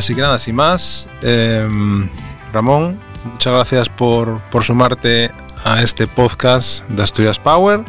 Así 0.00 0.14
que 0.14 0.22
nada, 0.22 0.38
sin 0.38 0.56
más, 0.56 1.10
em, 1.20 2.08
Ramón, 2.54 2.98
muchas 3.22 3.52
gracias 3.52 3.90
por, 3.90 4.40
por 4.50 4.64
sumarte 4.64 5.30
a 5.62 5.82
este 5.82 6.06
podcast 6.06 6.88
de 6.88 7.02
Asturias 7.02 7.38
Power. 7.38 7.80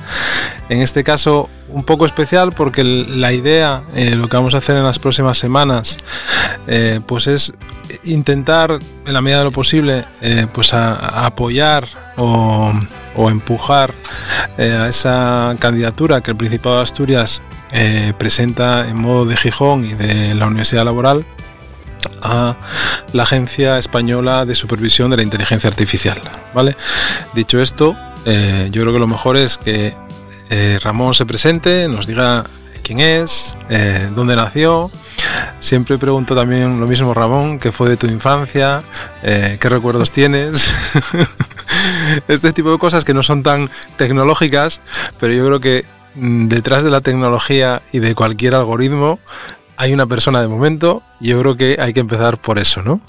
En 0.67 0.81
este 0.81 1.05
caso, 1.05 1.49
un 1.69 1.85
poco 1.85 2.05
especial 2.05 2.51
porque 2.51 2.83
la 2.83 3.31
idea, 3.31 3.83
eh, 3.95 4.17
lo 4.17 4.27
que 4.27 4.35
vamos 4.35 4.53
a 4.55 4.57
hacer 4.57 4.75
en 4.75 4.83
las 4.83 4.99
próximas 4.99 5.37
semanas, 5.37 5.99
eh, 6.67 6.99
pues 7.07 7.27
es 7.27 7.53
intentar, 8.03 8.77
en 9.05 9.13
la 9.13 9.21
medida 9.21 9.37
de 9.37 9.45
lo 9.45 9.53
posible, 9.53 10.03
eh, 10.19 10.47
pues 10.53 10.73
apoyar 10.73 11.85
o, 12.17 12.73
o 13.15 13.29
empujar 13.29 13.95
a 14.57 14.89
esa 14.89 15.55
candidatura 15.59 16.19
que 16.19 16.31
el 16.31 16.37
Principado 16.37 16.75
de 16.75 16.81
Asturias 16.81 17.41
presenta 18.17 18.89
en 18.89 18.97
modo 18.97 19.23
de 19.23 19.37
Gijón 19.37 19.85
y 19.85 19.93
de 19.93 20.35
la 20.35 20.47
Universidad 20.47 20.83
Laboral 20.83 21.25
a 22.21 22.57
la 23.13 23.23
Agencia 23.23 23.77
Española 23.77 24.45
de 24.45 24.55
Supervisión 24.55 25.11
de 25.11 25.17
la 25.17 25.23
Inteligencia 25.23 25.69
Artificial. 25.69 26.21
¿vale? 26.53 26.75
Dicho 27.33 27.61
esto, 27.61 27.95
eh, 28.25 28.69
yo 28.71 28.81
creo 28.81 28.93
que 28.93 28.99
lo 28.99 29.07
mejor 29.07 29.37
es 29.37 29.57
que 29.57 29.93
eh, 30.49 30.79
Ramón 30.81 31.13
se 31.13 31.25
presente, 31.25 31.87
nos 31.87 32.07
diga 32.07 32.45
quién 32.83 32.99
es, 32.99 33.55
eh, 33.69 34.09
dónde 34.13 34.35
nació. 34.35 34.91
Siempre 35.59 35.97
pregunto 35.97 36.35
también 36.35 36.79
lo 36.79 36.87
mismo, 36.87 37.13
Ramón, 37.13 37.59
qué 37.59 37.71
fue 37.71 37.89
de 37.89 37.97
tu 37.97 38.07
infancia, 38.07 38.83
qué 39.21 39.69
recuerdos 39.69 40.11
tienes. 40.11 40.73
este 42.27 42.51
tipo 42.51 42.71
de 42.71 42.79
cosas 42.79 43.05
que 43.05 43.13
no 43.13 43.23
son 43.23 43.43
tan 43.43 43.69
tecnológicas, 43.95 44.81
pero 45.19 45.33
yo 45.33 45.45
creo 45.45 45.59
que 45.59 45.85
mm, 46.15 46.47
detrás 46.47 46.83
de 46.83 46.89
la 46.89 47.01
tecnología 47.01 47.81
y 47.91 47.99
de 47.99 48.15
cualquier 48.15 48.55
algoritmo 48.55 49.19
hay 49.81 49.95
una 49.95 50.05
persona 50.05 50.43
de 50.43 50.47
momento, 50.47 51.01
yo 51.19 51.39
creo 51.39 51.55
que 51.55 51.77
hay 51.79 51.91
que 51.91 52.01
empezar 52.01 52.39
por 52.39 52.59
eso, 52.59 52.83
¿no? 52.83 53.01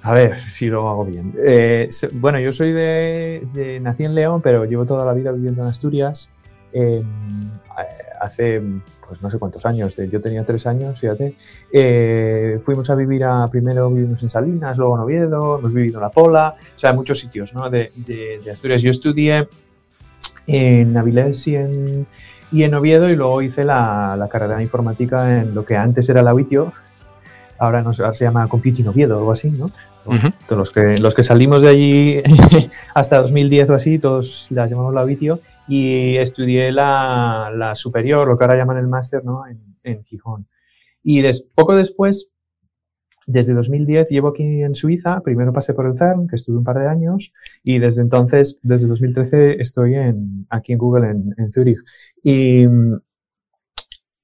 A 0.00 0.14
ver 0.14 0.40
si 0.48 0.68
lo 0.68 0.88
hago 0.88 1.04
bien. 1.04 1.34
Eh, 1.44 1.86
bueno, 2.12 2.40
yo 2.40 2.52
soy 2.52 2.72
de, 2.72 3.78
Nací 3.82 4.04
en 4.04 4.14
León, 4.14 4.40
pero 4.40 4.64
llevo 4.64 4.86
toda 4.86 5.04
la 5.04 5.12
vida 5.12 5.30
viviendo 5.30 5.60
en 5.60 5.68
Asturias. 5.68 6.30
Em, 6.72 7.04
hace, 8.18 8.62
pues 9.06 9.20
no 9.20 9.28
sé 9.28 9.38
cuántos 9.38 9.66
años, 9.66 9.94
yo 9.94 10.22
tenía 10.22 10.42
tres 10.42 10.66
años, 10.66 10.98
fíjate. 10.98 11.34
Eh, 11.70 12.58
fuimos 12.62 12.88
a 12.88 12.94
vivir 12.94 13.24
a, 13.24 13.46
primero 13.50 13.90
vivimos 13.90 14.22
en 14.22 14.30
Salinas, 14.30 14.78
luego 14.78 14.94
en 14.94 15.02
Oviedo, 15.02 15.58
hemos 15.58 15.74
vivido 15.74 15.98
en 15.98 16.02
La 16.02 16.08
Pola, 16.10 16.56
o 16.76 16.80
sea, 16.80 16.90
en 16.90 16.96
muchos 16.96 17.18
sitios 17.18 17.52
¿no? 17.52 17.68
de, 17.68 17.92
de 17.94 18.50
Asturias. 18.50 18.80
Yo 18.80 18.90
estudié 18.90 19.46
en 20.46 20.96
Avilés 20.96 21.46
y 21.46 21.56
en, 21.56 22.06
y 22.50 22.62
en 22.62 22.74
Oviedo 22.74 23.08
y 23.10 23.16
luego 23.16 23.42
hice 23.42 23.64
la, 23.64 24.28
carrera 24.30 24.56
de 24.56 24.62
informática 24.62 25.40
en 25.40 25.54
lo 25.54 25.64
que 25.64 25.76
antes 25.76 26.08
era 26.08 26.22
la 26.22 26.34
UITIO, 26.34 26.72
ahora, 27.58 27.82
no, 27.82 27.92
se 27.92 28.24
llama 28.24 28.48
Computing 28.48 28.88
Oviedo 28.88 29.16
o 29.16 29.18
algo 29.18 29.32
así, 29.32 29.50
¿no? 29.50 29.70
todos 30.46 30.58
los, 30.58 30.70
que, 30.70 30.96
los 30.96 31.14
que 31.14 31.22
salimos 31.22 31.62
de 31.62 31.68
allí 31.68 32.22
hasta 32.94 33.20
2010 33.20 33.70
o 33.70 33.74
así, 33.74 33.98
todos 33.98 34.46
la 34.50 34.66
llamamos 34.66 34.94
la 34.94 35.04
UITIO 35.04 35.40
y 35.66 36.16
estudié 36.16 36.72
la, 36.72 37.72
superior, 37.74 38.26
lo 38.26 38.38
que 38.38 38.44
ahora 38.44 38.56
llaman 38.56 38.78
el 38.78 38.88
máster, 38.88 39.22
¿no? 39.24 39.46
En, 39.46 39.76
en 39.82 40.02
Gijón. 40.04 40.46
Y 41.02 41.22
poco 41.54 41.76
después 41.76 42.30
desde 43.28 43.52
2010 43.52 44.08
llevo 44.08 44.28
aquí 44.28 44.42
en 44.42 44.74
Suiza, 44.74 45.20
primero 45.20 45.52
pasé 45.52 45.74
por 45.74 45.84
el 45.86 45.98
CERN, 45.98 46.28
que 46.28 46.36
estuve 46.36 46.56
un 46.56 46.64
par 46.64 46.78
de 46.78 46.88
años, 46.88 47.34
y 47.62 47.78
desde 47.78 48.00
entonces, 48.00 48.58
desde 48.62 48.86
2013, 48.86 49.60
estoy 49.60 49.96
en, 49.96 50.46
aquí 50.48 50.72
en 50.72 50.78
Google, 50.78 51.10
en, 51.10 51.34
en 51.36 51.52
Zurich. 51.52 51.78
Y 52.22 52.66
mm, 52.66 52.94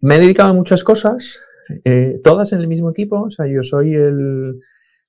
me 0.01 0.17
he 0.17 0.21
dedicado 0.21 0.51
a 0.51 0.55
muchas 0.55 0.83
cosas, 0.83 1.39
eh, 1.85 2.19
todas 2.25 2.55
en 2.55 2.61
el 2.61 2.67
mismo 2.67 2.91
equipo, 2.91 3.21
o 3.21 3.31
sea, 3.31 3.47
yo 3.47 3.63
soy 3.63 3.95
el, 3.95 4.59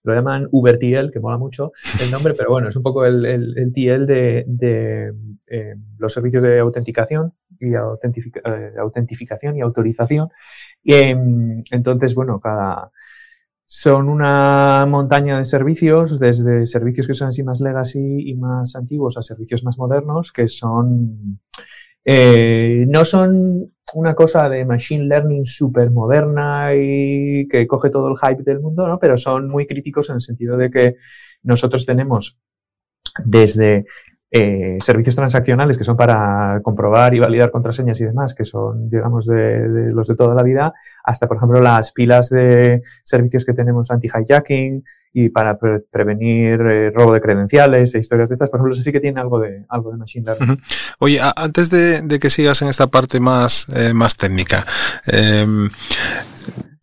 lo 0.04 0.14
llaman 0.14 0.50
UberTL, 0.52 1.10
que 1.10 1.22
mola 1.22 1.38
mucho 1.38 1.72
el 2.04 2.12
nombre, 2.12 2.34
pero 2.38 2.52
bueno, 2.52 2.68
es 2.68 2.76
un 2.76 2.84
poco 2.84 3.06
el, 3.06 3.26
el, 3.26 3.72
TL 3.74 4.06
de, 4.06 5.14
eh, 5.48 5.76
los 5.98 6.12
servicios 6.12 6.44
de 6.44 6.60
autenticación 6.60 7.32
y 7.62 7.76
eh, 7.76 8.74
autentificación 8.78 9.56
y 9.56 9.62
autorización. 9.62 10.28
Y, 10.84 10.96
em, 10.96 11.64
entonces, 11.72 12.14
bueno, 12.14 12.42
cada, 12.42 12.92
son 13.78 14.08
una 14.08 14.86
montaña 14.88 15.38
de 15.38 15.44
servicios, 15.44 16.18
desde 16.18 16.66
servicios 16.66 17.08
que 17.08 17.14
son 17.14 17.28
así 17.28 17.44
más 17.44 17.60
legacy 17.60 18.30
y 18.30 18.34
más 18.34 18.74
antiguos 18.78 19.18
a 19.18 19.22
servicios 19.22 19.66
más 19.66 19.78
modernos, 19.78 20.32
que 20.32 20.48
son 20.48 21.42
eh, 22.06 22.86
no 22.88 23.04
son 23.04 23.74
una 23.94 24.16
cosa 24.16 24.48
de 24.48 24.64
machine 24.64 25.04
learning 25.04 25.44
súper 25.44 25.92
moderna 25.92 26.74
y 26.74 27.50
que 27.50 27.68
coge 27.68 27.90
todo 27.90 28.08
el 28.08 28.16
hype 28.18 28.44
del 28.44 28.62
mundo, 28.62 28.88
¿no? 28.88 28.98
pero 28.98 29.18
son 29.18 29.50
muy 29.50 29.68
críticos 29.68 30.10
en 30.10 30.16
el 30.16 30.22
sentido 30.22 30.56
de 30.56 30.72
que 30.72 30.96
nosotros 31.44 31.86
tenemos 31.86 32.40
desde 33.26 33.88
eh, 34.38 34.78
servicios 34.82 35.16
transaccionales 35.16 35.78
que 35.78 35.86
son 35.86 35.96
para 35.96 36.60
comprobar 36.62 37.16
y 37.16 37.20
validar 37.20 37.52
contraseñas 37.52 38.02
y 38.02 38.04
demás, 38.04 38.36
que 38.36 38.44
son, 38.44 38.90
digamos, 38.90 39.28
de, 39.28 39.88
los 39.94 40.10
de 40.10 40.16
toda 40.18 40.36
la 40.36 40.44
vida, 40.44 40.74
hasta, 41.06 41.26
por 41.26 41.38
ejemplo, 41.38 41.62
las 41.62 41.94
pilas 41.94 42.28
de 42.32 42.82
servicios 43.06 43.46
que 43.46 43.54
tenemos 43.54 43.92
anti-hijacking 43.92 44.84
y 45.14 45.30
para 45.30 45.58
prevenir 45.58 46.60
eh, 46.60 46.92
robo 46.94 47.14
de 47.14 47.22
credenciales 47.22 47.96
e 47.96 48.00
historias 48.00 48.30
de 48.30 48.34
estas, 48.34 48.50
por 48.50 48.60
ejemplo, 48.60 48.76
sí 48.76 48.92
que 48.92 49.00
tiene 49.00 49.22
algo 49.22 49.40
de, 49.40 49.64
algo 49.70 49.92
de 49.92 49.98
machine 50.00 50.26
learning. 50.26 50.62
Oye, 51.00 51.22
antes 51.38 51.70
de, 51.70 52.20
que 52.20 52.30
sigas 52.30 52.62
en 52.62 52.68
esta 52.68 52.88
parte 52.88 53.22
más, 53.22 53.68
eh, 53.74 53.94
más 53.94 54.18
técnica, 54.18 54.66
em, 55.08 55.70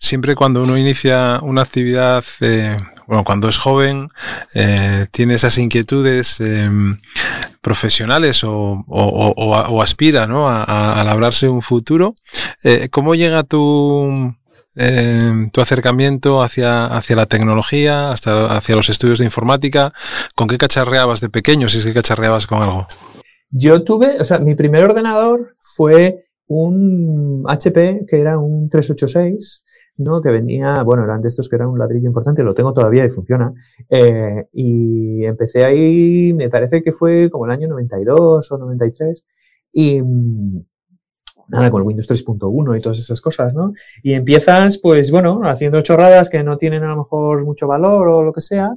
siempre 0.02 0.34
cuando 0.34 0.62
uno 0.62 0.76
inicia 0.76 1.38
una 1.42 1.62
actividad 1.62 2.24
bueno, 3.06 3.24
cuando 3.24 3.48
es 3.48 3.58
joven, 3.58 4.08
eh, 4.54 5.06
tiene 5.10 5.34
esas 5.34 5.58
inquietudes 5.58 6.40
em, 6.40 6.98
profesionales 7.60 8.42
o, 8.44 9.82
aspira 9.82 10.26
¿no? 10.26 10.48
a, 10.48 11.02
labrarse 11.04 11.48
un 11.48 11.62
futuro, 11.62 12.14
eh, 12.64 12.88
¿cómo 12.90 13.14
llega 13.14 13.42
tu, 13.42 14.34
em, 14.76 15.50
tu 15.50 15.60
acercamiento 15.60 16.42
hacia, 16.42 16.86
hacia 16.86 17.16
la 17.16 17.26
tecnología, 17.26 18.12
hasta, 18.12 18.56
hacia 18.56 18.76
los 18.76 18.88
estudios 18.88 19.18
de 19.18 19.26
informática? 19.26 19.92
¿Con 20.34 20.48
qué 20.48 20.58
cacharreabas 20.58 21.20
de 21.20 21.28
pequeño, 21.28 21.68
si 21.68 21.78
es 21.78 21.84
que 21.84 21.94
cacharreabas 21.94 22.46
con 22.46 22.62
algo? 22.62 22.86
Yo 23.50 23.84
tuve, 23.84 24.18
o 24.20 24.24
sea, 24.24 24.38
mi 24.38 24.54
primer 24.54 24.84
ordenador 24.84 25.56
fue 25.60 26.24
un 26.46 27.44
HP 27.46 28.06
que 28.08 28.20
era 28.20 28.38
un 28.38 28.68
386 28.68 29.64
¿no? 29.96 30.20
que 30.22 30.30
venía, 30.30 30.82
bueno, 30.82 31.04
eran 31.04 31.20
de 31.20 31.28
estos 31.28 31.48
que 31.48 31.56
eran 31.56 31.68
un 31.68 31.78
ladrillo 31.78 32.06
importante, 32.06 32.42
lo 32.42 32.54
tengo 32.54 32.72
todavía 32.72 33.04
y 33.04 33.10
funciona. 33.10 33.52
Eh, 33.88 34.46
y 34.52 35.24
empecé 35.24 35.64
ahí, 35.64 36.32
me 36.34 36.48
parece 36.48 36.82
que 36.82 36.92
fue 36.92 37.30
como 37.30 37.46
el 37.46 37.52
año 37.52 37.68
92 37.68 38.52
o 38.52 38.58
93, 38.58 39.24
y 39.72 40.02
mm, 40.02 40.64
nada, 41.48 41.70
con 41.70 41.82
el 41.82 41.86
Windows 41.86 42.08
3.1 42.08 42.78
y 42.78 42.80
todas 42.80 42.98
esas 42.98 43.20
cosas, 43.20 43.54
¿no? 43.54 43.72
Y 44.02 44.14
empiezas, 44.14 44.78
pues 44.78 45.10
bueno, 45.10 45.42
haciendo 45.44 45.80
chorradas 45.82 46.30
que 46.30 46.42
no 46.42 46.56
tienen 46.56 46.82
a 46.82 46.88
lo 46.88 46.96
mejor 46.96 47.44
mucho 47.44 47.66
valor 47.66 48.08
o 48.08 48.22
lo 48.22 48.32
que 48.32 48.40
sea, 48.40 48.70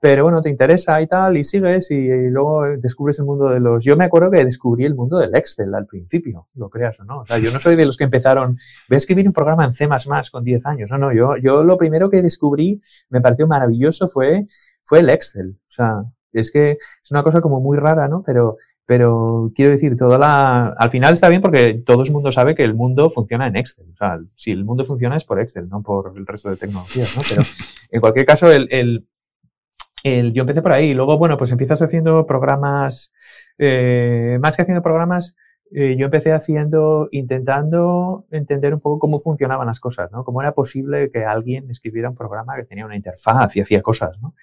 pero 0.00 0.22
bueno, 0.22 0.40
te 0.40 0.48
interesa 0.48 1.00
y 1.02 1.06
tal, 1.06 1.36
y 1.36 1.44
sigues 1.44 1.90
y, 1.90 2.08
luego 2.30 2.64
descubres 2.78 3.18
el 3.18 3.26
mundo 3.26 3.50
de 3.50 3.60
los... 3.60 3.84
Yo 3.84 3.98
me 3.98 4.04
acuerdo 4.04 4.30
que 4.30 4.42
descubrí 4.46 4.86
el 4.86 4.94
mundo 4.94 5.18
del 5.18 5.34
Excel 5.34 5.74
al 5.74 5.84
principio, 5.84 6.48
lo 6.54 6.70
creas 6.70 6.98
o 7.00 7.04
no. 7.04 7.20
O 7.20 7.26
sea, 7.26 7.38
yo 7.38 7.52
no 7.52 7.58
soy 7.58 7.76
de 7.76 7.84
los 7.84 7.98
que 7.98 8.04
empezaron, 8.04 8.56
voy 8.88 8.94
a 8.94 8.96
escribir 8.96 9.26
un 9.26 9.34
programa 9.34 9.66
en 9.66 9.74
C++ 9.74 9.86
con 10.32 10.42
10 10.42 10.64
años. 10.64 10.90
No, 10.90 10.96
no, 10.96 11.12
yo, 11.12 11.36
yo 11.36 11.62
lo 11.64 11.76
primero 11.76 12.08
que 12.08 12.22
descubrí, 12.22 12.80
me 13.10 13.20
pareció 13.20 13.46
maravilloso, 13.46 14.08
fue, 14.08 14.46
fue 14.84 15.00
el 15.00 15.10
Excel. 15.10 15.58
O 15.68 15.72
sea, 15.72 16.02
es 16.32 16.50
que 16.50 16.78
es 17.02 17.10
una 17.10 17.22
cosa 17.22 17.42
como 17.42 17.60
muy 17.60 17.76
rara, 17.76 18.08
¿no? 18.08 18.22
Pero, 18.24 18.56
pero 18.86 19.52
quiero 19.54 19.70
decir, 19.70 19.98
toda 19.98 20.16
la... 20.16 20.68
Al 20.78 20.88
final 20.88 21.12
está 21.12 21.28
bien 21.28 21.42
porque 21.42 21.74
todo 21.84 22.02
el 22.04 22.10
mundo 22.10 22.32
sabe 22.32 22.54
que 22.54 22.64
el 22.64 22.72
mundo 22.72 23.10
funciona 23.10 23.48
en 23.48 23.56
Excel. 23.56 23.84
O 23.92 23.96
sea, 23.96 24.18
si 24.34 24.50
el 24.50 24.64
mundo 24.64 24.86
funciona 24.86 25.18
es 25.18 25.24
por 25.24 25.38
Excel, 25.40 25.68
no 25.68 25.82
por 25.82 26.14
el 26.16 26.26
resto 26.26 26.48
de 26.48 26.56
tecnologías, 26.56 27.18
¿no? 27.18 27.22
Pero 27.28 27.42
en 27.90 28.00
cualquier 28.00 28.24
caso, 28.24 28.50
el, 28.50 28.66
el 28.70 29.06
yo 30.04 30.42
empecé 30.42 30.62
por 30.62 30.72
ahí. 30.72 30.94
Luego, 30.94 31.18
bueno, 31.18 31.36
pues 31.36 31.50
empiezas 31.50 31.82
haciendo 31.82 32.26
programas, 32.26 33.12
eh, 33.58 34.38
más 34.40 34.56
que 34.56 34.62
haciendo 34.62 34.82
programas, 34.82 35.36
eh, 35.72 35.96
yo 35.96 36.06
empecé 36.06 36.32
haciendo, 36.32 37.08
intentando 37.12 38.26
entender 38.30 38.74
un 38.74 38.80
poco 38.80 38.98
cómo 38.98 39.20
funcionaban 39.20 39.66
las 39.66 39.78
cosas, 39.80 40.10
¿no? 40.10 40.24
Cómo 40.24 40.40
era 40.40 40.52
posible 40.52 41.10
que 41.12 41.24
alguien 41.24 41.70
escribiera 41.70 42.10
un 42.10 42.16
programa 42.16 42.56
que 42.56 42.64
tenía 42.64 42.86
una 42.86 42.96
interfaz 42.96 43.54
y 43.56 43.60
hacía 43.60 43.82
cosas, 43.82 44.20
¿no? 44.20 44.34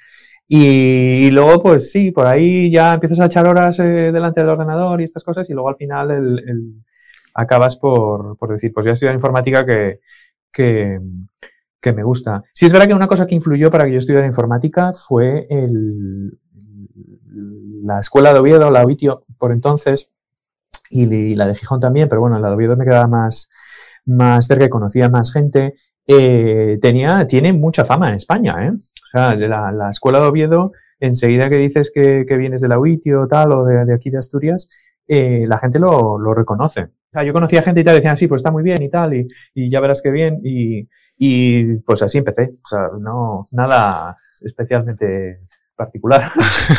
Y, 0.48 1.30
luego, 1.32 1.62
pues 1.62 1.92
sí, 1.92 2.12
por 2.12 2.26
ahí 2.26 2.72
ya 2.72 2.94
empiezas 2.94 3.20
a 3.20 3.26
echar 3.26 3.48
horas 3.48 3.80
eh, 3.80 3.84
delante 3.84 4.40
del 4.40 4.50
ordenador 4.50 5.02
y 5.02 5.04
estas 5.04 5.24
cosas 5.24 5.50
y 5.50 5.54
luego 5.54 5.70
al 5.70 5.76
final 5.76 6.82
acabas 7.34 7.78
por, 7.78 8.38
por, 8.38 8.52
decir, 8.54 8.72
pues 8.74 8.86
ya 8.86 8.94
estudiado 8.94 9.16
informática 9.16 9.66
que, 9.66 10.00
que, 10.52 11.00
que 11.82 11.94
me 11.94 12.04
gusta. 12.04 12.44
Sí 12.54 12.66
es 12.66 12.72
verdad 12.72 12.88
que 12.88 12.94
una 12.94 13.08
cosa 13.08 13.26
que 13.28 13.36
influyó 13.36 13.72
para 13.72 13.86
que 13.86 13.94
yo 13.94 14.00
estudiara 14.00 14.26
informática 14.26 14.94
fue 14.94 15.48
la 17.84 18.00
escuela 18.00 18.34
de 18.34 18.40
Oviedo, 18.40 18.70
la 18.72 18.84
OITIO, 18.84 19.26
por 19.38 19.52
entonces, 19.52 20.12
y, 20.90 21.36
la 21.36 21.48
de 21.48 21.56
Gijón 21.56 21.80
también, 21.80 22.10
pero 22.10 22.22
bueno, 22.22 22.40
la 22.40 22.50
de 22.50 22.56
Oviedo 22.56 22.78
me 22.78 22.86
quedaba 22.86 23.08
más, 23.08 23.50
más 24.06 24.48
cerca 24.48 24.66
y 24.66 24.70
conocía 24.70 25.10
más 25.10 25.32
gente. 25.32 25.76
eh, 26.08 26.80
tenía, 26.82 27.28
tiene 27.28 27.54
mucha 27.54 27.84
fama 27.86 28.10
en 28.10 28.16
España. 28.16 28.66
¿eh? 28.66 28.72
O 28.72 29.10
sea, 29.12 29.36
la, 29.36 29.72
la 29.72 29.90
escuela 29.92 30.20
de 30.20 30.28
Oviedo, 30.28 30.72
enseguida 31.00 31.50
que 31.50 31.58
dices 31.58 31.92
que, 31.94 32.26
que 32.28 32.38
vienes 32.38 32.62
de 32.62 32.68
la 32.68 32.80
UIT 32.80 33.08
o 33.16 33.28
tal, 33.28 33.52
o 33.52 33.66
de, 33.66 33.94
aquí 33.94 34.10
de 34.10 34.18
Asturias, 34.18 34.70
eh, 35.08 35.46
la 35.48 35.58
gente 35.58 35.80
lo, 35.80 36.18
lo, 36.20 36.34
reconoce. 36.34 36.88
Yo 37.26 37.34
conocía 37.34 37.64
gente 37.64 37.82
y 37.82 37.84
tal, 37.84 37.96
decían, 37.96 38.18
sí, 38.18 38.28
pues 38.28 38.40
está 38.40 38.52
muy 38.52 38.64
bien 38.64 38.82
y 38.82 38.90
tal, 38.90 39.14
y, 39.14 39.70
ya 39.70 39.80
verás 39.80 40.02
qué 40.02 40.12
bien, 40.12 40.40
y, 40.44 40.88
y, 41.18 41.78
pues 41.78 42.02
así 42.02 42.20
empecé. 42.20 42.54
O 42.64 42.68
sea, 42.68 42.90
no, 43.00 43.48
nada 43.52 44.18
especialmente 44.42 45.40
particular. 45.76 46.32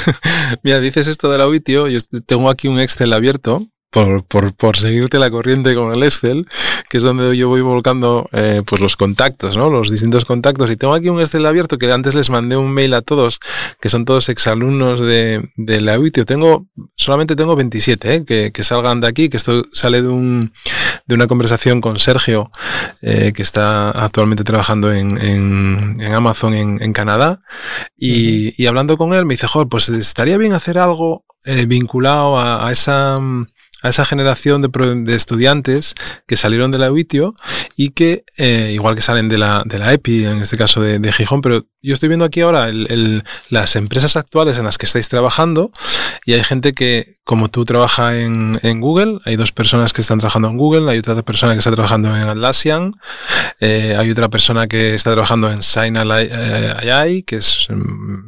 Mira, 0.62 0.80
dices 0.80 1.06
esto 1.06 1.30
de 1.30 1.38
la 1.38 1.48
UIT, 1.48 1.68
yo 1.68 1.86
tengo 2.26 2.50
aquí 2.50 2.68
un 2.68 2.80
Excel 2.80 3.12
abierto 3.12 3.66
por, 3.90 4.24
por, 4.24 4.54
por, 4.54 4.76
seguirte 4.76 5.18
la 5.18 5.30
corriente 5.30 5.74
con 5.74 5.94
el 5.94 6.02
Excel, 6.02 6.46
que 6.88 6.98
es 6.98 7.02
donde 7.02 7.36
yo 7.36 7.48
voy 7.48 7.60
volcando 7.60 8.28
eh, 8.32 8.62
pues 8.64 8.80
los 8.80 8.96
contactos, 8.96 9.56
¿no? 9.56 9.70
Los 9.70 9.90
distintos 9.90 10.24
contactos. 10.24 10.70
Y 10.70 10.76
tengo 10.76 10.94
aquí 10.94 11.08
un 11.08 11.20
Excel 11.20 11.44
abierto 11.44 11.78
que 11.78 11.92
antes 11.92 12.14
les 12.14 12.30
mandé 12.30 12.56
un 12.56 12.72
mail 12.72 12.94
a 12.94 13.02
todos, 13.02 13.40
que 13.80 13.88
son 13.88 14.04
todos 14.04 14.28
exalumnos 14.28 15.00
de, 15.00 15.50
de 15.56 15.80
la 15.80 15.98
UITIO. 15.98 16.24
Tengo, 16.24 16.66
solamente 16.96 17.36
tengo 17.36 17.56
27, 17.56 18.14
¿eh? 18.14 18.24
que, 18.24 18.52
que 18.52 18.62
salgan 18.62 19.00
de 19.00 19.08
aquí, 19.08 19.28
que 19.28 19.36
esto 19.36 19.64
sale 19.72 20.00
de 20.00 20.08
un, 20.08 20.52
de 21.06 21.14
una 21.14 21.26
conversación 21.26 21.80
con 21.80 21.98
Sergio, 21.98 22.50
eh, 23.02 23.32
que 23.34 23.42
está 23.42 23.90
actualmente 23.90 24.44
trabajando 24.44 24.92
en, 24.92 25.18
en, 25.18 25.96
en 26.00 26.14
Amazon 26.14 26.54
en, 26.54 26.82
en 26.82 26.92
Canadá. 26.94 27.42
Y, 27.98 28.60
y, 28.62 28.66
hablando 28.66 28.96
con 28.96 29.12
él, 29.12 29.26
me 29.26 29.34
dice, 29.34 29.46
joder, 29.46 29.68
pues 29.68 29.90
estaría 29.90 30.38
bien 30.38 30.54
hacer 30.54 30.78
algo 30.78 31.24
eh, 31.44 31.66
vinculado 31.66 32.38
a, 32.38 32.66
a 32.66 32.72
esa 32.72 33.16
a 33.82 33.88
esa 33.88 34.04
generación 34.04 34.62
de, 34.62 34.68
de, 35.04 35.14
estudiantes 35.14 35.94
que 36.26 36.36
salieron 36.36 36.70
de 36.70 36.78
la 36.78 36.90
UITIO 36.90 37.34
y 37.76 37.90
que, 37.90 38.24
eh, 38.36 38.70
igual 38.72 38.94
que 38.94 39.02
salen 39.02 39.28
de 39.28 39.38
la, 39.38 39.62
de 39.64 39.78
la 39.78 39.92
EPI, 39.92 40.24
en 40.26 40.38
este 40.38 40.56
caso 40.56 40.80
de, 40.80 41.12
Gijón, 41.12 41.40
pero 41.40 41.64
yo 41.80 41.94
estoy 41.94 42.08
viendo 42.08 42.24
aquí 42.24 42.40
ahora 42.40 42.70
las 43.50 43.76
empresas 43.76 44.16
actuales 44.16 44.58
en 44.58 44.64
las 44.64 44.78
que 44.78 44.86
estáis 44.86 45.08
trabajando 45.08 45.70
y 46.24 46.34
hay 46.34 46.42
gente 46.42 46.74
que, 46.74 47.18
como 47.24 47.48
tú, 47.48 47.64
trabaja 47.64 48.18
en, 48.18 48.80
Google, 48.80 49.20
hay 49.24 49.36
dos 49.36 49.52
personas 49.52 49.92
que 49.92 50.00
están 50.00 50.18
trabajando 50.18 50.48
en 50.48 50.56
Google, 50.56 50.90
hay 50.90 50.98
otra 50.98 51.22
persona 51.22 51.52
que 51.52 51.60
está 51.60 51.70
trabajando 51.70 52.14
en 52.16 52.24
Atlassian, 52.24 52.90
eh, 53.60 53.96
hay 53.96 54.10
otra 54.10 54.28
persona 54.28 54.66
que 54.66 54.94
está 54.94 55.12
trabajando 55.12 55.50
en 55.50 55.62
Signal 55.62 56.10
AI, 56.10 57.22
que 57.22 57.36
es 57.36 57.68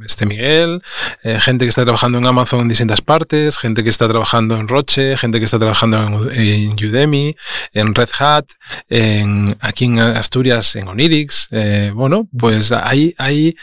este 0.07 0.27
Miguel, 0.27 0.83
eh, 1.23 1.39
gente 1.41 1.65
que 1.65 1.71
está 1.71 1.83
trabajando 1.83 2.19
en 2.19 2.27
Amazon 2.27 2.61
en 2.61 2.69
distintas 2.69 3.01
partes, 3.01 3.59
gente 3.59 3.83
que 3.83 3.91
está 3.91 4.09
trabajando 4.09 4.57
en 4.57 4.69
Roche, 4.69 5.17
gente 5.17 5.40
que 5.41 5.47
está 5.47 5.59
trabajando 5.59 6.31
en, 6.31 6.73
Udemy, 6.73 7.35
en 7.73 7.95
Red 7.95 8.11
Hat, 8.19 8.47
en, 8.89 9.57
aquí 9.61 9.87
en 9.87 9.99
Asturias 9.99 10.77
en 10.77 10.89
Onirix, 10.89 11.49
eh, 11.51 11.93
bueno, 11.95 12.29
pues 12.37 12.73
hay, 12.73 13.15
hay 13.19 13.57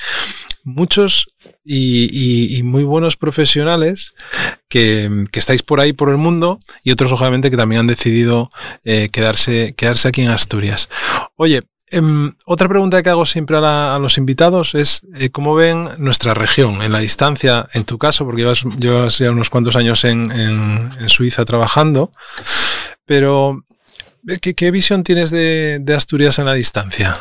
muchos 0.64 1.30
y, 1.64 2.62
muy 2.64 2.84
buenos 2.84 3.16
profesionales 3.16 4.14
que, 4.68 5.26
que, 5.32 5.40
estáis 5.40 5.64
por 5.64 5.80
ahí 5.80 5.94
por 5.94 6.10
el 6.10 6.18
mundo 6.18 6.60
y 6.84 6.92
otros 6.92 7.12
obviamente 7.12 7.50
que 7.50 7.58
también 7.58 7.82
han 7.82 7.88
decidido 7.88 8.52
eh, 8.84 9.10
quedarse, 9.10 9.74
quedarse 9.78 10.10
aquí 10.10 10.22
en 10.22 10.30
Asturias. 10.30 10.90
Oye, 11.36 11.62
eh, 11.92 12.02
otra 12.46 12.68
pregunta 12.68 13.02
que 13.02 13.10
hago 13.10 13.26
siempre 13.26 13.58
a, 13.58 13.62
la, 13.62 13.96
a 13.96 14.00
los 14.00 14.18
invitados 14.18 14.76
es 14.76 15.02
eh, 15.16 15.30
cómo 15.30 15.56
ven 15.56 15.88
nuestra 15.98 16.34
región 16.34 16.82
en 16.82 16.92
la 16.92 17.00
distancia, 17.00 17.68
en 17.74 17.86
tu 17.86 17.98
caso, 17.98 18.26
porque 18.26 18.42
llevas, 18.42 18.64
llevas 18.78 19.18
ya 19.18 19.32
unos 19.32 19.50
cuantos 19.50 19.76
años 19.76 20.04
en, 20.06 20.32
en, 20.32 20.80
en 21.00 21.10
Suiza 21.10 21.46
trabajando, 21.46 22.12
pero 23.06 23.64
¿qué, 24.42 24.54
qué 24.54 24.72
visión 24.72 25.04
tienes 25.04 25.32
de, 25.32 25.80
de 25.82 25.94
Asturias 25.94 26.40
en 26.40 26.46
la 26.46 26.54
distancia? 26.54 27.14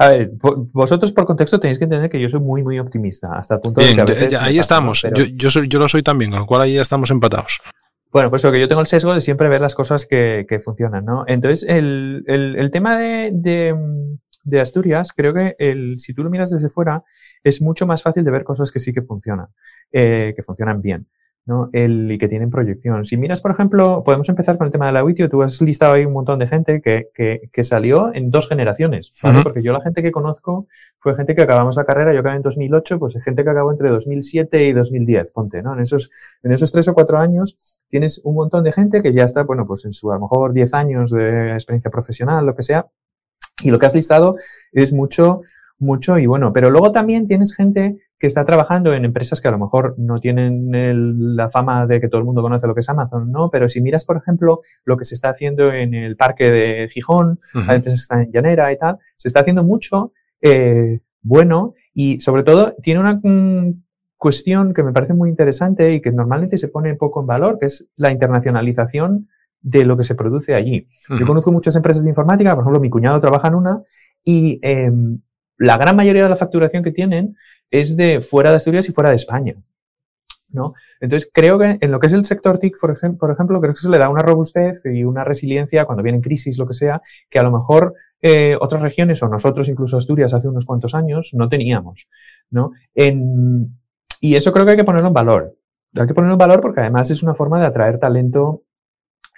A 0.00 0.08
ver, 0.10 0.30
vosotros 0.72 1.10
por 1.10 1.26
contexto 1.26 1.58
tenéis 1.58 1.76
que 1.78 1.84
entender 1.84 2.08
que 2.08 2.20
yo 2.20 2.28
soy 2.28 2.38
muy, 2.38 2.62
muy 2.62 2.78
optimista, 2.78 3.30
hasta 3.36 3.56
el 3.56 3.60
punto 3.60 3.80
Bien, 3.80 3.96
de 3.96 4.04
que 4.04 4.12
a 4.12 4.14
veces 4.14 4.38
ahí 4.38 4.58
estamos. 4.58 5.00
Pero... 5.02 5.16
Yo, 5.16 5.24
yo, 5.34 5.50
soy, 5.50 5.68
yo 5.68 5.80
lo 5.80 5.88
soy 5.88 6.04
también, 6.04 6.30
con 6.30 6.40
lo 6.40 6.46
cual 6.46 6.62
ahí 6.62 6.74
ya 6.74 6.82
estamos 6.82 7.10
empatados. 7.10 7.60
Bueno, 8.10 8.30
pues 8.30 8.42
lo 8.42 8.52
que 8.52 8.60
yo 8.60 8.68
tengo 8.68 8.80
el 8.80 8.86
sesgo 8.86 9.14
de 9.14 9.20
siempre 9.20 9.48
ver 9.48 9.60
las 9.60 9.74
cosas 9.74 10.06
que, 10.06 10.46
que 10.48 10.60
funcionan, 10.60 11.04
¿no? 11.04 11.24
Entonces, 11.26 11.68
el, 11.68 12.24
el, 12.26 12.56
el 12.56 12.70
tema 12.70 12.98
de, 12.98 13.30
de, 13.34 13.74
de, 14.44 14.60
Asturias, 14.60 15.12
creo 15.14 15.34
que 15.34 15.56
el, 15.58 15.98
si 15.98 16.14
tú 16.14 16.24
lo 16.24 16.30
miras 16.30 16.50
desde 16.50 16.70
fuera, 16.70 17.04
es 17.44 17.60
mucho 17.60 17.86
más 17.86 18.02
fácil 18.02 18.24
de 18.24 18.30
ver 18.30 18.44
cosas 18.44 18.72
que 18.72 18.78
sí 18.78 18.94
que 18.94 19.02
funcionan, 19.02 19.48
eh, 19.92 20.32
que 20.34 20.42
funcionan 20.42 20.80
bien. 20.80 21.06
¿No? 21.48 21.70
El, 21.72 22.12
y 22.12 22.18
que 22.18 22.28
tienen 22.28 22.50
proyección. 22.50 23.04
Si 23.06 23.16
miras, 23.16 23.40
por 23.40 23.50
ejemplo, 23.50 24.04
podemos 24.04 24.28
empezar 24.28 24.58
con 24.58 24.66
el 24.66 24.72
tema 24.72 24.86
de 24.86 24.92
la 24.92 25.02
WITIO, 25.02 25.30
tú 25.30 25.42
has 25.42 25.60
listado 25.62 25.94
ahí 25.94 26.04
un 26.04 26.12
montón 26.12 26.38
de 26.38 26.46
gente 26.46 26.82
que, 26.82 27.08
que, 27.14 27.48
que 27.50 27.64
salió 27.64 28.14
en 28.14 28.30
dos 28.30 28.48
generaciones, 28.48 29.12
¿vale? 29.22 29.38
uh 29.38 29.40
-huh. 29.40 29.42
porque 29.44 29.62
yo 29.62 29.72
la 29.72 29.80
gente 29.80 30.02
que 30.02 30.12
conozco 30.12 30.66
fue 30.98 31.16
gente 31.16 31.34
que 31.34 31.42
acabamos 31.42 31.76
la 31.76 31.84
carrera, 31.84 32.12
yo 32.12 32.20
acabé 32.20 32.36
en 32.36 32.42
2008, 32.42 32.98
pues 32.98 33.18
gente 33.24 33.42
que 33.42 33.50
acabó 33.50 33.70
entre 33.72 33.88
2007 33.88 34.66
y 34.66 34.72
2010, 34.74 35.32
ponte, 35.32 35.62
¿no? 35.62 35.72
En 35.72 35.80
esos, 35.80 36.10
en 36.42 36.52
esos 36.52 36.70
tres 36.70 36.86
o 36.88 36.94
cuatro 36.94 37.18
años 37.18 37.56
tienes 37.88 38.20
un 38.24 38.34
montón 38.34 38.62
de 38.62 38.72
gente 38.72 39.00
que 39.00 39.12
ya 39.14 39.24
está, 39.24 39.42
bueno, 39.44 39.66
pues 39.66 39.86
en 39.86 39.92
su 39.92 40.12
a 40.12 40.16
lo 40.16 40.20
mejor 40.20 40.52
10 40.52 40.74
años 40.74 41.10
de 41.10 41.54
experiencia 41.54 41.90
profesional, 41.90 42.44
lo 42.44 42.54
que 42.54 42.62
sea, 42.62 42.86
y 43.62 43.70
lo 43.70 43.78
que 43.78 43.86
has 43.86 43.94
listado 43.94 44.36
es 44.72 44.92
mucho, 44.92 45.40
mucho 45.78 46.18
y 46.18 46.26
bueno, 46.26 46.52
pero 46.52 46.70
luego 46.70 46.92
también 46.92 47.26
tienes 47.26 47.54
gente 47.54 47.98
que 48.18 48.26
está 48.26 48.44
trabajando 48.44 48.92
en 48.92 49.04
empresas 49.04 49.40
que 49.40 49.48
a 49.48 49.52
lo 49.52 49.58
mejor 49.58 49.94
no 49.96 50.18
tienen 50.18 50.74
el, 50.74 51.36
la 51.36 51.50
fama 51.50 51.86
de 51.86 52.00
que 52.00 52.08
todo 52.08 52.18
el 52.18 52.24
mundo 52.24 52.42
conoce 52.42 52.66
lo 52.66 52.74
que 52.74 52.80
es 52.80 52.88
Amazon, 52.88 53.30
¿no? 53.30 53.48
Pero 53.50 53.68
si 53.68 53.80
miras, 53.80 54.04
por 54.04 54.16
ejemplo, 54.16 54.60
lo 54.84 54.96
que 54.96 55.04
se 55.04 55.14
está 55.14 55.28
haciendo 55.28 55.72
en 55.72 55.94
el 55.94 56.16
parque 56.16 56.50
de 56.50 56.88
Gijón, 56.88 57.38
uh 57.54 57.58
-huh. 57.58 57.68
hay 57.68 57.76
empresas 57.76 58.00
que 58.00 58.02
están 58.02 58.22
en 58.22 58.32
Llanera 58.32 58.72
y 58.72 58.76
tal, 58.76 58.98
se 59.16 59.28
está 59.28 59.40
haciendo 59.40 59.62
mucho 59.62 60.12
eh, 60.40 61.00
bueno 61.22 61.74
y 61.94 62.20
sobre 62.20 62.42
todo 62.42 62.74
tiene 62.82 63.00
una 63.00 63.20
mm, 63.22 63.82
cuestión 64.16 64.74
que 64.74 64.82
me 64.82 64.92
parece 64.92 65.14
muy 65.14 65.30
interesante 65.30 65.92
y 65.92 66.00
que 66.00 66.10
normalmente 66.10 66.58
se 66.58 66.68
pone 66.68 66.96
poco 66.96 67.20
en 67.20 67.26
valor, 67.28 67.58
que 67.58 67.66
es 67.66 67.88
la 67.96 68.10
internacionalización 68.10 69.28
de 69.60 69.84
lo 69.84 69.96
que 69.96 70.04
se 70.04 70.16
produce 70.16 70.54
allí. 70.54 70.88
Uh 71.08 71.14
-huh. 71.14 71.20
Yo 71.20 71.26
conozco 71.26 71.52
muchas 71.52 71.76
empresas 71.76 72.02
de 72.02 72.10
informática, 72.10 72.54
por 72.54 72.64
ejemplo, 72.64 72.80
mi 72.80 72.90
cuñado 72.90 73.20
trabaja 73.20 73.46
en 73.46 73.54
una 73.54 73.82
y 74.24 74.58
eh, 74.62 74.90
la 75.58 75.76
gran 75.76 75.96
mayoría 75.96 76.22
de 76.22 76.28
la 76.28 76.36
facturación 76.36 76.82
que 76.82 76.92
tienen 76.92 77.36
es 77.70 77.96
de 77.96 78.20
fuera 78.20 78.50
de 78.50 78.56
Asturias 78.56 78.88
y 78.88 78.92
fuera 78.92 79.10
de 79.10 79.16
España. 79.16 79.54
¿no? 80.50 80.74
Entonces, 81.00 81.30
creo 81.32 81.58
que 81.58 81.78
en 81.80 81.90
lo 81.90 82.00
que 82.00 82.06
es 82.06 82.12
el 82.14 82.24
sector 82.24 82.58
TIC, 82.58 82.76
por 82.80 82.90
ejemplo, 83.30 83.60
creo 83.60 83.72
que 83.74 83.78
eso 83.78 83.90
le 83.90 83.98
da 83.98 84.08
una 84.08 84.22
robustez 84.22 84.82
y 84.86 85.04
una 85.04 85.24
resiliencia 85.24 85.84
cuando 85.84 86.02
vienen 86.02 86.22
crisis, 86.22 86.58
lo 86.58 86.66
que 86.66 86.74
sea, 86.74 87.02
que 87.28 87.38
a 87.38 87.42
lo 87.42 87.52
mejor 87.52 87.94
eh, 88.20 88.56
otras 88.60 88.82
regiones 88.82 89.22
o 89.22 89.28
nosotros, 89.28 89.68
incluso 89.68 89.96
Asturias, 89.96 90.32
hace 90.32 90.48
unos 90.48 90.64
cuantos 90.64 90.94
años, 90.94 91.30
no 91.34 91.48
teníamos. 91.48 92.08
¿no? 92.50 92.72
Y 92.94 94.34
eso 94.34 94.52
creo 94.52 94.64
que 94.64 94.72
hay 94.72 94.76
que 94.76 94.84
ponerlo 94.84 95.08
en 95.08 95.14
valor. 95.14 95.56
Hay 95.94 96.06
que 96.06 96.14
ponerlo 96.14 96.34
en 96.34 96.38
valor 96.38 96.60
porque 96.60 96.80
además 96.80 97.10
es 97.10 97.22
una 97.22 97.34
forma 97.34 97.60
de 97.60 97.66
atraer 97.66 97.98
talento 97.98 98.62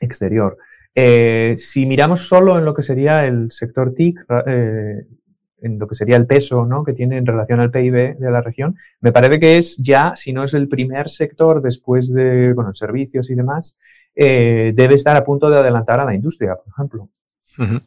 exterior. 0.00 0.59
Eh, 0.95 1.55
si 1.57 1.87
miramos 1.87 2.27
solo 2.27 2.59
en 2.59 2.65
lo 2.65 2.75
que 2.75 2.83
sería 2.83 3.25
el 3.27 3.50
sector 3.50 3.95
TIC, 3.95 4.25
eh, 4.47 5.07
en 5.62 5.79
lo 5.79 5.87
que 5.87 5.95
sería 5.95 6.17
el 6.17 6.26
peso 6.26 6.67
¿no? 6.67 6.85
que 6.85 6.93
tiene 6.93 7.17
en 7.17 7.26
relación 7.26 7.61
al 7.61 7.71
PIB 7.71 8.19
de 8.19 8.31
la 8.31 8.40
región, 8.40 8.76
me 9.00 9.12
parece 9.12 9.38
que 9.38 9.59
es 9.59 9.76
ya, 9.79 10.14
si 10.17 10.33
no 10.33 10.45
es 10.45 10.55
el 10.55 10.69
primer 10.69 11.09
sector 11.09 11.62
después 11.62 12.12
de 12.12 12.52
bueno, 12.52 12.75
servicios 12.75 13.31
y 13.31 13.35
demás, 13.35 13.76
eh, 14.14 14.73
debe 14.75 14.95
estar 14.95 15.17
a 15.17 15.25
punto 15.25 15.50
de 15.50 15.59
adelantar 15.59 16.00
a 16.00 16.05
la 16.05 16.14
industria, 16.14 16.57
por 16.57 16.73
ejemplo. 16.73 17.09
Uh 17.59 17.62
-huh. 17.62 17.87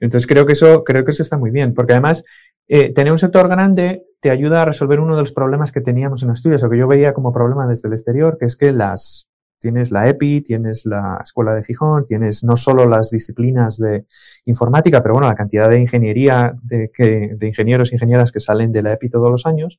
Entonces 0.00 0.26
creo 0.26 0.46
que 0.46 0.52
eso, 0.52 0.84
creo 0.84 1.04
que 1.04 1.12
eso 1.12 1.22
está 1.22 1.38
muy 1.38 1.50
bien, 1.50 1.74
porque 1.74 1.92
además 1.92 2.24
eh, 2.68 2.92
tener 2.92 3.12
un 3.12 3.18
sector 3.18 3.48
grande 3.48 4.04
te 4.20 4.30
ayuda 4.30 4.62
a 4.62 4.64
resolver 4.64 5.00
uno 5.00 5.16
de 5.16 5.22
los 5.22 5.32
problemas 5.32 5.72
que 5.72 5.80
teníamos 5.80 6.22
en 6.22 6.30
Asturias, 6.30 6.62
o 6.62 6.70
que 6.70 6.78
yo 6.78 6.86
veía 6.86 7.14
como 7.14 7.32
problema 7.32 7.66
desde 7.66 7.88
el 7.88 7.94
exterior, 7.94 8.36
que 8.38 8.44
es 8.44 8.56
que 8.56 8.70
las 8.72 9.29
tienes 9.60 9.90
la 9.90 10.08
EPI, 10.08 10.40
tienes 10.40 10.86
la 10.86 11.20
Escuela 11.22 11.54
de 11.54 11.62
Gijón, 11.62 12.04
tienes 12.04 12.42
no 12.42 12.56
solo 12.56 12.86
las 12.86 13.10
disciplinas 13.10 13.78
de 13.78 14.06
informática, 14.46 15.02
pero 15.02 15.14
bueno, 15.14 15.28
la 15.28 15.34
cantidad 15.34 15.68
de 15.68 15.80
ingeniería, 15.80 16.54
de, 16.62 16.90
que, 16.92 17.34
de 17.36 17.46
ingenieros 17.46 17.92
e 17.92 17.96
ingenieras 17.96 18.32
que 18.32 18.40
salen 18.40 18.72
de 18.72 18.82
la 18.82 18.92
EPI 18.92 19.10
todos 19.10 19.30
los 19.30 19.46
años. 19.46 19.78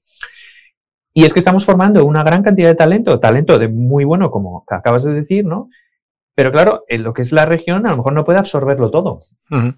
Y 1.14 1.26
es 1.26 1.34
que 1.34 1.40
estamos 1.40 1.66
formando 1.66 2.06
una 2.06 2.24
gran 2.24 2.42
cantidad 2.44 2.70
de 2.70 2.76
talento, 2.76 3.20
talento 3.20 3.60
de 3.60 3.68
muy 3.68 4.06
bueno, 4.06 4.32
como 4.32 4.64
acabas 4.70 5.04
de 5.04 5.14
decir, 5.14 5.46
¿no? 5.46 5.70
Pero 6.36 6.52
claro, 6.52 6.86
lo 6.88 7.14
que 7.14 7.24
es 7.24 7.34
la 7.34 7.46
región, 7.46 7.86
a 7.86 7.92
lo 7.92 7.98
mejor 7.98 8.14
no 8.14 8.24
puede 8.24 8.40
absorberlo 8.40 8.90
todo. 8.92 9.22
Uh. 9.50 9.74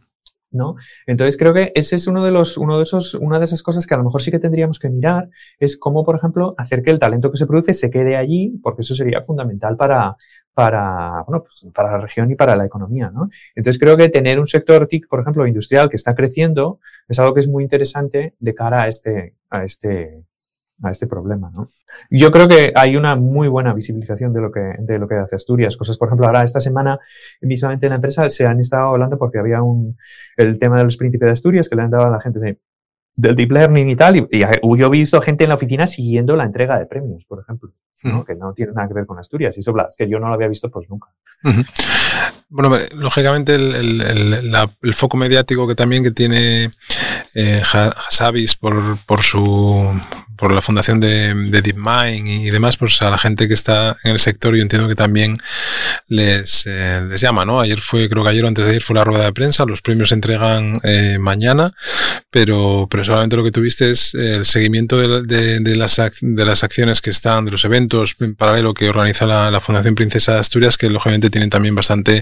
¿No? 0.53 0.75
Entonces 1.07 1.37
creo 1.37 1.53
que 1.53 1.71
ese 1.75 1.95
es 1.95 2.07
uno 2.07 2.23
de 2.23 2.31
los, 2.31 2.57
uno 2.57 2.77
de 2.77 2.83
esos, 2.83 3.15
una 3.15 3.39
de 3.39 3.45
esas 3.45 3.63
cosas 3.63 3.87
que 3.87 3.93
a 3.93 3.97
lo 3.97 4.03
mejor 4.03 4.21
sí 4.21 4.31
que 4.31 4.39
tendríamos 4.39 4.79
que 4.79 4.89
mirar, 4.89 5.29
es 5.59 5.77
cómo, 5.77 6.03
por 6.03 6.15
ejemplo, 6.15 6.55
hacer 6.57 6.83
que 6.83 6.91
el 6.91 6.99
talento 6.99 7.31
que 7.31 7.37
se 7.37 7.47
produce 7.47 7.73
se 7.73 7.89
quede 7.89 8.15
allí, 8.15 8.59
porque 8.61 8.81
eso 8.81 8.95
sería 8.95 9.21
fundamental 9.21 9.75
para, 9.77 10.15
para, 10.53 11.23
bueno, 11.27 11.43
pues 11.43 11.65
para 11.73 11.91
la 11.91 11.97
región 11.99 12.29
y 12.31 12.35
para 12.35 12.55
la 12.55 12.65
economía, 12.65 13.09
¿no? 13.09 13.29
Entonces 13.55 13.79
creo 13.79 13.97
que 13.97 14.09
tener 14.09 14.39
un 14.39 14.47
sector 14.47 14.87
TIC, 14.87 15.07
por 15.07 15.21
ejemplo, 15.21 15.47
industrial 15.47 15.89
que 15.89 15.95
está 15.95 16.13
creciendo, 16.15 16.79
es 17.07 17.19
algo 17.19 17.33
que 17.33 17.39
es 17.41 17.47
muy 17.47 17.63
interesante 17.63 18.35
de 18.39 18.55
cara 18.55 18.83
a 18.83 18.87
este, 18.87 19.35
a 19.49 19.63
este, 19.63 20.23
a 20.81 20.91
este 20.91 21.07
problema. 21.07 21.51
¿no? 21.53 21.65
Yo 22.09 22.31
creo 22.31 22.47
que 22.47 22.71
hay 22.75 22.95
una 22.95 23.15
muy 23.15 23.47
buena 23.47 23.73
visibilización 23.73 24.33
de 24.33 24.41
lo, 24.41 24.51
que, 24.51 24.75
de 24.79 24.99
lo 24.99 25.07
que 25.07 25.15
hace 25.15 25.35
Asturias. 25.35 25.77
Cosas, 25.77 25.97
por 25.97 26.07
ejemplo, 26.07 26.27
ahora 26.27 26.43
esta 26.43 26.59
semana, 26.59 26.99
mismamente 27.41 27.85
en 27.85 27.91
la 27.91 27.95
empresa, 27.97 28.29
se 28.29 28.45
han 28.45 28.59
estado 28.59 28.89
hablando 28.89 29.17
porque 29.17 29.39
había 29.39 29.61
un, 29.61 29.97
el 30.37 30.57
tema 30.57 30.77
de 30.77 30.83
los 30.85 30.97
príncipes 30.97 31.27
de 31.27 31.31
Asturias 31.31 31.69
que 31.69 31.75
le 31.75 31.83
han 31.83 31.91
dado 31.91 32.07
a 32.07 32.09
la 32.09 32.21
gente 32.21 32.39
de, 32.39 32.59
del 33.15 33.35
deep 33.35 33.51
learning 33.51 33.89
y 33.89 33.95
tal. 33.95 34.15
Y, 34.17 34.27
yo 34.39 34.87
he 34.87 34.89
visto 34.89 35.21
gente 35.21 35.43
en 35.43 35.49
la 35.49 35.55
oficina 35.55 35.87
siguiendo 35.87 36.35
la 36.35 36.45
entrega 36.45 36.79
de 36.79 36.85
premios, 36.85 37.25
por 37.25 37.41
ejemplo, 37.41 37.71
que 38.25 38.35
no 38.35 38.53
tiene 38.53 38.73
nada 38.73 38.87
que 38.87 38.93
ver 38.93 39.05
con 39.05 39.19
Asturias. 39.19 39.55
Y 39.57 39.61
eso 39.61 39.73
es 39.87 39.95
que 39.95 40.09
yo 40.09 40.19
no 40.19 40.27
lo 40.27 40.33
había 40.33 40.47
visto 40.47 40.69
pues 40.69 40.89
nunca. 40.89 41.09
Bueno, 42.55 42.77
lógicamente 42.97 43.55
el, 43.55 43.99
el, 43.99 44.93
foco 44.93 45.17
mediático 45.17 45.67
que 45.67 45.73
también 45.73 46.03
que 46.03 46.11
tiene 46.11 46.69
eh, 47.33 47.63
por, 48.61 48.97
por 49.07 49.23
su 49.23 49.99
por 50.37 50.51
la 50.51 50.61
fundación 50.61 50.99
de, 50.99 51.33
de 51.33 51.61
DeepMind 51.61 52.27
y 52.27 52.49
demás, 52.49 52.75
pues 52.75 53.01
a 53.01 53.09
la 53.09 53.17
gente 53.17 53.47
que 53.47 53.53
está 53.53 53.95
en 54.03 54.11
el 54.11 54.19
sector 54.19 54.55
yo 54.55 54.61
entiendo 54.61 54.87
que 54.87 54.95
también 54.95 55.35
les, 56.07 56.65
eh, 56.65 57.01
les 57.09 57.21
llama, 57.21 57.45
¿no? 57.45 57.61
Ayer 57.61 57.79
fue, 57.79 58.09
creo 58.09 58.23
que 58.23 58.31
ayer 58.31 58.43
o 58.43 58.47
antes 58.47 58.65
de 58.65 58.71
ayer 58.71 58.81
fue 58.81 58.95
la 58.95 59.03
rueda 59.03 59.23
de 59.23 59.33
prensa, 59.33 59.65
los 59.65 59.81
premios 59.81 60.09
se 60.09 60.15
entregan 60.15 60.79
eh, 60.83 61.17
mañana, 61.17 61.73
pero, 62.29 62.87
pero 62.89 63.03
solamente 63.03 63.37
lo 63.37 63.43
que 63.43 63.51
tuviste 63.51 63.91
es 63.91 64.15
el 64.15 64.43
seguimiento 64.43 64.97
de, 64.97 65.59
de, 65.59 65.75
las, 65.75 66.01
de 66.19 66.45
las 66.45 66.63
acciones 66.63 67.01
que 67.01 67.11
están, 67.11 67.45
de 67.45 67.51
los 67.51 67.63
eventos 67.63 68.15
en 68.19 68.35
paralelo 68.35 68.73
que 68.73 68.89
organiza 68.89 69.25
la, 69.25 69.51
la 69.51 69.61
Fundación 69.61 69.95
Princesa 69.95 70.33
de 70.33 70.39
Asturias, 70.39 70.77
que 70.77 70.89
lógicamente 70.89 71.29
tienen 71.29 71.49
también 71.49 71.75
bastante, 71.75 72.21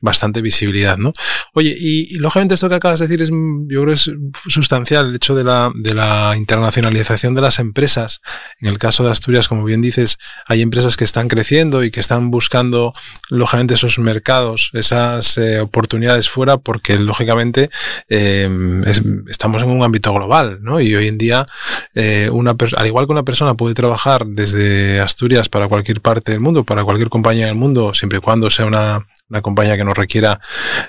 bastante 0.00 0.42
visibilidad, 0.42 0.98
¿no? 0.98 1.12
Oye, 1.54 1.74
y, 1.78 2.18
lógicamente 2.18 2.54
esto 2.54 2.68
que 2.68 2.74
acabas 2.74 3.00
de 3.00 3.06
decir 3.06 3.22
es, 3.22 3.30
yo 3.30 3.82
creo 3.82 3.94
es 3.94 4.10
sustancial, 4.48 5.08
el 5.08 5.16
hecho 5.16 5.34
de 5.34 5.44
la, 5.44 5.70
de 5.74 5.94
la 5.94 6.34
internacionalización 6.36 7.34
de 7.34 7.42
las 7.42 7.58
empresas. 7.58 8.20
En 8.60 8.68
el 8.68 8.78
caso 8.78 9.04
de 9.04 9.10
Asturias, 9.10 9.48
como 9.48 9.64
bien 9.64 9.80
dices, 9.80 10.18
hay 10.46 10.62
empresas 10.62 10.96
que 10.96 11.04
están 11.04 11.28
creciendo 11.28 11.84
y 11.84 11.90
que 11.90 12.00
están 12.00 12.30
buscando, 12.30 12.92
lógicamente, 13.30 13.74
esos 13.74 13.98
mercados, 13.98 14.70
esas 14.74 15.38
eh, 15.38 15.60
oportunidades 15.60 16.28
fuera, 16.28 16.58
porque 16.58 16.98
lógicamente 16.98 17.70
eh, 18.08 18.48
estamos 19.28 19.62
en 19.62 19.70
un 19.70 19.82
ámbito 19.82 20.12
global, 20.12 20.58
¿no? 20.62 20.80
Y 20.80 20.94
hoy 20.94 21.08
en 21.08 21.18
día, 21.18 21.46
eh, 21.94 22.28
una 22.32 22.56
al 22.76 22.86
igual 22.86 23.06
que 23.06 23.12
una 23.12 23.22
persona 23.22 23.54
puede 23.54 23.74
trabajar 23.74 24.26
desde 24.26 25.00
Asturias 25.00 25.48
para 25.48 25.68
cualquier 25.68 26.00
parte 26.00 26.32
del 26.32 26.40
mundo, 26.40 26.64
para 26.64 26.84
cualquier 26.84 27.08
compañía 27.08 27.46
del 27.46 27.54
mundo, 27.54 27.94
siempre 27.94 28.18
y 28.18 28.20
cuando 28.20 28.50
sea 28.50 28.66
una 28.66 29.06
una 29.30 29.40
compañía 29.40 29.76
que 29.76 29.84
no 29.84 29.94
requiera, 29.94 30.38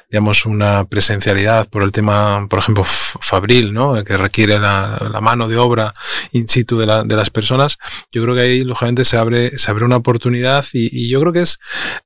digamos, 0.09 0.45
una 0.45 0.83
presencialidad 0.85 1.69
por 1.69 1.83
el 1.83 1.91
tema, 1.91 2.47
por 2.49 2.59
ejemplo, 2.59 2.83
fabril, 2.85 3.73
¿no? 3.73 4.03
Que 4.03 4.17
requiere 4.17 4.59
la, 4.59 4.99
mano 5.21 5.47
de 5.47 5.57
obra 5.57 5.93
in 6.31 6.47
situ 6.47 6.77
de, 6.77 6.85
las 6.85 7.29
personas. 7.29 7.77
Yo 8.11 8.21
creo 8.23 8.35
que 8.35 8.41
ahí, 8.41 8.61
lógicamente, 8.61 9.05
se 9.05 9.17
abre, 9.17 9.57
se 9.57 9.71
abre 9.71 9.85
una 9.85 9.95
oportunidad 9.95 10.65
y, 10.73 11.09
yo 11.09 11.21
creo 11.21 11.33
que 11.33 11.41
es 11.41 11.59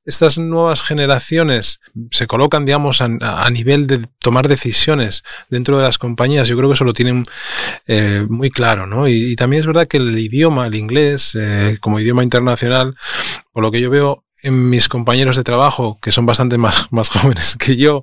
estas 0.04 0.38
nuevas 0.38 0.82
generaciones 0.82 1.80
se 2.10 2.26
colocan, 2.26 2.64
digamos, 2.64 3.00
a, 3.00 3.50
nivel 3.50 3.86
de 3.86 4.06
tomar 4.20 4.46
decisiones 4.46 5.22
dentro 5.48 5.78
de 5.78 5.82
las 5.82 5.98
compañías. 5.98 6.46
Yo 6.46 6.56
creo 6.56 6.68
que 6.68 6.74
eso 6.74 6.84
lo 6.84 6.94
tienen 6.94 7.24
eh, 7.88 8.24
muy 8.28 8.50
claro, 8.50 8.86
¿no? 8.86 9.08
Y, 9.08 9.34
también 9.34 9.60
es 9.60 9.66
verdad 9.66 9.88
que 9.88 9.96
el 9.96 10.16
idioma, 10.18 10.66
el 10.66 10.74
inglés, 10.76 11.34
eh, 11.34 11.78
como 11.80 11.98
idioma 11.98 12.22
internacional, 12.22 12.94
por 13.52 13.62
lo 13.62 13.70
que 13.70 13.80
yo 13.80 13.90
veo, 13.90 14.24
mis 14.44 14.88
compañeros 14.88 15.36
de 15.36 15.44
trabajo, 15.44 15.98
que 16.00 16.12
son 16.12 16.26
bastante 16.26 16.58
más, 16.58 16.86
más 16.90 17.08
jóvenes 17.08 17.56
que 17.58 17.76
yo, 17.76 18.02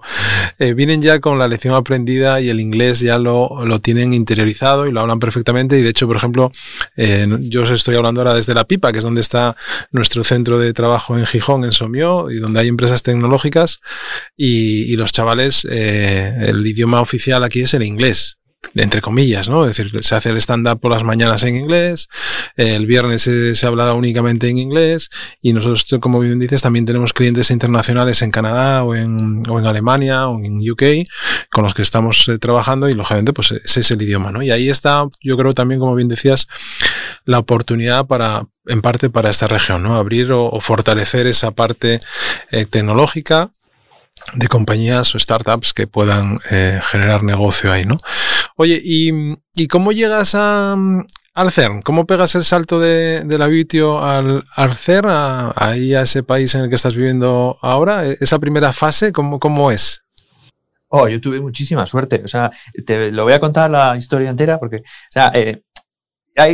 eh, 0.60 0.74
vienen 0.74 1.02
ya 1.02 1.20
con 1.20 1.40
la 1.40 1.48
lección 1.48 1.74
aprendida 1.74 2.42
y 2.42 2.50
el 2.50 2.60
inglés 2.60 3.00
ya 3.00 3.18
lo, 3.18 3.66
lo, 3.66 3.80
tienen 3.80 4.14
interiorizado 4.14 4.88
y 4.88 4.92
lo 4.92 5.02
hablan 5.02 5.20
perfectamente. 5.20 5.78
Y 5.80 5.82
de 5.82 5.90
hecho, 5.90 6.08
por 6.08 6.18
ejemplo, 6.18 6.52
yo 6.96 7.64
os 7.64 7.70
estoy 7.72 7.96
hablando 7.96 8.22
ahora 8.22 8.34
desde 8.34 8.54
La 8.54 8.66
Pipa, 8.66 8.92
que 8.92 9.00
es 9.00 9.04
donde 9.04 9.22
está 9.22 9.56
nuestro 9.92 10.24
centro 10.24 10.60
de 10.60 10.74
trabajo 10.74 11.18
en 11.18 11.26
Gijón, 11.26 11.64
en 11.64 11.72
Somió, 11.72 12.30
y 12.32 12.38
donde 12.38 12.60
hay 12.60 12.68
empresas 12.68 13.04
tecnológicas. 13.04 13.80
Y, 14.36 14.92
y 14.92 14.96
los 14.96 15.12
chavales, 15.12 15.68
eh, 15.70 16.36
el 16.48 16.66
idioma 16.66 17.02
oficial 17.02 17.44
aquí 17.44 17.62
es 17.62 17.74
el 17.74 17.84
inglés 17.84 18.38
entre 18.76 19.02
comillas, 19.02 19.50
¿no? 19.50 19.66
Es 19.66 19.78
decir, 19.78 20.04
se 20.04 20.16
hace 20.16 20.30
el 20.30 20.38
stand-up 20.38 20.80
por 20.80 20.92
las 20.92 21.04
mañanas 21.04 21.44
en 21.44 21.56
inglés, 21.56 22.10
el 22.56 22.86
viernes 22.86 23.22
se, 23.22 23.68
habla 23.68 23.94
únicamente 23.94 24.50
en 24.50 24.58
inglés 24.58 25.10
y 25.42 25.54
nosotros, 25.54 26.00
como 26.02 26.20
bien 26.20 26.40
dices, 26.40 26.62
también 26.62 26.86
tenemos 26.86 27.14
clientes 27.14 27.52
internacionales 27.52 28.22
en 28.22 28.32
Canadá 28.32 28.84
o 28.84 28.96
en, 28.96 29.48
o 29.50 29.60
en 29.60 29.66
Alemania 29.66 30.28
o 30.28 30.44
en 30.44 30.60
UK 30.70 31.08
con 31.52 31.64
los 31.64 31.74
que 31.74 31.82
estamos 31.82 32.28
eh, 32.28 32.40
trabajando 32.40 32.90
y 32.90 32.94
lógicamente 32.94 33.34
pues 33.34 33.52
ese 33.52 33.80
es 33.80 33.92
el 33.92 34.02
idioma, 34.02 34.32
¿no? 34.32 34.42
Y 34.42 34.52
ahí 34.52 34.70
está, 34.70 35.06
yo 35.22 35.38
creo 35.38 35.54
también, 35.54 35.80
como 35.80 35.96
bien 35.96 36.08
decías, 36.08 36.48
la 37.26 37.40
oportunidad 37.40 38.06
para, 38.06 38.44
en 38.66 38.82
parte 38.82 39.10
para 39.10 39.30
esta 39.30 39.48
región, 39.48 39.84
¿no? 39.84 39.98
Abrir 39.98 40.32
o, 40.32 40.60
fortalecer 40.62 41.28
esa 41.28 41.52
parte 41.52 42.00
eh, 42.52 42.66
tecnológica 42.66 43.52
de 44.34 44.48
compañías 44.48 45.14
o 45.16 45.20
startups 45.20 45.74
que 45.74 45.88
puedan 45.88 46.40
eh, 46.50 46.82
generar 46.84 47.24
negocio 47.24 47.72
ahí, 47.72 47.86
¿no? 47.86 47.98
Oye, 48.60 48.82
¿y, 48.84 49.68
cómo 49.68 49.92
llegas 49.92 50.34
a, 50.34 50.76
al 51.36 51.52
CERN? 51.52 51.84
¿Cómo 51.84 52.08
pegas 52.08 52.34
el 52.34 52.44
salto 52.44 52.80
de, 52.80 53.24
la 53.38 53.46
Bitio 53.46 54.00
al, 54.04 54.46
al 54.56 54.74
CERN, 54.74 55.10
a, 55.10 55.54
ahí 55.56 55.94
a 55.94 56.02
ese 56.02 56.24
país 56.24 56.56
en 56.56 56.64
el 56.64 56.70
que 56.70 56.76
estás 56.76 56.96
viviendo 56.96 57.60
ahora? 57.62 58.08
E, 58.08 58.18
¿Esa 58.20 58.40
primera 58.40 58.74
fase, 58.74 59.14
cómo, 59.14 59.40
cómo 59.40 59.70
es? 59.70 60.04
Oh, 60.88 61.08
yo 61.08 61.22
tuve 61.22 61.40
muchísima 61.40 61.86
suerte. 61.86 62.24
O 62.26 62.28
sea, 62.28 62.50
te 62.84 63.12
lo 63.12 63.26
voy 63.26 63.34
a 63.34 63.40
contar 63.40 63.70
la 63.70 63.96
historia 63.96 64.32
entera 64.32 64.58
porque, 64.58 64.78
o 64.78 65.12
sea, 65.12 65.32
eh, 65.36 65.62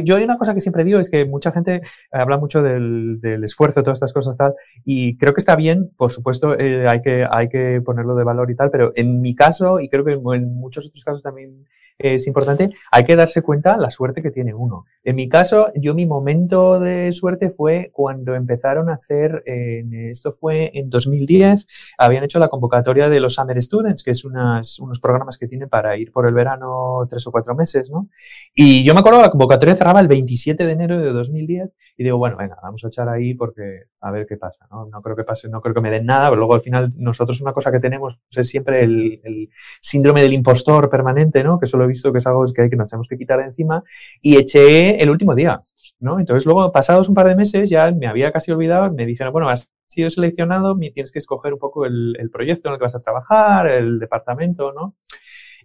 yo 0.04 0.18
hay 0.18 0.24
una 0.24 0.38
cosa 0.38 0.54
que 0.54 0.60
siempre 0.60 0.84
digo, 0.84 1.00
es 1.00 1.10
que 1.10 1.24
mucha 1.24 1.54
gente 1.54 1.84
habla 2.12 2.38
mucho 2.38 2.62
del, 2.62 3.22
del 3.22 3.46
esfuerzo, 3.46 3.82
todas 3.82 3.98
estas 3.98 4.12
cosas 4.12 4.36
tal, 4.36 4.54
y 4.84 5.18
creo 5.18 5.34
que 5.34 5.40
está 5.40 5.56
bien, 5.56 5.92
por 5.96 6.12
supuesto, 6.12 6.60
eh, 6.60 6.86
hay, 6.86 7.02
que, 7.02 7.26
hay 7.30 7.48
que 7.48 7.82
ponerlo 7.86 8.16
de 8.16 8.26
valor 8.26 8.52
y 8.52 8.56
tal, 8.56 8.72
pero 8.72 8.92
en 8.96 9.22
mi 9.22 9.36
caso, 9.36 9.80
y 9.80 9.88
creo 9.88 10.04
que 10.04 10.14
en 10.14 10.56
muchos 10.56 10.88
otros 10.88 11.04
casos 11.04 11.24
también 11.24 11.66
es 12.04 12.28
importante, 12.28 12.70
hay 12.92 13.06
que 13.06 13.16
darse 13.16 13.42
cuenta 13.42 13.78
la 13.78 13.90
suerte 13.90 14.22
que 14.22 14.32
tiene 14.32 14.54
uno. 14.54 14.86
En 15.04 15.16
mi 15.16 15.28
caso, 15.30 15.72
yo 15.76 15.94
mi 15.94 16.06
momento 16.06 16.80
de 16.80 17.12
suerte 17.12 17.50
fue 17.50 17.92
cuando 17.94 18.36
empezaron 18.36 18.90
a 18.90 18.94
hacer, 18.94 19.44
esto 19.46 20.32
fue 20.32 20.72
en 20.74 20.90
2010, 20.90 21.68
habían 21.98 22.24
hecho 22.24 22.40
la 22.40 22.50
convocatoria 22.50 23.10
de 23.10 23.20
los 23.20 23.36
Summer 23.36 23.62
Students, 23.62 24.04
que 24.04 24.12
es 24.12 24.26
unas, 24.26 24.80
unos 24.80 25.00
programas 25.00 25.38
que 25.38 25.48
tienen 25.48 25.70
para 25.70 25.98
ir 25.98 26.12
por 26.12 26.28
el 26.28 26.34
verano 26.34 27.06
tres 27.10 27.26
o 27.28 27.32
cuatro 27.32 27.56
meses, 27.56 27.90
¿no? 27.90 28.10
Y 28.54 28.84
yo 28.84 28.94
me 28.94 29.00
acuerdo, 29.00 29.22
la 29.22 29.30
convocatoria 29.30 29.76
cerraba 29.76 30.00
el 30.00 30.08
27 30.08 30.66
de 30.66 30.72
enero 30.72 31.00
de 31.00 31.12
2010 31.12 31.72
y 31.98 32.04
digo, 32.04 32.18
bueno, 32.18 32.38
venga, 32.38 32.58
vamos 32.62 32.84
a 32.84 32.88
echar 32.88 33.10
ahí 33.10 33.34
porque 33.34 33.84
a 34.02 34.12
ver 34.12 34.26
qué 34.26 34.38
pasa, 34.38 34.68
¿no? 34.72 34.86
No 34.88 35.02
creo 35.02 35.16
que 35.16 35.24
pase, 35.24 35.50
no 35.50 35.62
creo 35.62 35.74
que 35.74 35.82
me 35.82 35.92
den 35.92 36.06
nada, 36.06 36.30
pero 36.30 36.38
luego 36.38 36.56
al 36.56 36.62
final 36.62 36.94
nosotros 36.96 37.42
una 37.42 37.54
cosa 37.54 37.72
que 37.72 37.80
tenemos 37.80 38.20
es 38.32 38.48
siempre 38.48 38.84
el, 38.84 39.22
el 39.24 39.50
síndrome 39.82 40.22
del 40.22 40.34
impostor 40.34 40.90
permanente, 40.90 41.44
¿no? 41.44 41.60
Que 41.60 41.66
solo 41.66 41.88
visto 41.94 42.12
que 42.12 42.20
es 42.20 42.28
algo 42.28 42.44
que, 42.54 42.64
hay 42.64 42.70
que 42.70 42.76
nos 42.76 42.90
tenemos 42.90 43.08
que 43.08 43.18
quitar 43.18 43.40
de 43.40 43.46
encima 43.46 43.84
y 44.22 44.38
eché 44.38 45.02
el 45.02 45.10
último 45.10 45.36
día, 45.36 45.62
¿no? 46.00 46.20
Entonces 46.20 46.46
luego, 46.46 46.72
pasados 46.72 47.10
un 47.10 47.16
par 47.16 47.28
de 47.28 47.36
meses, 47.36 47.70
ya 47.70 47.92
me 47.92 48.08
había 48.08 48.32
casi 48.32 48.52
olvidado, 48.52 48.92
me 48.94 49.06
dijeron, 49.06 49.34
bueno, 49.34 49.50
has 49.50 49.72
sido 49.88 50.10
seleccionado, 50.10 50.78
tienes 50.78 51.12
que 51.12 51.20
escoger 51.20 51.54
un 51.54 51.60
poco 51.60 51.86
el, 51.86 52.16
el 52.20 52.30
proyecto 52.30 52.70
en 52.70 52.74
el 52.74 52.80
que 52.80 52.86
vas 52.86 52.96
a 52.96 53.00
trabajar, 53.00 53.68
el 53.68 54.00
departamento, 54.00 54.74
¿no? 54.74 54.96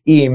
Y, 0.05 0.29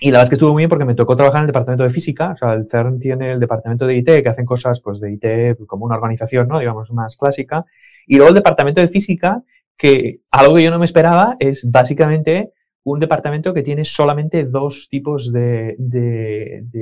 y 0.00 0.10
la 0.10 0.18
verdad 0.18 0.24
es 0.24 0.28
que 0.30 0.34
estuvo 0.36 0.52
muy 0.52 0.60
bien 0.60 0.70
porque 0.70 0.84
me 0.84 0.94
tocó 0.94 1.16
trabajar 1.16 1.38
en 1.38 1.44
el 1.44 1.48
departamento 1.48 1.84
de 1.84 1.90
física. 1.90 2.30
O 2.32 2.36
sea, 2.36 2.52
el 2.52 2.68
CERN 2.68 3.00
tiene 3.00 3.32
el 3.32 3.40
departamento 3.40 3.86
de 3.86 3.96
IT 3.96 4.22
que 4.22 4.28
hacen 4.28 4.46
cosas 4.46 4.80
pues, 4.80 5.00
de 5.00 5.12
IT 5.12 5.66
como 5.66 5.86
una 5.86 5.96
organización, 5.96 6.46
¿no? 6.46 6.58
Digamos, 6.60 6.90
más 6.92 7.16
clásica. 7.16 7.64
Y 8.06 8.16
luego 8.16 8.28
el 8.28 8.36
departamento 8.36 8.80
de 8.80 8.88
física, 8.88 9.42
que 9.76 10.20
algo 10.30 10.54
que 10.54 10.62
yo 10.62 10.70
no 10.70 10.78
me 10.78 10.84
esperaba 10.84 11.36
es 11.40 11.68
básicamente 11.68 12.52
un 12.84 13.00
departamento 13.00 13.52
que 13.52 13.62
tiene 13.62 13.84
solamente 13.84 14.44
dos 14.44 14.88
tipos 14.90 15.32
de, 15.32 15.76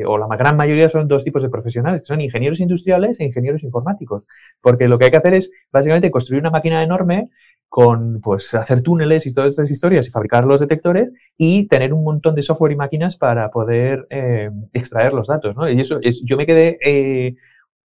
o 0.06 0.18
la 0.18 0.36
gran 0.36 0.56
mayoría 0.56 0.88
son 0.88 1.08
dos 1.08 1.24
tipos 1.24 1.42
de 1.42 1.48
profesionales, 1.48 2.02
que 2.02 2.06
son 2.06 2.20
ingenieros 2.20 2.60
industriales 2.60 3.18
e 3.20 3.24
ingenieros 3.24 3.62
informáticos. 3.64 4.24
Porque 4.60 4.88
lo 4.88 4.98
que 4.98 5.06
hay 5.06 5.10
que 5.10 5.16
hacer 5.16 5.34
es 5.34 5.50
básicamente 5.72 6.10
construir 6.10 6.40
una 6.40 6.50
máquina 6.50 6.82
enorme 6.82 7.30
con 7.68 8.20
pues 8.20 8.54
hacer 8.54 8.82
túneles 8.82 9.26
y 9.26 9.34
todas 9.34 9.50
estas 9.50 9.70
historias 9.70 10.06
y 10.06 10.10
fabricar 10.10 10.44
los 10.44 10.60
detectores 10.60 11.12
y 11.36 11.66
tener 11.66 11.92
un 11.92 12.04
montón 12.04 12.34
de 12.34 12.42
software 12.42 12.72
y 12.72 12.76
máquinas 12.76 13.16
para 13.16 13.50
poder 13.50 14.06
eh, 14.10 14.50
extraer 14.72 15.12
los 15.12 15.26
datos. 15.26 15.56
¿no? 15.56 15.68
Y 15.68 15.80
eso 15.80 15.98
es, 16.02 16.22
yo 16.24 16.36
me 16.36 16.46
quedé 16.46 16.78
eh, 16.84 17.34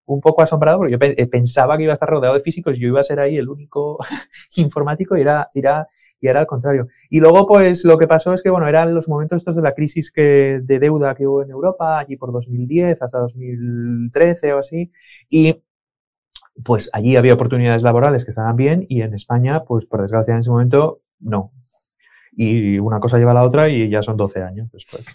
un 0.06 0.22
poco 0.22 0.42
asombrado 0.42 0.78
porque 0.78 0.94
yo 0.94 0.98
eh, 1.02 1.28
pensaba 1.28 1.78
que 1.78 1.84
iba 1.84 1.94
a 1.94 1.96
estar 1.96 2.10
rodeado 2.10 2.36
de 2.36 2.42
físicos, 2.42 2.78
yo 2.78 2.88
iba 2.88 3.00
a 3.00 3.04
ser 3.04 3.20
ahí 3.20 3.38
el 3.38 3.50
único 3.50 3.98
informático 4.58 5.18
y 5.18 5.22
era, 5.22 5.50
era 5.54 5.88
y 6.22 6.28
era 6.28 6.40
al 6.42 6.48
contrario. 6.48 6.88
Y 7.10 7.20
luego, 7.20 7.48
pues 7.48 7.84
lo 7.84 7.98
que 7.98 8.08
pasó 8.08 8.34
es 8.34 8.42
que, 8.42 8.50
bueno, 8.50 8.68
eran 8.68 8.94
los 8.94 9.10
momentos 9.10 9.38
estos 9.38 9.56
de 9.56 9.64
la 9.64 9.74
crisis 9.74 10.12
que, 10.12 10.62
de 10.64 10.80
deuda 10.80 11.16
que 11.16 11.28
hubo 11.28 11.42
en 11.42 11.50
Europa, 11.50 12.00
allí 12.00 12.16
por 12.16 12.32
2010 12.32 13.02
hasta 13.02 13.18
2013 13.20 14.54
o 14.54 14.60
así, 14.60 14.92
y 15.30 15.62
pues 16.64 16.90
allí 16.94 17.16
había 17.16 17.34
oportunidades 17.34 17.82
laborales 17.82 18.24
que 18.24 18.32
estaban 18.32 18.56
bien 18.56 18.86
y 18.88 19.02
en 19.02 19.14
España, 19.16 19.64
pues 19.64 19.86
por 19.86 20.02
desgracia 20.02 20.34
en 20.34 20.42
ese 20.42 20.52
momento, 20.52 21.02
no. 21.20 21.52
Y 22.34 22.78
una 22.80 23.00
cosa 23.00 23.18
lleva 23.18 23.32
a 23.32 23.36
la 23.36 23.44
otra 23.44 23.68
y 23.68 23.90
ya 23.90 24.04
son 24.04 24.16
12 24.16 24.42
años 24.42 24.70
después. 24.72 25.06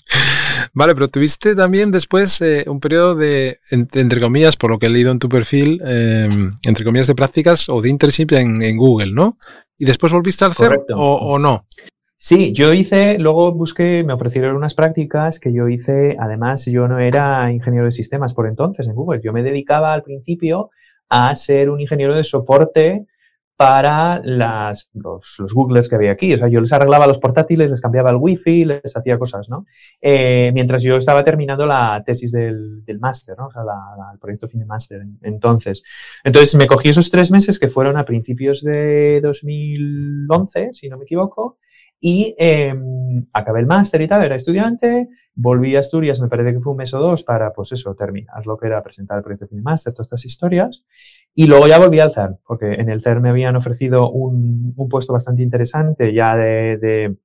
Vale, 0.75 0.94
pero 0.94 1.08
tuviste 1.08 1.54
también 1.54 1.90
después 1.90 2.40
eh, 2.42 2.64
un 2.66 2.80
periodo 2.80 3.14
de, 3.14 3.60
entre 3.70 4.20
comillas, 4.20 4.56
por 4.56 4.70
lo 4.70 4.78
que 4.78 4.86
he 4.86 4.90
leído 4.90 5.10
en 5.10 5.18
tu 5.18 5.28
perfil, 5.28 5.80
em, 5.84 6.52
entre 6.64 6.84
comillas 6.84 7.06
de 7.06 7.14
prácticas 7.14 7.68
o 7.68 7.80
de 7.80 7.88
internship 7.88 8.32
en, 8.32 8.76
Google, 8.76 9.12
¿no? 9.12 9.38
¿Y 9.78 9.85
después 9.85 10.12
volviste 10.12 10.45
al 10.45 10.52
CERN 10.52 10.85
o, 10.95 11.38
no? 11.38 11.66
Sí, 12.18 12.52
yo 12.52 12.73
hice, 12.73 13.18
luego 13.18 13.52
busqué, 13.52 14.02
me 14.04 14.14
ofrecieron 14.14 14.56
unas 14.56 14.75
prácticas 14.75 15.38
que 15.38 15.52
yo 15.52 15.68
hice, 15.68 16.16
además 16.18 16.64
yo 16.64 16.88
no 16.88 16.99
era 16.99 17.52
ingeniero 17.52 17.85
de 17.85 17.92
sistemas 17.92 18.33
por 18.33 18.47
entonces 18.47 18.87
en 18.87 18.95
Google, 18.95 19.21
yo 19.23 19.33
me 19.35 19.42
dedicaba 19.42 19.92
al 19.92 20.02
principio 20.02 20.71
a 21.11 21.35
ser 21.35 21.68
un 21.68 21.80
ingeniero 21.80 22.14
de 22.14 22.25
soporte 22.25 23.06
para 23.56 24.20
las, 24.22 24.90
los, 24.92 25.36
los, 25.38 25.54
Googlers 25.54 25.88
que 25.88 25.94
había 25.94 26.12
aquí. 26.12 26.34
O 26.34 26.38
sea, 26.38 26.48
yo 26.48 26.60
les 26.60 26.72
arreglaba 26.72 27.06
los 27.06 27.18
portátiles, 27.18 27.70
les 27.70 27.80
cambiaba 27.80 28.10
el 28.10 28.16
wifi, 28.16 28.66
les 28.66 28.94
hacía 28.94 29.18
cosas, 29.18 29.48
¿no? 29.48 29.64
Eh, 30.00 30.50
mientras 30.52 30.82
yo 30.82 30.96
estaba 30.96 31.25
terminando 31.25 31.64
la 31.64 32.02
tesis 32.04 32.32
del, 32.32 32.84
del 32.84 32.98
máster, 32.98 33.36
¿no? 33.38 33.46
O 33.46 33.50
sea, 33.50 33.62
el 34.12 34.18
proyecto 34.18 34.46
fin 34.46 34.60
de 34.60 34.66
máster. 34.66 35.02
Entonces, 35.22 35.82
entonces 36.22 36.54
me 36.56 36.66
cogí 36.66 36.90
esos 36.90 37.10
tres 37.10 37.30
meses 37.30 37.58
que 37.58 37.68
fueron 37.68 37.96
a 37.96 38.04
principios 38.04 38.62
de 38.62 39.20
2011, 39.22 40.70
si 40.72 40.88
no 40.88 40.98
me 40.98 41.04
equivoco, 41.04 41.58
y 42.00 42.35
em, 42.38 43.26
acabé 43.33 43.61
el 43.61 43.67
máster 43.67 44.00
y 44.03 44.09
tal, 44.09 44.25
era 44.25 44.37
estudiante, 44.37 45.09
volví 45.35 45.76
a 45.76 45.81
Asturias, 45.81 46.21
me 46.21 46.29
parece 46.29 46.53
que 46.53 46.61
fue 46.61 46.73
un 46.73 46.79
mes 46.79 46.93
o 46.95 46.99
dos 46.99 47.23
para, 47.23 47.53
pues 47.53 47.73
eso, 47.73 47.95
terminar 47.95 48.47
lo 48.47 48.57
que 48.57 48.67
era 48.67 48.83
presentar 48.83 49.19
el 49.19 49.25
proyecto 49.25 49.47
de 49.55 49.62
máster, 49.62 49.93
todas 49.93 50.07
estas 50.07 50.25
historias. 50.25 50.85
Y 51.35 51.47
luego 51.47 51.67
ya 51.67 51.79
volví 51.79 52.00
al 52.00 52.12
CERN, 52.12 52.38
porque 52.47 52.75
en 52.75 52.88
el 52.88 53.03
CERN 53.03 53.23
me 53.23 53.29
habían 53.29 53.57
ofrecido 53.57 54.11
un, 54.11 54.73
un 54.76 54.88
puesto 54.88 55.12
bastante 55.12 55.43
interesante 55.43 56.12
ya 56.12 56.37
de, 56.37 56.79
de, 56.79 57.17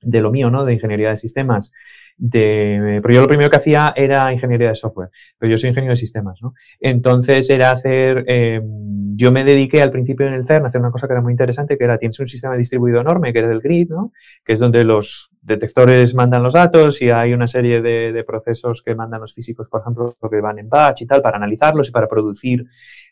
de, 0.00 0.20
lo 0.20 0.30
mío, 0.30 0.50
¿no? 0.50 0.64
De 0.64 0.74
ingeniería 0.74 1.10
de 1.10 1.16
sistemas. 1.16 1.70
De, 2.16 3.00
pero 3.02 3.14
yo 3.14 3.20
lo 3.22 3.28
primero 3.28 3.50
que 3.50 3.56
hacía 3.56 3.92
era 3.96 4.32
ingeniería 4.32 4.68
de 4.68 4.76
software, 4.76 5.10
pero 5.36 5.50
yo 5.50 5.58
soy 5.58 5.70
ingeniero 5.70 5.92
de 5.92 5.96
sistemas, 5.96 6.40
¿no? 6.42 6.54
Entonces 6.80 7.48
era 7.50 7.70
hacer... 7.72 8.24
Eh, 8.28 8.60
yo 9.16 9.30
me 9.30 9.44
dediqué 9.44 9.80
al 9.80 9.90
principio 9.90 10.26
en 10.26 10.34
el 10.34 10.44
CERN 10.44 10.64
a 10.64 10.68
hacer 10.68 10.80
una 10.80 10.90
cosa 10.90 11.06
que 11.06 11.12
era 11.12 11.22
muy 11.22 11.32
interesante, 11.32 11.78
que 11.78 11.84
era, 11.84 11.98
tienes 11.98 12.18
un 12.18 12.26
sistema 12.26 12.56
distribuido 12.56 13.00
enorme, 13.00 13.32
que 13.32 13.40
es 13.40 13.44
el 13.44 13.60
grid, 13.60 13.90
¿no? 13.90 14.12
que 14.44 14.54
es 14.54 14.60
donde 14.60 14.82
los 14.82 15.30
detectores 15.40 16.14
mandan 16.14 16.42
los 16.42 16.54
datos 16.54 17.00
y 17.02 17.10
hay 17.10 17.32
una 17.32 17.46
serie 17.46 17.82
de, 17.82 18.24
procesos 18.26 18.82
que 18.82 18.94
mandan 18.94 19.20
los 19.20 19.34
físicos, 19.34 19.68
por 19.68 19.82
ejemplo, 19.82 20.16
que 20.30 20.40
van 20.40 20.58
en 20.58 20.68
batch 20.68 21.02
y 21.02 21.06
tal, 21.06 21.22
para 21.22 21.36
analizarlos 21.36 21.88
y 21.88 21.92
para 21.92 22.08
producir 22.08 22.64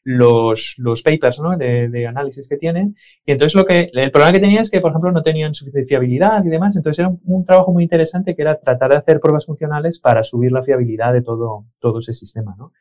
los, 0.04 0.74
los 0.78 1.02
papers 1.02 1.40
¿no? 1.40 1.56
de, 1.56 2.06
análisis 2.06 2.48
que 2.48 2.56
tienen. 2.56 2.96
Y 3.24 3.32
entonces 3.32 3.54
lo 3.54 3.64
que, 3.64 3.88
el 3.92 4.10
problema 4.10 4.32
que 4.32 4.40
tenía 4.40 4.60
es 4.60 4.70
que, 4.70 4.80
por 4.80 4.90
ejemplo, 4.90 5.12
no 5.12 5.22
tenían 5.22 5.54
suficiente 5.54 5.88
fiabilidad 5.88 6.44
y 6.44 6.48
demás. 6.48 6.76
Entonces 6.76 7.00
era 7.00 7.12
un, 7.24 7.44
trabajo 7.44 7.72
muy 7.72 7.84
interesante 7.84 8.34
que 8.34 8.42
era 8.42 8.58
tratar 8.58 8.90
de 8.90 8.96
hacer 8.96 9.20
pruebas 9.20 9.46
funcionales 9.46 9.98
para 9.98 10.24
subir 10.24 10.52
la 10.52 10.62
fiabilidad 10.62 11.12
de 11.12 11.22
todo, 11.22 11.66
todo 11.78 12.00
ese 12.00 12.12
sistema. 12.12 12.54
¿no? 12.58 12.72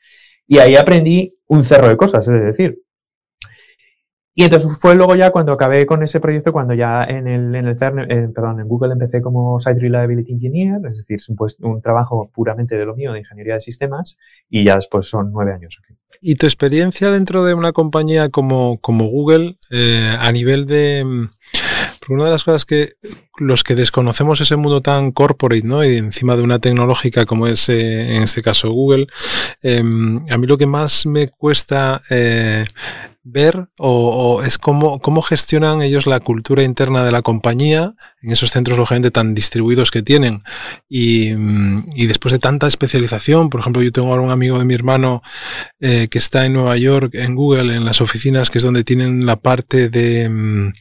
Y 0.47 0.59
ahí 0.59 0.75
aprendí 0.75 1.35
un 1.47 1.63
cerro 1.63 1.87
de 1.87 1.97
cosas, 1.97 2.27
es 2.27 2.43
decir, 2.43 2.79
y 4.33 4.43
entonces 4.43 4.77
fue 4.79 4.95
luego 4.95 5.15
ya 5.15 5.29
cuando 5.31 5.51
acabé 5.51 5.85
con 5.85 6.03
ese 6.03 6.21
proyecto, 6.21 6.53
cuando 6.53 6.73
ya 6.73 7.03
en 7.03 7.27
el, 7.27 7.53
en 7.53 7.67
el 7.67 7.77
CERN, 7.77 8.09
eh, 8.09 8.29
perdón, 8.33 8.61
en 8.61 8.67
Google 8.67 8.93
empecé 8.93 9.21
como 9.21 9.59
Site 9.59 9.81
Reliability 9.81 10.31
Engineer, 10.31 10.79
es 10.87 10.97
decir, 10.97 11.17
es 11.17 11.27
un, 11.27 11.35
pues, 11.35 11.57
un, 11.59 11.81
trabajo 11.81 12.31
puramente 12.33 12.75
de 12.75 12.85
lo 12.85 12.95
mío, 12.95 13.11
de 13.11 13.19
ingeniería 13.19 13.55
de 13.55 13.61
sistemas, 13.61 14.17
y 14.49 14.63
ya 14.63 14.75
después 14.75 15.09
son 15.09 15.31
nueve 15.33 15.53
años. 15.53 15.77
¿Y 16.21 16.35
tu 16.35 16.45
experiencia 16.45 17.09
dentro 17.11 17.43
de 17.43 17.53
una 17.53 17.73
compañía 17.73 18.29
como, 18.29 18.79
como 18.79 19.07
Google, 19.07 19.57
eh, 19.69 20.15
a 20.17 20.31
nivel 20.31 20.65
de... 20.65 21.03
Porque 22.01 22.15
una 22.15 22.25
de 22.25 22.31
las 22.31 22.43
cosas 22.43 22.65
que 22.65 22.93
los 23.37 23.63
que 23.63 23.75
desconocemos 23.75 24.41
ese 24.41 24.55
mundo 24.55 24.81
tan 24.81 25.11
corporate, 25.11 25.67
¿no? 25.67 25.85
Y 25.85 25.97
encima 25.97 26.35
de 26.35 26.41
una 26.41 26.57
tecnológica 26.57 27.25
como 27.25 27.45
es 27.45 27.69
eh, 27.69 28.15
en 28.15 28.23
este 28.23 28.41
caso 28.41 28.71
Google, 28.71 29.05
em, 29.61 30.25
a 30.29 30.37
mí 30.39 30.47
lo 30.47 30.57
que 30.57 30.65
más 30.65 31.05
me 31.05 31.29
cuesta 31.29 32.01
eh, 32.09 32.65
ver 33.23 33.67
o, 33.77 34.41
es 34.43 34.57
cómo, 34.57 34.99
cómo 34.99 35.21
gestionan 35.21 35.83
ellos 35.83 36.07
la 36.07 36.19
cultura 36.19 36.63
interna 36.63 37.05
de 37.05 37.11
la 37.11 37.21
compañía 37.21 37.93
en 38.23 38.31
esos 38.31 38.49
centros 38.49 38.79
lógicamente 38.79 39.11
tan 39.11 39.35
distribuidos 39.35 39.91
que 39.91 40.01
tienen 40.01 40.41
y, 40.89 41.33
mm, 41.35 41.85
después 42.07 42.31
de 42.31 42.39
tanta 42.39 42.65
especialización, 42.65 43.49
por 43.49 43.61
ejemplo 43.61 43.83
yo 43.83 43.91
tengo 43.91 44.09
ahora 44.09 44.23
un 44.23 44.31
amigo 44.31 44.57
de 44.57 44.65
mi 44.65 44.73
hermano 44.73 45.21
eh, 45.79 46.07
que 46.09 46.17
está 46.17 46.45
en 46.45 46.53
Nueva 46.53 46.77
York 46.77 47.13
en 47.13 47.35
Google 47.35 47.75
en 47.75 47.85
las 47.85 48.01
oficinas 48.01 48.49
que 48.49 48.57
es 48.57 48.63
donde 48.63 48.83
tienen 48.83 49.25
la 49.27 49.35
parte 49.35 49.89
de 49.89 50.27
mm, 50.27 50.73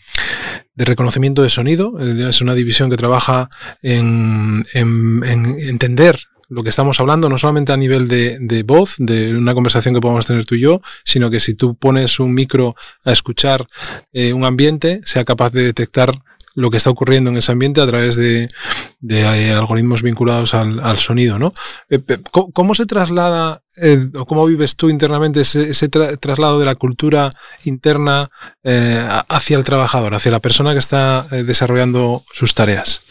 de 0.80 0.86
reconocimiento 0.86 1.42
de 1.42 1.50
sonido. 1.50 1.98
Es 2.00 2.40
una 2.40 2.54
división 2.54 2.88
que 2.88 2.96
trabaja 2.96 3.50
en, 3.82 4.64
en, 4.72 5.22
en 5.26 5.58
entender 5.58 6.20
lo 6.48 6.62
que 6.62 6.70
estamos 6.70 6.98
hablando, 7.00 7.28
no 7.28 7.36
solamente 7.36 7.74
a 7.74 7.76
nivel 7.76 8.08
de, 8.08 8.38
de, 8.40 8.62
voz, 8.62 8.94
de 8.96 9.36
una 9.36 9.52
conversación 9.52 9.94
que 9.94 10.00
podemos 10.00 10.26
tener 10.26 10.46
tú 10.46 10.54
y 10.54 10.60
yo, 10.60 10.80
sino 11.04 11.30
que 11.30 11.38
si 11.38 11.52
tú 11.52 11.74
pones 11.74 12.18
un 12.18 12.32
micro 12.32 12.76
a 13.04 13.12
escuchar 13.12 13.68
eh, 14.14 14.32
un 14.32 14.44
ambiente, 14.44 15.02
sea 15.04 15.26
capaz 15.26 15.50
de 15.50 15.64
detectar 15.64 16.14
lo 16.54 16.70
que 16.70 16.76
está 16.76 16.90
ocurriendo 16.90 17.30
en 17.30 17.36
ese 17.36 17.52
ambiente 17.52 17.80
a 17.80 17.86
través 17.86 18.16
de, 18.16 18.48
de 19.00 19.20
eh, 19.20 19.52
algoritmos 19.52 20.02
vinculados 20.02 20.54
al, 20.54 20.80
al 20.80 20.98
sonido, 20.98 21.38
¿no? 21.38 21.52
Eh, 21.88 22.00
¿Cómo, 22.32 22.74
se 22.74 22.86
traslada 22.86 23.62
o 24.16 24.26
cómo 24.26 24.46
vives 24.46 24.76
tú 24.76 24.90
internamente 24.90 25.40
ese, 25.40 25.70
ese 25.70 25.88
traslado 25.88 26.58
de 26.58 26.66
la 26.66 26.74
cultura 26.74 27.30
interna 27.64 28.28
hacia 28.62 29.56
el 29.56 29.64
trabajador, 29.64 30.14
hacia 30.14 30.32
la 30.32 30.40
persona 30.40 30.72
que 30.72 30.80
está 30.80 31.26
desarrollando 31.30 32.24
sus 32.32 32.54
tareas? 32.54 33.04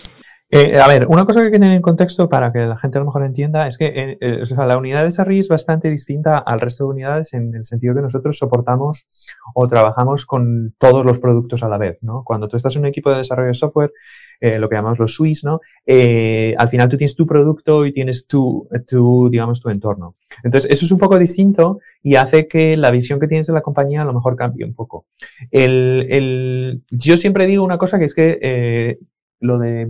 Eh, 0.51 0.79
a 0.79 0.87
ver, 0.87 1.05
una 1.07 1.25
cosa 1.25 1.41
que 1.41 1.45
hay 1.45 1.51
que 1.51 1.59
tener 1.59 1.75
en 1.75 1.83
contexto 1.83 2.27
para 2.27 2.51
que 2.51 2.59
la 2.59 2.75
gente 2.75 2.97
a 2.97 3.01
lo 3.01 3.05
mejor 3.05 3.23
entienda 3.23 3.67
es 3.67 3.77
que 3.77 3.85
eh, 3.85 4.17
eh, 4.19 4.39
o 4.41 4.45
sea, 4.47 4.65
la 4.65 4.79
unidad 4.79 4.99
de 4.99 5.05
desarrollo 5.05 5.39
es 5.39 5.47
bastante 5.47 5.91
distinta 5.91 6.39
al 6.39 6.59
resto 6.59 6.85
de 6.85 6.89
unidades 6.89 7.33
en 7.33 7.53
el 7.53 7.65
sentido 7.65 7.93
que 7.93 8.01
nosotros 8.01 8.35
soportamos 8.39 9.05
o 9.53 9.67
trabajamos 9.67 10.25
con 10.25 10.73
todos 10.79 11.05
los 11.05 11.19
productos 11.19 11.61
a 11.61 11.69
la 11.69 11.77
vez. 11.77 11.99
¿no? 12.01 12.23
Cuando 12.23 12.47
tú 12.47 12.57
estás 12.57 12.75
en 12.75 12.81
un 12.81 12.87
equipo 12.87 13.11
de 13.11 13.17
desarrollo 13.17 13.49
de 13.49 13.53
software, 13.53 13.93
lo 14.41 14.69
que 14.69 14.75
llamamos 14.75 14.99
los 14.99 15.13
suites, 15.13 15.43
¿no? 15.43 15.59
al 15.85 16.69
final 16.69 16.87
tú 16.87 16.95
tienes 16.95 17.13
tu 17.13 17.27
producto 17.27 17.85
y 17.85 17.91
tienes 17.91 18.25
tu, 18.25 18.69
tu, 18.87 19.29
digamos, 19.29 19.59
tu 19.59 19.69
entorno. 19.69 20.15
Entonces, 20.45 20.71
eso 20.71 20.85
es 20.85 20.91
un 20.93 20.97
poco 20.97 21.19
distinto 21.19 21.79
y 22.01 22.15
hace 22.15 22.47
que 22.47 22.77
la 22.77 22.89
visión 22.89 23.19
que 23.19 23.27
tienes 23.27 23.47
de 23.47 23.53
la 23.53 23.61
compañía 23.61 24.01
a 24.01 24.05
lo 24.05 24.13
mejor 24.13 24.37
cambie 24.37 24.65
un 24.65 24.73
poco. 24.73 25.07
El, 25.51 26.07
el, 26.09 26.83
yo 26.89 27.17
siempre 27.17 27.47
digo 27.47 27.65
una 27.65 27.77
cosa 27.77 27.99
que 27.99 28.05
es 28.05 28.15
que 28.15 28.97
lo 29.41 29.59
de 29.59 29.87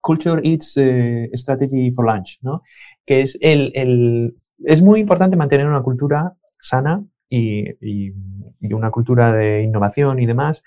Culture 0.00 0.40
Eats 0.44 0.76
eh, 0.76 1.30
Strategy 1.34 1.90
for 1.92 2.06
Lunch, 2.06 2.38
¿no? 2.42 2.62
Que 3.04 3.22
es 3.22 3.38
el, 3.40 3.72
el, 3.74 4.36
es 4.64 4.82
muy 4.82 5.00
importante 5.00 5.36
mantener 5.36 5.66
una 5.66 5.82
cultura 5.82 6.34
sana 6.60 7.04
y, 7.30 8.12
una 8.70 8.90
cultura 8.90 9.32
de 9.32 9.62
innovación 9.62 10.18
y 10.20 10.26
demás, 10.26 10.62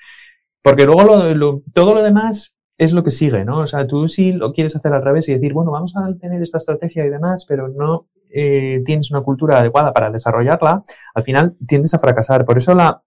porque 0.61 0.85
luego 0.85 1.33
lo, 1.33 1.61
todo 1.73 1.93
lo 1.93 2.03
demás 2.03 2.55
es 2.77 2.93
lo 2.93 3.03
que 3.03 3.11
sigue, 3.11 3.45
¿no? 3.45 3.59
O 3.59 3.67
sea, 3.67 3.85
tú 3.87 4.07
sí 4.07 4.31
lo 4.31 4.53
quieres 4.53 4.75
hacer 4.75 4.93
al 4.93 5.03
revés 5.03 5.29
y 5.29 5.33
decir, 5.33 5.53
bueno, 5.53 5.71
vamos 5.71 5.93
a 5.95 6.13
tener 6.19 6.41
esta 6.41 6.57
estrategia 6.57 7.05
y 7.05 7.09
demás, 7.09 7.45
pero 7.47 7.67
no 7.67 8.07
eh, 8.29 8.81
tienes 8.85 9.11
una 9.11 9.21
cultura 9.21 9.59
adecuada 9.59 9.93
para 9.93 10.09
desarrollarla, 10.09 10.83
al 11.13 11.23
final 11.23 11.55
tiendes 11.67 11.93
a 11.93 11.99
fracasar. 11.99 12.45
Por 12.45 12.57
eso 12.57 12.73
la, 12.73 13.03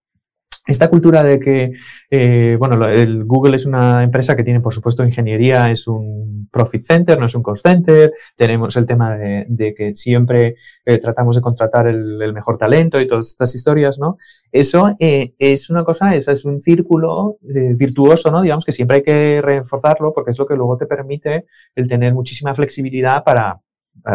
esta 0.66 0.88
cultura 0.88 1.22
de 1.22 1.38
que, 1.38 1.72
eh, 2.10 2.56
bueno, 2.58 2.88
el 2.88 3.24
Google 3.24 3.56
es 3.56 3.66
una 3.66 4.02
empresa 4.02 4.34
que 4.34 4.44
tiene, 4.44 4.60
por 4.60 4.72
supuesto, 4.72 5.04
ingeniería, 5.04 5.70
es 5.70 5.86
un 5.86 6.48
profit 6.50 6.86
center, 6.86 7.18
no 7.18 7.26
es 7.26 7.34
un 7.34 7.42
cost 7.42 7.66
center. 7.66 8.12
Tenemos 8.34 8.74
el 8.76 8.86
tema 8.86 9.16
de, 9.16 9.74
que 9.76 9.94
siempre 9.94 10.56
eh, 10.86 10.98
tratamos 10.98 11.36
de 11.36 11.42
contratar 11.42 11.86
el, 11.86 12.32
mejor 12.32 12.56
talento 12.56 13.00
y 13.00 13.06
todas 13.06 13.28
estas 13.28 13.54
historias, 13.54 13.98
¿no? 13.98 14.16
Eso 14.50 14.94
eh, 14.98 15.34
es 15.38 15.68
una 15.68 15.84
cosa, 15.84 16.14
eso 16.14 16.32
es 16.32 16.44
un 16.44 16.62
círculo 16.62 17.36
virtuoso, 17.42 18.30
¿no? 18.30 18.40
Digamos 18.40 18.64
que 18.64 18.72
siempre 18.72 18.98
hay 18.98 19.02
que 19.02 19.42
reforzarlo 19.42 20.14
porque 20.14 20.30
es 20.30 20.38
lo 20.38 20.46
que 20.46 20.56
luego 20.56 20.78
te 20.78 20.86
permite 20.86 21.44
el 21.74 21.88
tener 21.88 22.14
muchísima 22.14 22.54
flexibilidad 22.54 23.22
para, 23.22 23.60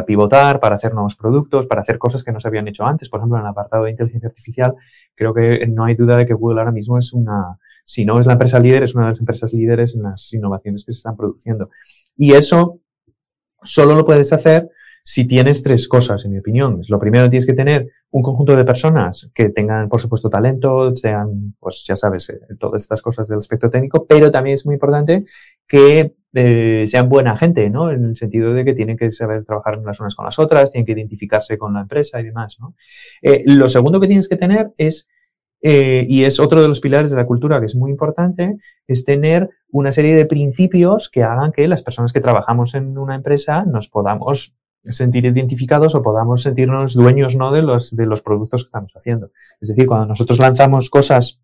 pivotar, 0.06 0.60
para 0.60 0.76
hacer 0.76 0.94
nuevos 0.94 1.16
productos, 1.16 1.68
para 1.68 1.82
hacer 1.82 1.98
cosas 1.98 2.24
que 2.24 2.32
no 2.32 2.40
se 2.40 2.48
habían 2.48 2.68
hecho 2.68 2.86
antes. 2.86 3.10
Por 3.10 3.20
ejemplo, 3.20 3.38
en 3.38 3.44
el 3.44 3.50
apartado 3.50 3.86
de 3.86 3.92
inteligencia 3.92 4.30
artificial, 4.30 4.76
creo 5.16 5.34
que 5.34 5.66
no 5.68 5.86
hay 5.86 5.96
duda 5.96 6.18
de 6.18 6.26
que 6.26 6.34
Google 6.34 6.60
ahora 6.60 6.72
mismo 6.72 6.98
es 6.98 7.14
una, 7.14 7.58
si 7.86 8.06
no 8.06 8.20
es 8.20 8.26
la 8.26 8.34
empresa 8.34 8.60
líder, 8.60 8.84
es 8.84 8.96
una 8.96 9.06
de 9.06 9.12
las 9.12 9.20
empresas 9.20 9.54
líderes 9.54 9.96
en 9.96 10.04
las 10.04 10.32
innovaciones 10.34 10.86
que 10.86 10.94
se 10.94 10.98
están 10.98 11.18
produciendo. 11.18 11.70
Y 12.16 12.34
eso 12.34 12.80
solo 13.64 13.96
lo 13.96 14.06
puedes 14.06 14.32
hacer 14.32 14.70
si 15.10 15.26
tienes 15.26 15.64
tres 15.64 15.88
cosas, 15.88 16.24
en 16.24 16.34
mi 16.34 16.38
opinión. 16.38 16.82
Lo 16.88 17.00
primero, 17.00 17.28
tienes 17.32 17.48
que 17.48 17.54
tener 17.54 17.90
un 18.12 18.22
conjunto 18.22 18.56
de 18.56 18.64
personas 18.64 19.28
que 19.34 19.50
tengan, 19.50 19.90
por 19.90 20.00
supuesto, 20.00 20.30
talento, 20.30 20.96
sean, 20.96 21.56
pues 21.60 21.84
ya 21.88 21.96
sabes, 21.96 22.30
eh, 22.30 22.40
todas 22.60 22.84
estas 22.84 23.02
cosas 23.02 23.28
del 23.28 23.40
aspecto 23.40 23.72
técnico, 23.72 24.06
pero 24.06 24.30
también 24.30 24.54
es 24.54 24.68
muy 24.68 24.76
importante 24.76 25.26
que 25.68 26.14
eh, 26.36 26.84
sean 26.86 27.10
buena 27.10 27.36
gente, 27.40 27.72
¿no? 27.72 27.90
En 27.90 28.06
el 28.06 28.18
sentido 28.18 28.54
de 28.54 28.64
que 28.64 28.76
tienen 28.76 28.98
que 28.98 29.10
saber 29.10 29.44
trabajar 29.46 29.80
las 29.84 30.00
unas 30.00 30.14
con 30.14 30.26
las 30.26 30.38
otras, 30.38 30.72
tienen 30.72 30.86
que 30.86 30.92
identificarse 30.92 31.58
con 31.58 31.74
la 31.74 31.82
empresa 31.82 32.22
y 32.22 32.26
demás, 32.26 32.58
¿no? 32.60 32.76
Eh, 33.24 33.42
lo 33.48 33.68
segundo 33.68 34.00
que 34.00 34.06
tienes 34.06 34.30
que 34.30 34.38
tener 34.38 34.74
es 34.78 35.08
y 35.62 36.24
es 36.24 36.40
otro 36.40 36.62
de 36.62 36.70
los 36.70 36.80
pilares 36.80 37.12
de 37.12 37.18
la 37.18 37.26
cultura 37.26 37.60
que 37.60 37.66
es 37.66 37.76
muy 37.76 37.92
importante, 37.92 38.56
es 38.88 39.04
tener 39.04 39.50
una 39.72 39.92
serie 39.92 40.16
de 40.16 40.26
principios 40.26 41.10
que 41.10 41.22
hagan 41.24 41.52
que 41.52 41.68
las 41.68 41.84
personas 41.84 42.14
que 42.14 42.22
trabajamos 42.22 42.76
en 42.76 42.98
una 42.98 43.16
empresa 43.16 43.66
nos 43.66 43.90
podamos 43.90 44.56
sentir 44.84 45.26
identificados 45.26 45.96
o 45.96 46.02
podamos 46.02 46.44
sentirnos 46.44 46.94
dueños 46.94 47.36
¿no? 47.36 47.52
de, 47.52 47.62
los, 47.62 47.96
de 47.96 48.06
los 48.06 48.22
productos 48.22 48.64
que 48.64 48.68
estamos 48.68 48.92
haciendo. 48.96 49.32
Es 49.60 49.70
decir, 49.70 49.86
cuando 49.86 50.08
nosotros 50.08 50.40
lanzamos 50.40 50.90
cosas 50.90 51.40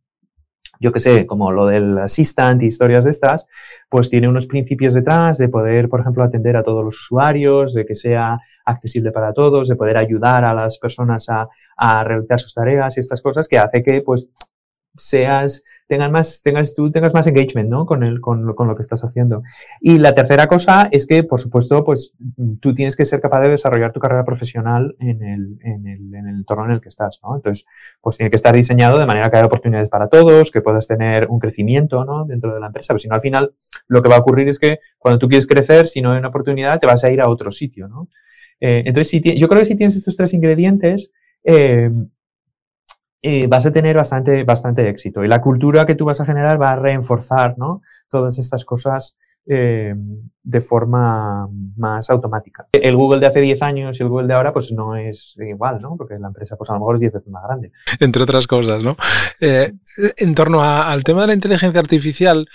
yo 0.79 0.91
que 0.91 0.99
sé, 0.99 1.25
como 1.25 1.51
lo 1.51 1.67
del 1.67 1.97
assistant 1.97 2.61
y 2.61 2.67
historias 2.67 3.05
de 3.05 3.11
estas, 3.11 3.47
pues 3.89 4.09
tiene 4.09 4.27
unos 4.27 4.47
principios 4.47 4.93
detrás 4.93 5.37
de 5.37 5.49
poder, 5.49 5.89
por 5.89 6.01
ejemplo, 6.01 6.23
atender 6.23 6.57
a 6.57 6.63
todos 6.63 6.83
los 6.83 6.99
usuarios, 6.99 7.73
de 7.73 7.85
que 7.85 7.95
sea 7.95 8.39
accesible 8.65 9.11
para 9.11 9.33
todos, 9.33 9.69
de 9.69 9.75
poder 9.75 9.97
ayudar 9.97 10.43
a 10.43 10.53
las 10.53 10.77
personas 10.77 11.29
a, 11.29 11.47
a 11.77 12.03
realizar 12.03 12.39
sus 12.39 12.53
tareas 12.53 12.97
y 12.97 12.99
estas 12.99 13.21
cosas 13.21 13.47
que 13.47 13.57
hace 13.57 13.83
que, 13.83 14.01
pues, 14.01 14.27
seas, 14.97 15.63
tengas 15.87 16.11
más, 16.11 16.41
tengas, 16.41 16.73
tú 16.73 16.91
tengas 16.91 17.13
más 17.13 17.27
engagement, 17.27 17.69
¿no? 17.69 17.85
Con, 17.85 18.03
el, 18.03 18.21
con, 18.21 18.53
con, 18.53 18.67
lo 18.67 18.75
que 18.75 18.81
estás 18.81 19.03
haciendo. 19.03 19.43
Y 19.81 19.99
la 19.99 20.13
tercera 20.15 20.47
cosa 20.47 20.87
es 20.91 21.05
que, 21.05 21.23
por 21.23 21.39
supuesto, 21.39 21.83
pues 21.83 22.13
tú 22.59 22.73
tienes 22.73 22.95
que 22.95 23.05
ser 23.05 23.21
capaz 23.21 23.41
de 23.41 23.49
desarrollar 23.49 23.91
tu 23.91 23.99
carrera 23.99 24.25
profesional 24.25 24.95
en 24.99 25.23
el, 25.23 25.57
en 25.61 25.87
el, 25.87 26.13
en 26.13 26.27
el 26.27 26.35
entorno 26.35 26.65
en 26.65 26.71
el 26.71 26.81
que 26.81 26.89
estás, 26.89 27.19
¿no? 27.23 27.35
Entonces, 27.35 27.65
pues 28.01 28.17
tiene 28.17 28.29
que 28.29 28.35
estar 28.35 28.55
diseñado 28.55 28.99
de 28.99 29.05
manera 29.05 29.29
que 29.29 29.37
haya 29.37 29.45
oportunidades 29.45 29.89
para 29.89 30.07
todos, 30.07 30.51
que 30.51 30.61
puedas 30.61 30.87
tener 30.87 31.27
un 31.29 31.39
crecimiento, 31.39 32.05
¿no? 32.05 32.25
Dentro 32.25 32.53
de 32.53 32.59
la 32.59 32.67
empresa. 32.67 32.93
Pero 32.93 32.99
si 32.99 33.07
no, 33.07 33.15
al 33.15 33.21
final, 33.21 33.53
lo 33.87 34.01
que 34.01 34.09
va 34.09 34.15
a 34.15 34.19
ocurrir 34.19 34.49
es 34.49 34.59
que 34.59 34.79
cuando 34.97 35.19
tú 35.19 35.27
quieres 35.27 35.47
crecer, 35.47 35.87
si 35.87 36.01
no 36.01 36.11
hay 36.11 36.19
una 36.19 36.29
oportunidad, 36.29 36.79
te 36.79 36.87
vas 36.87 37.03
a 37.03 37.11
ir 37.11 37.21
a 37.21 37.29
otro 37.29 37.51
sitio, 37.51 37.87
¿no? 37.87 38.07
Eh, 38.59 38.83
entonces, 38.85 39.09
si 39.09 39.37
yo 39.37 39.47
creo 39.47 39.59
que 39.59 39.65
si 39.65 39.75
tienes 39.75 39.95
estos 39.95 40.15
tres 40.15 40.33
ingredientes, 40.33 41.11
eh, 41.43 41.91
eh, 43.27 43.47
vas 43.47 43.65
a 43.65 43.71
tener 43.71 43.95
bastante, 43.95 44.43
bastante 44.43 44.87
éxito. 44.87 45.23
Y 45.23 45.27
la 45.27 45.41
cultura 45.41 45.87
que 45.87 45.95
tú 45.95 46.05
vas 46.05 46.21
a 46.21 46.25
generar 46.25 46.61
va 46.61 46.67
a 46.67 46.75
reforzar 46.75 47.57
¿no? 47.57 47.81
todas 48.07 48.37
estas 48.37 48.63
cosas 48.65 49.17
eh, 49.47 49.95
de 50.43 50.61
forma 50.61 51.47
más 51.75 52.07
automática. 52.11 52.67
El 52.71 52.95
Google 52.95 53.19
de 53.19 53.25
hace 53.25 53.41
10 53.41 53.63
años 53.63 53.99
y 53.99 54.03
el 54.03 54.09
Google 54.09 54.27
de 54.27 54.35
ahora 54.35 54.53
pues 54.53 54.71
no 54.71 54.95
es 54.95 55.33
igual, 55.37 55.81
¿no? 55.81 55.95
Porque 55.97 56.19
la 56.19 56.27
empresa 56.27 56.55
pues 56.55 56.69
a 56.69 56.73
lo 56.73 56.79
mejor 56.81 56.95
es 56.95 57.01
10 57.01 57.13
veces 57.13 57.31
más 57.31 57.43
grande. 57.43 57.71
Entre 57.99 58.21
otras 58.21 58.45
cosas, 58.45 58.83
¿no? 58.83 58.95
Eh, 59.41 59.73
en 60.17 60.35
torno 60.35 60.61
al 60.61 61.03
tema 61.03 61.21
de 61.21 61.27
la 61.27 61.33
inteligencia 61.33 61.79
artificial, 61.79 62.47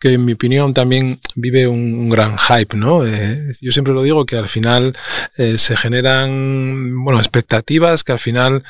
que 0.00 0.14
en 0.14 0.24
mi 0.24 0.32
opinión 0.32 0.74
también 0.74 1.20
vive 1.34 1.66
un, 1.66 2.08
gran 2.08 2.36
hype, 2.38 2.76
¿no? 2.76 3.06
Eh, 3.06 3.52
yo 3.60 3.72
siempre 3.72 3.94
lo 3.94 4.02
digo 4.02 4.26
que 4.26 4.36
al 4.36 4.48
final 4.48 4.96
eh, 5.36 5.58
se 5.58 5.76
generan, 5.76 6.94
bueno, 7.04 7.18
expectativas 7.18 8.04
que 8.04 8.12
al 8.12 8.18
final 8.18 8.62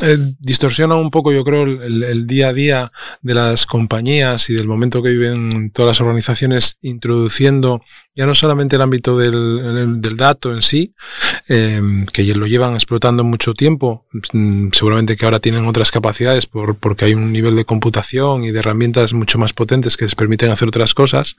eh, 0.00 0.18
distorsionan 0.38 0.98
un 0.98 1.10
poco, 1.10 1.32
yo 1.32 1.44
creo, 1.44 1.64
el, 1.64 2.26
día 2.26 2.48
a 2.48 2.52
día 2.52 2.92
de 3.22 3.34
las 3.34 3.66
compañías 3.66 4.50
y 4.50 4.54
del 4.54 4.66
momento 4.66 5.02
que 5.02 5.10
viven 5.10 5.70
todas 5.70 5.90
las 5.90 6.00
organizaciones 6.00 6.78
introduciendo 6.82 7.82
ya 8.16 8.26
no 8.26 8.34
solamente 8.34 8.76
el 8.76 8.82
ámbito 8.82 9.18
del, 9.18 10.00
del 10.00 10.16
dato 10.16 10.52
en 10.52 10.62
sí, 10.62 10.94
eh, 11.48 11.80
que 12.12 12.34
lo 12.34 12.46
llevan 12.46 12.74
explotando 12.74 13.24
mucho 13.24 13.54
tiempo, 13.54 14.06
mm, 14.32 14.68
seguramente 14.72 15.16
que 15.16 15.24
ahora 15.24 15.40
tienen 15.40 15.66
otras 15.66 15.90
capacidades 15.90 16.46
por, 16.46 16.76
porque 16.76 17.04
hay 17.04 17.14
un 17.14 17.32
nivel 17.32 17.56
de 17.56 17.64
computación 17.64 18.44
y 18.44 18.50
de 18.50 18.58
herramientas 18.60 19.12
mucho 19.12 19.38
más 19.38 19.52
potentes 19.52 19.96
que 19.96 20.04
les 20.04 20.14
permiten 20.14 20.50
hacer 20.50 20.68
otras 20.68 20.94
cosas, 20.94 21.36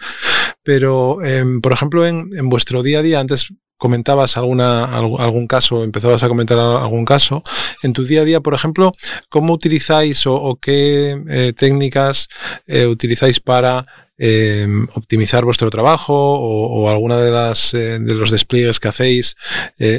pero 0.63 1.23
eh, 1.23 1.43
por 1.61 1.73
ejemplo 1.73 2.05
en, 2.05 2.29
en 2.33 2.49
vuestro 2.49 2.83
día 2.83 2.99
a 2.99 3.01
día, 3.01 3.19
antes 3.19 3.51
comentabas 3.77 4.37
alguna, 4.37 4.85
algún 4.85 5.47
caso, 5.47 5.83
empezabas 5.83 6.23
a 6.23 6.27
comentar 6.27 6.57
algún 6.57 7.05
caso. 7.05 7.43
En 7.83 7.93
tu 7.93 8.05
día 8.05 8.21
a 8.21 8.25
día, 8.25 8.41
por 8.41 8.53
ejemplo, 8.53 8.91
¿cómo 9.29 9.53
utilizáis 9.53 10.25
o, 10.25 10.57
qué 10.61 11.21
eh, 11.29 11.53
técnicas 11.53 12.27
eh, 12.67 12.85
utilizáis 12.85 13.39
para 13.39 13.85
eh, 14.17 14.65
optimizar 14.93 15.43
vuestro 15.43 15.69
trabajo 15.69 16.13
o, 16.15 16.89
alguna 16.89 17.19
de 17.19 17.31
las 17.31 17.73
de 17.73 18.15
los 18.15 18.31
despliegues 18.31 18.79
que 18.79 18.87
hacéis, 18.87 19.35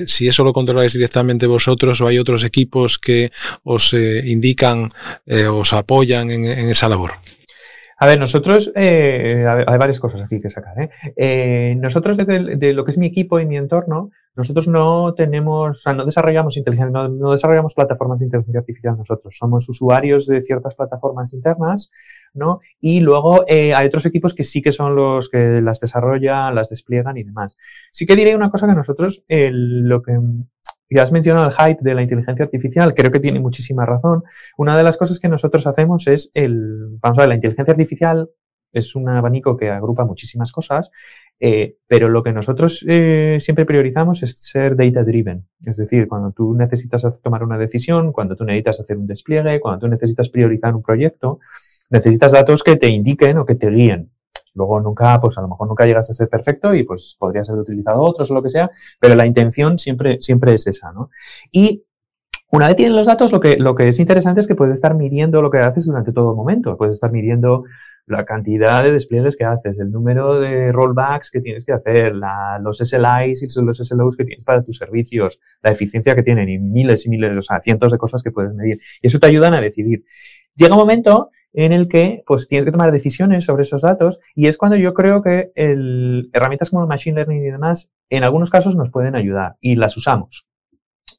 si 0.06 0.26
eso 0.26 0.42
lo 0.42 0.54
controláis 0.54 0.94
directamente 0.94 1.46
vosotros 1.46 2.00
o 2.00 2.06
hay 2.06 2.18
otros 2.18 2.42
equipos 2.42 2.98
que 2.98 3.30
os 3.62 3.92
indican, 3.92 4.88
os 5.52 5.72
apoyan 5.74 6.30
en, 6.30 6.46
en, 6.46 6.70
esa 6.70 6.88
labor. 6.88 7.12
A 7.98 8.06
ver, 8.06 8.20
nosotros, 8.20 8.70
eh, 8.74 9.46
hay 9.48 9.78
varias 9.78 10.00
cosas 10.00 10.20
aquí 10.20 10.38
que 10.38 10.50
sacar. 10.50 10.78
¿eh? 10.82 10.90
Eh, 11.16 11.76
nosotros 11.78 12.18
desde 12.18 12.74
lo 12.74 12.84
que 12.84 12.90
es 12.90 12.98
mi 12.98 13.06
equipo 13.06 13.40
y 13.40 13.46
mi 13.46 13.56
entorno, 13.56 14.10
nosotros 14.34 14.68
no 14.68 15.14
tenemos, 15.14 15.78
o 15.78 15.80
sea, 15.80 15.94
no 15.94 16.04
desarrollamos 16.04 16.58
inteligencia, 16.58 16.90
no, 16.90 17.08
no, 17.08 17.32
desarrollamos 17.32 17.72
plataformas 17.72 18.20
de 18.20 18.26
inteligencia 18.26 18.60
artificial 18.60 18.98
nosotros. 18.98 19.34
Somos 19.38 19.66
usuarios 19.70 20.26
de 20.26 20.42
ciertas 20.42 20.74
plataformas 20.74 21.32
internas, 21.32 21.90
¿no? 22.34 22.60
Y 22.80 23.00
luego 23.00 23.44
eh, 23.48 23.72
hay 23.72 23.86
otros 23.86 24.04
equipos 24.04 24.34
que 24.34 24.44
sí 24.44 24.60
que 24.60 24.72
son 24.72 24.94
los 24.94 25.30
que 25.30 25.62
las 25.62 25.80
desarrollan, 25.80 26.54
las 26.54 26.68
despliegan 26.68 27.16
y 27.16 27.24
demás. 27.24 27.56
Sí 27.92 28.04
que 28.04 28.14
diré 28.14 28.36
una 28.36 28.50
cosa 28.50 28.66
que 28.66 28.74
nosotros, 28.74 29.24
lo 29.26 30.02
que 30.02 30.18
y 30.88 30.98
has 30.98 31.12
mencionado 31.12 31.48
el 31.48 31.54
hype 31.54 31.80
de 31.82 31.94
la 31.94 32.02
inteligencia 32.02 32.44
artificial, 32.44 32.94
creo 32.94 33.10
que 33.10 33.20
tiene 33.20 33.40
muchísima 33.40 33.84
razón. 33.84 34.22
Una 34.56 34.76
de 34.76 34.82
las 34.82 34.96
cosas 34.96 35.18
que 35.18 35.28
nosotros 35.28 35.66
hacemos 35.66 36.06
es 36.06 36.30
el, 36.34 36.98
vamos 37.00 37.18
a 37.18 37.22
ver, 37.22 37.28
la 37.28 37.34
inteligencia 37.34 37.72
artificial 37.72 38.30
es 38.72 38.94
un 38.94 39.08
abanico 39.08 39.56
que 39.56 39.70
agrupa 39.70 40.04
muchísimas 40.04 40.52
cosas, 40.52 40.90
eh, 41.40 41.76
pero 41.86 42.08
lo 42.08 42.22
que 42.22 42.32
nosotros 42.32 42.84
eh, 42.86 43.38
siempre 43.40 43.64
priorizamos 43.64 44.22
es 44.22 44.38
ser 44.38 44.76
data 44.76 45.02
driven. 45.02 45.46
Es 45.64 45.78
decir, 45.78 46.08
cuando 46.08 46.32
tú 46.32 46.54
necesitas 46.54 47.20
tomar 47.22 47.42
una 47.42 47.58
decisión, 47.58 48.12
cuando 48.12 48.36
tú 48.36 48.44
necesitas 48.44 48.80
hacer 48.80 48.98
un 48.98 49.06
despliegue, 49.06 49.60
cuando 49.60 49.80
tú 49.80 49.88
necesitas 49.88 50.28
priorizar 50.28 50.74
un 50.74 50.82
proyecto, 50.82 51.40
necesitas 51.90 52.32
datos 52.32 52.62
que 52.62 52.76
te 52.76 52.88
indiquen 52.88 53.38
o 53.38 53.46
que 53.46 53.54
te 53.54 53.70
guíen. 53.70 54.10
Luego 54.56 54.80
nunca, 54.80 55.20
pues 55.20 55.38
a 55.38 55.42
lo 55.42 55.48
mejor 55.48 55.68
nunca 55.68 55.84
llegas 55.84 56.10
a 56.10 56.14
ser 56.14 56.28
perfecto 56.28 56.74
y 56.74 56.82
pues 56.82 57.16
podrías 57.18 57.48
haber 57.48 57.62
utilizado 57.62 58.00
otros 58.00 58.30
o 58.30 58.34
lo 58.34 58.42
que 58.42 58.48
sea, 58.48 58.70
pero 58.98 59.14
la 59.14 59.26
intención 59.26 59.78
siempre, 59.78 60.18
siempre 60.20 60.54
es 60.54 60.66
esa, 60.66 60.90
¿no? 60.92 61.10
Y 61.52 61.84
una 62.50 62.68
vez 62.68 62.76
tienes 62.76 62.94
los 62.94 63.06
datos, 63.06 63.32
lo 63.32 63.40
que, 63.40 63.56
lo 63.56 63.74
que 63.74 63.88
es 63.88 63.98
interesante 63.98 64.40
es 64.40 64.46
que 64.46 64.54
puedes 64.54 64.74
estar 64.74 64.94
midiendo 64.94 65.42
lo 65.42 65.50
que 65.50 65.58
haces 65.58 65.86
durante 65.86 66.12
todo 66.12 66.30
el 66.30 66.36
momento. 66.36 66.76
Puedes 66.76 66.96
estar 66.96 67.12
midiendo 67.12 67.64
la 68.06 68.24
cantidad 68.24 68.84
de 68.84 68.92
despliegues 68.92 69.36
que 69.36 69.44
haces, 69.44 69.78
el 69.80 69.90
número 69.90 70.38
de 70.38 70.70
rollbacks 70.70 71.30
que 71.32 71.40
tienes 71.40 71.66
que 71.66 71.72
hacer, 71.72 72.14
la, 72.14 72.58
los 72.62 72.78
SLIs 72.78 73.42
y 73.42 73.62
los 73.62 73.78
SLOs 73.78 74.16
que 74.16 74.24
tienes 74.24 74.44
para 74.44 74.62
tus 74.62 74.78
servicios, 74.78 75.40
la 75.60 75.72
eficiencia 75.72 76.14
que 76.14 76.22
tienen 76.22 76.48
y 76.48 76.58
miles 76.58 77.04
y 77.06 77.10
miles, 77.10 77.36
o 77.36 77.42
sea, 77.42 77.60
cientos 77.60 77.90
de 77.90 77.98
cosas 77.98 78.22
que 78.22 78.30
puedes 78.30 78.54
medir. 78.54 78.80
Y 79.02 79.08
eso 79.08 79.18
te 79.18 79.26
ayudan 79.26 79.54
a 79.54 79.60
decidir. 79.60 80.04
Llega 80.54 80.74
un 80.74 80.80
momento 80.80 81.30
en 81.56 81.72
el 81.72 81.88
que 81.88 82.22
pues 82.26 82.48
tienes 82.48 82.66
que 82.66 82.70
tomar 82.70 82.92
decisiones 82.92 83.44
sobre 83.44 83.62
esos 83.62 83.80
datos 83.80 84.20
y 84.34 84.46
es 84.46 84.58
cuando 84.58 84.76
yo 84.76 84.92
creo 84.92 85.22
que 85.22 85.52
el, 85.54 86.28
herramientas 86.34 86.68
como 86.68 86.82
el 86.82 86.88
Machine 86.88 87.16
Learning 87.16 87.42
y 87.42 87.50
demás 87.50 87.90
en 88.10 88.24
algunos 88.24 88.50
casos 88.50 88.76
nos 88.76 88.90
pueden 88.90 89.16
ayudar 89.16 89.56
y 89.60 89.74
las 89.74 89.96
usamos. 89.96 90.46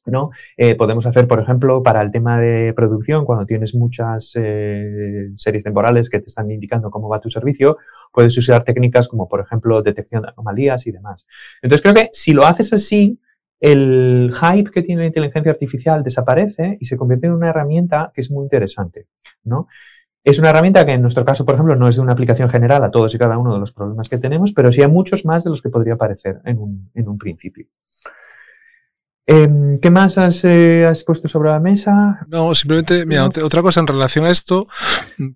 ¿no? 0.06 0.30
Eh, 0.56 0.74
podemos 0.76 1.04
hacer, 1.06 1.26
por 1.26 1.40
ejemplo, 1.40 1.82
para 1.82 2.00
el 2.00 2.10
tema 2.12 2.40
de 2.40 2.72
producción, 2.72 3.26
cuando 3.26 3.44
tienes 3.44 3.74
muchas 3.74 4.32
eh, 4.36 5.30
series 5.36 5.64
temporales 5.64 6.08
que 6.08 6.20
te 6.20 6.26
están 6.26 6.50
indicando 6.50 6.90
cómo 6.90 7.08
va 7.10 7.20
tu 7.20 7.28
servicio, 7.28 7.76
puedes 8.12 8.38
usar 8.38 8.64
técnicas 8.64 9.08
como, 9.08 9.28
por 9.28 9.40
ejemplo, 9.40 9.82
detección 9.82 10.22
de 10.22 10.28
anomalías 10.28 10.86
y 10.86 10.92
demás. 10.92 11.26
Entonces, 11.60 11.82
creo 11.82 11.94
que 11.94 12.08
si 12.12 12.32
lo 12.32 12.46
haces 12.46 12.72
así, 12.72 13.20
el 13.60 14.32
hype 14.34 14.70
que 14.70 14.82
tiene 14.82 15.02
la 15.02 15.08
inteligencia 15.08 15.52
artificial 15.52 16.02
desaparece 16.02 16.78
y 16.80 16.86
se 16.86 16.96
convierte 16.96 17.26
en 17.26 17.34
una 17.34 17.50
herramienta 17.50 18.12
que 18.14 18.20
es 18.20 18.30
muy 18.30 18.44
interesante, 18.44 19.08
¿no? 19.44 19.66
Es 20.28 20.38
una 20.38 20.50
herramienta 20.50 20.84
que 20.84 20.92
en 20.92 21.00
nuestro 21.00 21.24
caso, 21.24 21.46
por 21.46 21.54
ejemplo, 21.54 21.74
no 21.74 21.88
es 21.88 21.96
de 21.96 22.02
una 22.02 22.12
aplicación 22.12 22.50
general 22.50 22.84
a 22.84 22.90
todos 22.90 23.14
y 23.14 23.18
cada 23.18 23.38
uno 23.38 23.54
de 23.54 23.60
los 23.60 23.72
problemas 23.72 24.10
que 24.10 24.18
tenemos, 24.18 24.52
pero 24.52 24.70
sí 24.70 24.82
a 24.82 24.88
muchos 24.88 25.24
más 25.24 25.42
de 25.42 25.48
los 25.48 25.62
que 25.62 25.70
podría 25.70 25.96
parecer 25.96 26.42
en 26.44 26.58
un, 26.58 26.90
en 26.94 27.08
un 27.08 27.16
principio. 27.16 27.66
Eh, 29.30 29.46
¿Qué 29.82 29.90
más 29.90 30.16
has, 30.16 30.42
eh, 30.44 30.86
has, 30.86 31.04
puesto 31.04 31.28
sobre 31.28 31.50
la 31.50 31.60
mesa? 31.60 32.18
No, 32.28 32.54
simplemente, 32.54 33.04
mira, 33.04 33.26
otra 33.26 33.60
cosa 33.60 33.80
en 33.80 33.86
relación 33.86 34.24
a 34.24 34.30
esto 34.30 34.64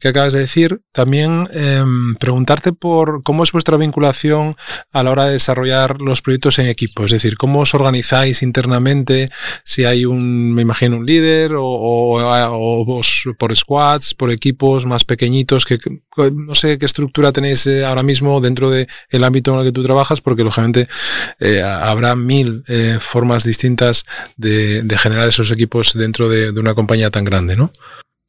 que 0.00 0.08
acabas 0.08 0.32
de 0.32 0.40
decir, 0.40 0.80
también 0.92 1.46
eh, 1.52 1.84
preguntarte 2.18 2.72
por 2.72 3.22
cómo 3.22 3.44
es 3.44 3.52
vuestra 3.52 3.76
vinculación 3.76 4.54
a 4.92 5.02
la 5.02 5.10
hora 5.10 5.26
de 5.26 5.32
desarrollar 5.32 6.00
los 6.00 6.22
proyectos 6.22 6.58
en 6.58 6.68
equipo, 6.68 7.04
es 7.04 7.10
decir, 7.10 7.36
cómo 7.36 7.60
os 7.60 7.74
organizáis 7.74 8.42
internamente, 8.42 9.26
si 9.62 9.84
hay 9.84 10.06
un, 10.06 10.54
me 10.54 10.62
imagino, 10.62 10.96
un 10.96 11.04
líder 11.04 11.52
o, 11.52 11.66
o, 11.66 12.22
o, 12.22 12.98
o 12.98 13.00
por 13.38 13.54
squads, 13.54 14.14
por 14.14 14.30
equipos 14.30 14.86
más 14.86 15.04
pequeñitos, 15.04 15.66
que 15.66 15.78
no 16.16 16.54
sé 16.54 16.78
qué 16.78 16.86
estructura 16.86 17.32
tenéis 17.32 17.66
eh, 17.66 17.84
ahora 17.84 18.02
mismo 18.02 18.40
dentro 18.40 18.70
del 18.70 18.86
de 19.10 19.24
ámbito 19.24 19.54
en 19.54 19.60
el 19.60 19.66
que 19.66 19.72
tú 19.72 19.82
trabajas, 19.82 20.20
porque 20.20 20.44
lógicamente 20.44 20.88
eh, 21.40 21.62
habrá 21.62 22.14
mil 22.16 22.64
eh, 22.68 22.98
formas 23.00 23.44
distintas 23.44 23.81
de, 24.36 24.96
generar 24.98 25.28
esos 25.28 25.50
equipos 25.50 25.94
dentro 25.94 26.28
de, 26.28 26.52
de, 26.52 26.60
una 26.60 26.74
compañía 26.74 27.10
tan 27.10 27.24
grande, 27.24 27.56
¿no? 27.56 27.70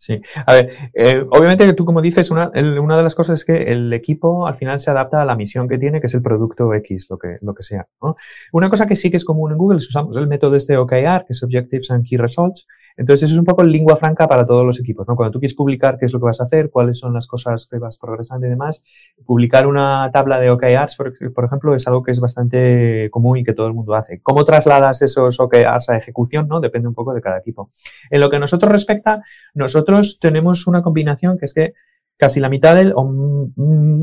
Sí, 0.04 0.22
a 0.46 0.54
ver, 0.54 0.92
eh, 0.94 1.26
obviamente 1.32 1.72
tú 1.72 1.86
como 1.86 2.02
dices, 2.02 2.30
una, 2.30 2.52
una, 2.54 2.98
de 2.98 3.04
las 3.04 3.16
cosas 3.16 3.40
es 3.40 3.46
que 3.46 3.72
el 3.72 3.94
equipo 3.94 4.46
al 4.46 4.58
final 4.58 4.82
se 4.82 4.92
adapta 4.92 5.22
a 5.22 5.26
la 5.26 5.38
misión 5.38 5.70
que 5.70 5.78
tiene, 5.78 6.02
que 6.02 6.08
es 6.08 6.14
el 6.14 6.22
producto 6.22 6.74
X, 6.74 7.08
lo 7.10 7.18
que, 7.18 7.38
lo 7.40 7.54
que 7.54 7.64
sea. 7.64 7.88
¿no? 8.02 8.18
Una 8.52 8.70
cosa 8.70 8.86
que 8.86 8.98
sí 8.98 9.10
que 9.10 9.16
es 9.16 9.24
común 9.24 9.54
en 9.54 9.58
Google 9.58 9.78
es 9.78 9.88
usamos 9.88 10.18
el 10.18 10.28
método 10.28 10.58
este 10.58 10.76
OKR, 10.76 11.24
que 11.26 11.30
es 11.30 11.42
Objectives 11.42 11.90
and 11.92 12.06
Key 12.06 12.18
Results, 12.18 12.68
Entonces, 12.98 13.30
eso 13.30 13.36
es 13.36 13.40
un 13.40 13.46
poco 13.46 13.64
lengua 13.64 13.96
franca 13.96 14.28
para 14.28 14.46
todos 14.46 14.66
los 14.66 14.78
equipos, 14.78 15.08
¿no? 15.08 15.16
Cuando 15.16 15.32
tú 15.32 15.40
quieres 15.40 15.56
publicar 15.56 15.98
qué 15.98 16.06
es 16.06 16.12
lo 16.12 16.20
que 16.20 16.26
vas 16.26 16.42
a 16.42 16.44
hacer, 16.44 16.70
cuáles 16.70 17.00
son 17.00 17.14
las 17.14 17.26
cosas 17.26 17.66
que 17.72 17.80
vas 17.80 17.98
progresando 17.98 18.46
y 18.46 18.50
demás, 18.50 18.84
publicar 19.26 19.68
una 19.68 20.12
tabla 20.12 20.38
de 20.38 20.50
OKRs, 20.52 20.98
por, 20.98 21.34
por 21.34 21.46
ejemplo, 21.46 21.74
es 21.76 21.88
algo 21.88 22.04
que 22.04 22.12
es 22.12 22.20
bastante 22.20 23.08
común 23.10 23.38
y 23.38 23.46
que 23.46 23.54
todo 23.54 23.68
el 23.68 23.74
mundo 23.74 23.96
hace. 23.96 24.20
¿Cómo 24.22 24.44
trasladas 24.44 25.02
esos 25.02 25.40
OKRs 25.40 25.90
a 25.90 25.96
ejecución, 25.96 26.50
no? 26.50 26.60
Depende 26.60 26.90
un 26.90 26.94
poco 26.94 27.14
de 27.14 27.22
cada 27.22 27.38
equipo. 27.38 27.72
En 28.12 28.20
lo 28.20 28.30
que 28.30 28.36
a 28.36 28.40
nosotros 28.40 28.70
respecta, 28.70 29.24
nosotros 29.54 29.93
tenemos 30.20 30.68
una 30.68 30.82
combinación 30.82 31.38
que 31.38 31.46
es 31.46 31.54
que 31.54 31.74
casi 32.18 32.40
la 32.40 32.50
mitad 32.50 32.76
del, 32.76 32.94
o 32.96 33.02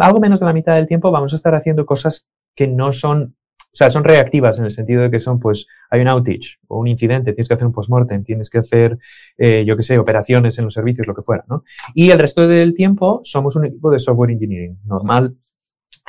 algo 0.00 0.20
menos 0.20 0.40
de 0.40 0.46
la 0.46 0.53
mitad 0.53 0.74
del 0.74 0.87
tiempo 0.87 1.11
vamos 1.11 1.33
a 1.33 1.37
estar 1.37 1.55
haciendo 1.55 1.87
cosas 1.87 2.26
que 2.55 2.66
no 2.66 2.92
son 2.92 3.37
o 3.72 3.76
sea, 3.76 3.88
son 3.88 4.03
reactivas 4.03 4.59
en 4.59 4.64
el 4.64 4.72
sentido 4.72 5.03
de 5.03 5.12
que 5.12 5.20
son, 5.20 5.38
pues, 5.38 5.66
hay 5.90 6.00
un 6.00 6.09
outage 6.09 6.59
o 6.66 6.81
un 6.81 6.88
incidente, 6.88 7.33
tienes 7.33 7.46
que 7.46 7.55
hacer 7.55 7.66
un 7.66 7.72
postmortem, 7.72 8.24
tienes 8.24 8.50
que 8.50 8.59
hacer, 8.59 8.98
eh, 9.38 9.64
yo 9.64 9.76
qué 9.76 9.85
sé, 9.85 9.96
operaciones 9.96 10.59
en 10.59 10.64
los 10.64 10.74
servicios, 10.74 11.07
lo 11.07 11.14
que 11.14 11.22
fuera, 11.22 11.44
¿no? 11.48 11.62
Y 11.94 12.11
el 12.11 12.18
resto 12.18 12.48
del 12.48 12.74
tiempo 12.74 13.20
somos 13.22 13.55
un 13.55 13.66
equipo 13.66 13.92
de 13.92 14.00
software 14.00 14.33
engineering 14.33 14.81
normal 14.85 15.37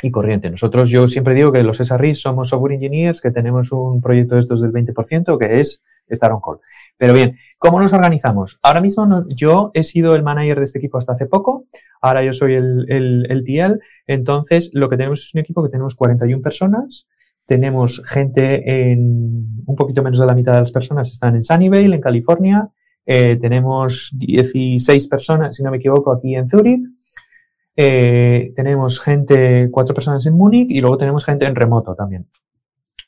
y 0.02 0.10
corriente. 0.10 0.50
Nosotros, 0.50 0.90
yo 0.90 1.08
siempre 1.08 1.36
digo 1.36 1.52
que 1.52 1.62
los 1.62 1.78
SRIs 1.78 2.20
somos 2.20 2.50
software 2.50 2.74
engineers, 2.74 3.22
que 3.22 3.30
tenemos 3.30 3.72
un 3.72 4.02
proyecto 4.02 4.36
de 4.36 4.42
estos 4.42 4.62
del 4.62 4.72
20%, 4.72 5.38
que 5.38 5.60
es 5.60 5.84
estar 6.08 6.32
on 6.32 6.42
call. 6.42 6.60
Pero 6.98 7.14
bien, 7.14 7.38
¿cómo 7.58 7.80
nos 7.80 7.94
organizamos? 7.94 8.60
Ahora 8.62 8.82
mismo 8.82 9.26
yo 9.30 9.72
he 9.74 9.84
sido 9.84 10.16
el 10.16 10.24
manager 10.24 10.60
de 10.60 10.66
este 10.66 10.80
equipo 10.80 10.98
hasta 10.98 11.14
hace 11.14 11.26
poco, 11.26 11.66
ahora 12.02 12.24
yo 12.24 12.34
soy 12.34 12.54
el, 12.54 12.86
el, 12.90 13.44
TL, 13.44 13.80
entonces 14.08 14.72
lo 14.74 14.90
que 14.90 14.98
tenemos 14.98 15.22
es 15.22 15.34
un 15.34 15.42
equipo 15.42 15.64
que 15.64 15.70
tenemos 15.70 15.96
41 15.96 16.42
personas, 16.42 17.08
tenemos 17.46 18.02
gente 18.06 18.92
en 18.92 19.64
un 19.66 19.76
poquito 19.76 20.04
menos 20.04 20.20
de 20.20 20.26
la 20.26 20.36
mitad 20.36 20.54
de 20.54 20.62
las 20.62 20.72
personas 20.72 21.12
están 21.12 21.36
en 21.36 21.44
Sunnyvale, 21.44 21.96
en 21.96 22.02
California. 22.02 22.70
Eh, 23.06 23.38
tenemos 23.42 24.12
16 24.14 25.08
personas, 25.08 25.56
si 25.56 25.64
no 25.64 25.72
me 25.72 25.78
equivoco, 25.78 26.12
aquí 26.12 26.36
en 26.36 26.48
Zurich. 26.48 26.82
Eh, 27.76 28.54
tenemos 28.56 29.00
gente, 29.00 29.70
cuatro 29.72 29.96
personas 29.96 30.26
en 30.26 30.34
Múnich 30.34 30.70
y 30.70 30.82
luego 30.82 30.98
tenemos 30.98 31.26
gente 31.26 31.46
en 31.46 31.56
remoto 31.56 31.96
también. 31.96 32.28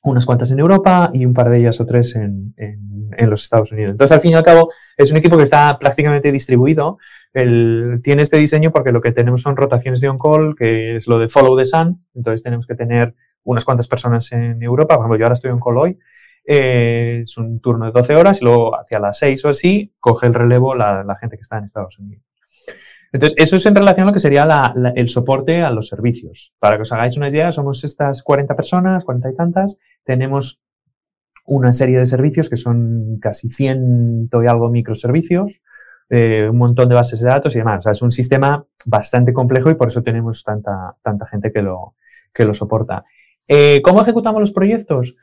Unas 0.03 0.25
cuantas 0.25 0.51
en 0.51 0.59
Europa 0.59 1.09
y 1.13 1.25
un 1.25 1.33
par 1.33 1.49
de 1.49 1.59
ellas 1.59 1.79
o 1.79 1.85
tres 1.85 2.15
en, 2.15 2.53
en, 2.57 3.29
los 3.29 3.43
Estados 3.43 3.71
Unidos. 3.71 3.91
Entonces, 3.91 4.13
al 4.13 4.21
fin 4.21 4.31
y 4.31 4.35
al 4.35 4.43
cabo, 4.43 4.69
es 4.97 5.09
un 5.11 5.17
equipo 5.17 5.37
que 5.37 5.43
está 5.43 5.77
prácticamente 5.79 6.31
distribuido. 6.31 6.97
El, 7.33 8.01
tiene 8.03 8.21
este 8.21 8.37
diseño 8.37 8.71
porque 8.71 8.91
lo 8.91 9.01
que 9.01 9.11
tenemos 9.11 9.41
son 9.41 9.55
rotaciones 9.55 10.01
de 10.01 10.09
on-call, 10.09 10.55
que 10.57 10.97
es 10.97 11.07
lo 11.07 11.19
de 11.19 11.29
follow 11.29 11.57
the 11.57 11.65
sun. 11.65 12.05
Entonces, 12.13 12.43
tenemos 12.43 12.67
que 12.67 12.75
tener 12.75 13.15
unas 13.43 13.65
cuantas 13.65 13.87
personas 13.87 14.31
en 14.31 14.61
Europa, 14.61 14.95
por 14.95 15.03
ejemplo, 15.03 15.17
yo 15.17 15.25
ahora 15.25 15.33
estoy 15.33 15.51
en 15.51 15.59
Coloy, 15.59 15.99
eh, 16.45 17.21
es 17.23 17.37
un 17.37 17.59
turno 17.59 17.85
de 17.85 17.91
12 17.91 18.15
horas 18.15 18.41
y 18.41 18.45
luego 18.45 18.77
hacia 18.77 18.99
las 18.99 19.17
6 19.19 19.45
o 19.45 19.49
así 19.49 19.93
coge 19.99 20.27
el 20.27 20.33
relevo 20.33 20.75
la, 20.75 21.17
gente 21.19 21.37
que 21.37 21.41
está 21.41 21.57
en 21.57 21.65
Estados 21.65 21.99
Unidos. 21.99 22.23
Entonces, 23.13 23.35
eso 23.37 23.57
es 23.57 23.65
en 23.67 23.75
relación 23.75 24.07
a 24.07 24.09
lo 24.09 24.13
que 24.13 24.19
sería 24.19 24.73
el 24.95 25.07
soporte 25.07 25.61
a 25.61 25.69
los 25.69 25.87
servicios. 25.87 26.51
Para 26.59 26.77
que 26.77 26.81
os 26.81 26.91
hagáis 26.91 27.15
una 27.15 27.29
idea, 27.29 27.51
somos 27.51 27.83
estas 27.83 28.23
40 28.23 28.55
personas, 28.55 29.05
40 29.05 29.29
y 29.29 29.35
tantas, 29.35 29.79
tenemos 30.03 30.59
una 31.45 31.71
serie 31.71 31.99
de 31.99 32.07
servicios 32.07 32.49
que 32.49 32.57
son 32.57 33.19
casi 33.21 33.49
100 33.49 34.29
y 34.31 34.47
algo 34.47 34.69
microservicios, 34.69 35.61
eh, 36.09 36.47
un 36.49 36.57
montón 36.57 36.89
de 36.89 36.95
bases 36.95 37.19
de 37.19 37.27
datos 37.27 37.55
y 37.55 37.59
demás. 37.59 37.79
O 37.79 37.81
sea, 37.83 37.91
es 37.91 38.01
un 38.01 38.11
sistema 38.11 38.65
bastante 38.85 39.31
complejo 39.31 39.69
y 39.69 39.75
por 39.75 39.89
eso 39.89 40.01
tenemos 40.01 40.43
tanta, 40.43 40.95
tanta 41.03 41.27
gente 41.27 41.51
que 41.51 41.61
lo, 41.61 41.95
que 42.33 42.45
lo 42.45 42.55
soporta. 42.55 43.05
Eh, 43.47 43.81
¿Cómo 43.83 44.01
ejecutamos 44.01 44.41
los 44.41 44.53
proyectos? 44.53 45.15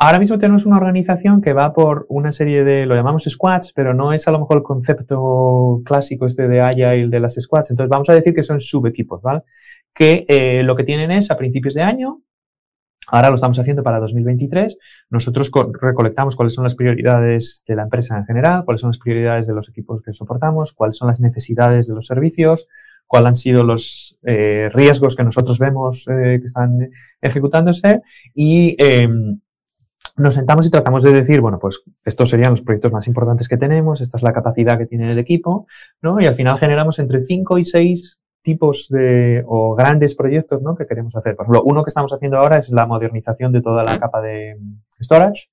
Ahora 0.00 0.20
mismo 0.20 0.38
tenemos 0.38 0.64
una 0.64 0.76
organización 0.76 1.40
que 1.40 1.52
va 1.52 1.72
por 1.72 2.06
una 2.08 2.30
serie 2.30 2.62
de, 2.62 2.86
lo 2.86 2.94
llamamos 2.94 3.24
squads, 3.24 3.72
pero 3.72 3.94
no 3.94 4.12
es 4.12 4.28
a 4.28 4.30
lo 4.30 4.38
mejor 4.38 4.58
el 4.58 4.62
concepto 4.62 5.82
clásico 5.84 6.24
este 6.24 6.46
de 6.46 6.60
Agile 6.60 7.08
de 7.08 7.18
las 7.18 7.34
squads. 7.34 7.70
Entonces 7.70 7.90
vamos 7.90 8.08
a 8.08 8.12
decir 8.14 8.32
que 8.32 8.44
son 8.44 8.60
subequipos, 8.60 9.20
¿vale? 9.22 9.42
Que 9.92 10.24
eh, 10.28 10.62
lo 10.62 10.76
que 10.76 10.84
tienen 10.84 11.10
es 11.10 11.32
a 11.32 11.36
principios 11.36 11.74
de 11.74 11.82
año, 11.82 12.22
ahora 13.08 13.30
lo 13.30 13.34
estamos 13.34 13.58
haciendo 13.58 13.82
para 13.82 13.98
2023, 13.98 14.78
nosotros 15.10 15.50
recolectamos 15.80 16.36
cuáles 16.36 16.54
son 16.54 16.62
las 16.62 16.76
prioridades 16.76 17.64
de 17.66 17.74
la 17.74 17.82
empresa 17.82 18.18
en 18.18 18.24
general, 18.24 18.64
cuáles 18.64 18.82
son 18.82 18.90
las 18.90 18.98
prioridades 18.98 19.48
de 19.48 19.54
los 19.54 19.68
equipos 19.68 20.00
que 20.02 20.12
soportamos, 20.12 20.74
cuáles 20.74 20.96
son 20.96 21.08
las 21.08 21.20
necesidades 21.20 21.88
de 21.88 21.94
los 21.94 22.06
servicios, 22.06 22.68
cuáles 23.08 23.30
han 23.30 23.36
sido 23.36 23.64
los 23.64 24.16
eh, 24.22 24.70
riesgos 24.72 25.16
que 25.16 25.24
nosotros 25.24 25.58
vemos 25.58 26.06
eh, 26.06 26.38
que 26.38 26.46
están 26.46 26.90
ejecutándose 27.20 28.02
y 28.32 28.76
em, 28.78 29.40
nos 30.18 30.34
sentamos 30.34 30.66
y 30.66 30.70
tratamos 30.70 31.02
de 31.02 31.12
decir, 31.12 31.40
bueno, 31.40 31.58
pues 31.58 31.82
estos 32.04 32.30
serían 32.30 32.50
los 32.50 32.62
proyectos 32.62 32.92
más 32.92 33.06
importantes 33.06 33.48
que 33.48 33.56
tenemos, 33.56 34.00
esta 34.00 34.16
es 34.16 34.22
la 34.22 34.32
capacidad 34.32 34.76
que 34.78 34.86
tiene 34.86 35.12
el 35.12 35.18
equipo, 35.18 35.66
¿no? 36.02 36.20
Y 36.20 36.26
al 36.26 36.34
final 36.34 36.58
generamos 36.58 36.98
entre 36.98 37.24
5 37.24 37.58
y 37.58 37.64
6 37.64 38.20
tipos 38.42 38.88
de 38.88 39.42
o 39.46 39.74
grandes 39.74 40.14
proyectos 40.14 40.62
¿no? 40.62 40.74
que 40.74 40.86
queremos 40.86 41.14
hacer. 41.16 41.36
Por 41.36 41.44
ejemplo, 41.44 41.62
uno 41.64 41.84
que 41.84 41.88
estamos 41.88 42.12
haciendo 42.12 42.38
ahora 42.38 42.56
es 42.56 42.70
la 42.70 42.86
modernización 42.86 43.52
de 43.52 43.60
toda 43.60 43.84
la 43.84 43.98
capa 43.98 44.22
de 44.22 44.56
storage, 45.02 45.50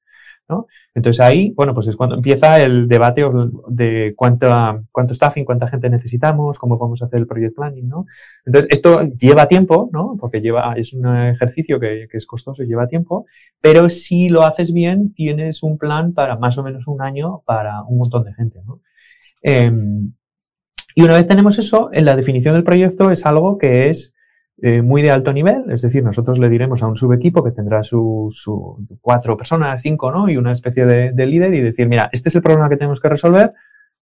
¿no? 0.47 0.67
Entonces 0.93 1.19
ahí, 1.19 1.51
bueno, 1.55 1.73
pues 1.73 1.87
es 1.87 1.95
cuando 1.95 2.15
empieza 2.15 2.61
el 2.61 2.87
debate 2.87 3.23
de 3.67 4.13
cuánta, 4.15 4.81
cuánto 4.91 5.13
staffing, 5.13 5.45
cuánta 5.45 5.67
gente 5.67 5.89
necesitamos, 5.89 6.59
cómo 6.59 6.77
vamos 6.77 7.01
a 7.01 7.05
hacer 7.05 7.19
el 7.19 7.27
project 7.27 7.55
planning, 7.55 7.87
¿no? 7.87 8.05
Entonces 8.45 8.71
esto 8.71 9.03
lleva 9.03 9.47
tiempo, 9.47 9.89
¿no? 9.91 10.17
Porque 10.19 10.41
lleva, 10.41 10.73
es 10.73 10.93
un 10.93 11.05
ejercicio 11.07 11.79
que, 11.79 12.07
es 12.11 12.27
costoso 12.27 12.63
y 12.63 12.67
lleva 12.67 12.87
tiempo, 12.87 13.25
pero 13.59 13.89
si 13.89 14.29
lo 14.29 14.43
haces 14.43 14.73
bien, 14.73 15.13
tienes 15.13 15.63
un 15.63 15.77
plan 15.77 16.13
para 16.13 16.37
más 16.37 16.57
o 16.57 16.63
menos 16.63 16.87
un 16.87 17.01
año 17.01 17.41
para 17.45 17.83
un 17.83 17.97
montón 17.97 18.23
de 18.23 18.33
gente, 18.33 18.61
¿no? 18.65 18.81
Em, 19.41 20.13
y 20.95 21.03
una 21.03 21.15
vez 21.15 21.27
tenemos 21.27 21.59
eso, 21.59 21.89
en 21.91 22.05
la 22.05 22.15
definición 22.15 22.53
del 22.53 22.63
proyecto 22.63 23.11
es 23.11 23.25
algo 23.25 23.57
que 23.57 23.89
es 23.89 24.14
eh, 24.61 24.81
muy 24.81 25.01
de 25.01 25.11
alto 25.11 25.33
nivel, 25.33 25.69
es 25.69 25.81
decir, 25.81 26.01
nosotros 26.03 26.39
le 26.39 26.49
diremos 26.49 26.81
a 26.81 26.87
un 26.87 26.95
subequipo 26.95 27.43
que 27.43 27.51
tendrá 27.51 27.83
su 27.83 28.31
cuatro 29.01 29.35
personas, 29.35 29.81
cinco, 29.81 30.11
¿no? 30.11 30.29
Y 30.29 30.37
una 30.37 30.53
especie 30.53 30.85
de, 30.85 31.25
líder 31.25 31.53
y 31.53 31.61
decir, 31.61 31.89
mira, 31.89 32.09
este 32.13 32.29
es 32.29 32.35
el 32.35 32.41
problema 32.41 32.69
que 32.69 32.77
tenemos 32.77 33.01
que 33.01 33.09
resolver, 33.09 33.53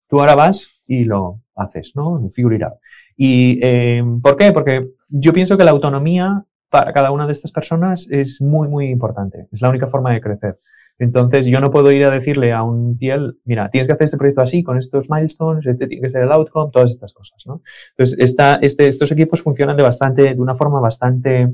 tú 0.07 0.19
ahora 0.19 0.35
vas 0.35 0.81
y 0.85 1.05
lo 1.05 1.41
haces, 1.55 1.93
¿no? 1.95 2.29
Figure 2.33 2.55
it 2.55 2.63
out. 2.63 2.73
¿Y 3.17 3.59
eh, 3.63 4.03
por 4.21 4.37
qué? 4.37 4.51
Porque 4.51 4.89
yo 5.09 5.33
pienso 5.33 5.57
que 5.57 5.63
la 5.63 5.71
autonomía 5.71 6.45
para 6.69 6.93
cada 6.93 7.11
una 7.11 7.25
de 7.25 7.31
estas 7.31 7.51
personas 7.51 8.07
es 8.11 8.41
muy, 8.41 8.67
muy 8.67 8.87
importante. 8.87 9.47
Es 9.51 9.61
la 9.61 9.69
única 9.69 9.87
forma 9.87 10.11
de 10.11 10.21
crecer. 10.21 10.59
Entonces, 10.99 11.45
yo 11.47 11.59
no 11.59 11.71
puedo 11.71 11.91
ir 11.91 12.05
a 12.05 12.11
decirle 12.11 12.53
a 12.53 12.63
un 12.63 12.97
TL, 12.97 13.39
mira, 13.45 13.69
tienes 13.69 13.87
que 13.87 13.93
hacer 13.93 14.05
este 14.05 14.17
proyecto 14.17 14.41
así, 14.41 14.63
con 14.63 14.77
estos 14.77 15.09
milestones, 15.09 15.65
este 15.65 15.87
tiene 15.87 16.01
que 16.01 16.09
ser 16.09 16.23
el 16.23 16.31
outcome, 16.31 16.71
todas 16.71 16.91
estas 16.91 17.13
cosas, 17.13 17.43
¿no? 17.45 17.61
Entonces, 17.97 18.17
esta, 18.19 18.55
este, 18.55 18.87
estos 18.87 19.11
equipos 19.11 19.41
funcionan 19.41 19.75
de 19.75 19.83
bastante, 19.83 20.33
de 20.35 20.41
una 20.41 20.55
forma 20.55 20.79
bastante 20.79 21.49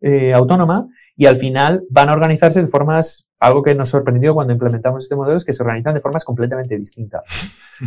eh, 0.00 0.32
autónoma 0.32 0.88
y 1.14 1.26
al 1.26 1.36
final 1.36 1.84
van 1.90 2.08
a 2.08 2.12
organizarse 2.12 2.62
de 2.62 2.68
formas, 2.68 3.28
algo 3.38 3.62
que 3.62 3.74
nos 3.74 3.90
sorprendió 3.90 4.32
cuando 4.32 4.54
implementamos 4.54 5.04
este 5.04 5.16
modelo 5.16 5.36
es 5.36 5.44
que 5.44 5.52
se 5.52 5.62
organizan 5.62 5.92
de 5.92 6.00
formas 6.00 6.24
completamente 6.24 6.78
distintas, 6.78 7.22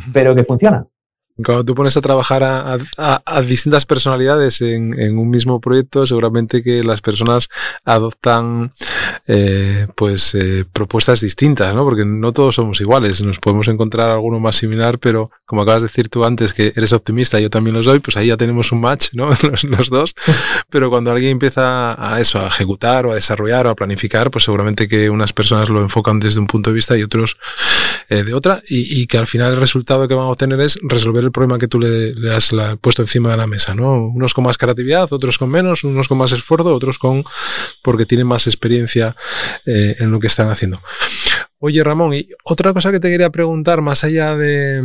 pero 0.13 0.35
que 0.35 0.43
funcionan. 0.43 0.87
Cuando 1.43 1.65
tú 1.65 1.73
pones 1.73 1.97
a 1.97 2.01
trabajar 2.01 2.43
a, 2.43 2.77
a, 3.25 3.41
distintas 3.41 3.87
personalidades 3.87 4.61
en, 4.61 4.93
en, 4.99 5.17
un 5.17 5.31
mismo 5.31 5.59
proyecto, 5.59 6.05
seguramente 6.05 6.61
que 6.61 6.83
las 6.83 7.01
personas 7.01 7.49
adoptan 7.83 8.71
eh, 9.27 9.87
pues 9.95 10.35
eh, 10.35 10.65
propuestas 10.71 11.21
distintas, 11.21 11.73
¿no? 11.75 11.83
Porque 11.83 12.05
no 12.05 12.31
todos 12.31 12.55
somos 12.55 12.79
iguales. 12.81 13.21
Nos 13.21 13.39
podemos 13.39 13.67
encontrar 13.67 14.09
alguno 14.09 14.39
más 14.39 14.57
similar, 14.57 14.99
pero 14.99 15.31
como 15.45 15.61
acabas 15.61 15.83
de 15.83 15.89
decir 15.89 16.09
tú 16.09 16.25
antes 16.25 16.53
que 16.53 16.73
eres 16.75 16.93
optimista, 16.93 17.39
yo 17.39 17.49
también 17.49 17.75
lo 17.75 17.83
soy, 17.83 17.99
pues 17.99 18.17
ahí 18.17 18.27
ya 18.27 18.37
tenemos 18.37 18.71
un 18.71 18.81
match, 18.81 19.09
¿no? 19.13 19.29
Los, 19.43 19.63
los 19.65 19.89
dos. 19.89 20.15
Pero 20.69 20.89
cuando 20.89 21.11
alguien 21.11 21.31
empieza 21.31 21.93
a 22.01 22.19
eso, 22.19 22.39
a 22.39 22.47
ejecutar 22.47 23.05
o 23.05 23.11
a 23.11 23.15
desarrollar 23.15 23.67
o 23.67 23.69
a 23.69 23.75
planificar, 23.75 24.31
pues 24.31 24.45
seguramente 24.45 24.87
que 24.87 25.09
unas 25.09 25.33
personas 25.33 25.69
lo 25.69 25.81
enfocan 25.81 26.19
desde 26.19 26.39
un 26.39 26.47
punto 26.47 26.69
de 26.69 26.75
vista 26.75 26.97
y 26.97 27.03
otros 27.03 27.37
eh, 28.09 28.23
de 28.23 28.33
otra, 28.33 28.61
y, 28.67 29.01
y 29.01 29.07
que 29.07 29.17
al 29.17 29.27
final 29.27 29.53
el 29.53 29.59
resultado 29.59 30.07
que 30.07 30.13
van 30.13 30.25
a 30.25 30.29
obtener 30.29 30.59
es 30.61 30.79
resolver 30.83 31.23
el 31.23 31.31
problema 31.31 31.59
que 31.59 31.67
tú 31.67 31.79
le, 31.79 32.13
has 32.33 32.53
puesto 32.81 33.01
encima 33.01 33.31
de 33.31 33.37
la 33.37 33.47
mesa, 33.47 33.75
¿no? 33.75 33.93
Unos 34.07 34.33
con 34.33 34.43
más 34.43 34.57
creatividad, 34.57 35.11
otros 35.11 35.37
con 35.37 35.49
menos, 35.49 35.83
unos 35.83 36.07
con 36.07 36.17
más 36.17 36.31
esfuerzo, 36.31 36.73
otros 36.73 36.97
con 36.99 37.23
porque 37.81 38.05
tienen 38.05 38.27
más 38.27 38.47
experiencia 38.47 38.92
eh, 39.01 39.95
en 39.99 40.11
lo 40.11 40.19
que 40.19 40.27
están 40.27 40.49
haciendo. 40.49 40.81
Oye, 41.59 41.83
Ramón, 41.83 42.13
y 42.13 42.27
otra 42.43 42.73
cosa 42.73 42.91
que 42.91 42.99
te 42.99 43.09
quería 43.09 43.29
preguntar, 43.29 43.81
más 43.81 44.03
allá 44.03 44.35
de, 44.35 44.81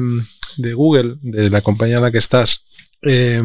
Google, 0.75 1.17
de 1.23 1.51
la 1.51 1.61
compañía 1.61 1.97
en 1.97 2.03
la 2.03 2.11
que 2.11 2.19
estás, 2.19 2.65
eh, 3.03 3.43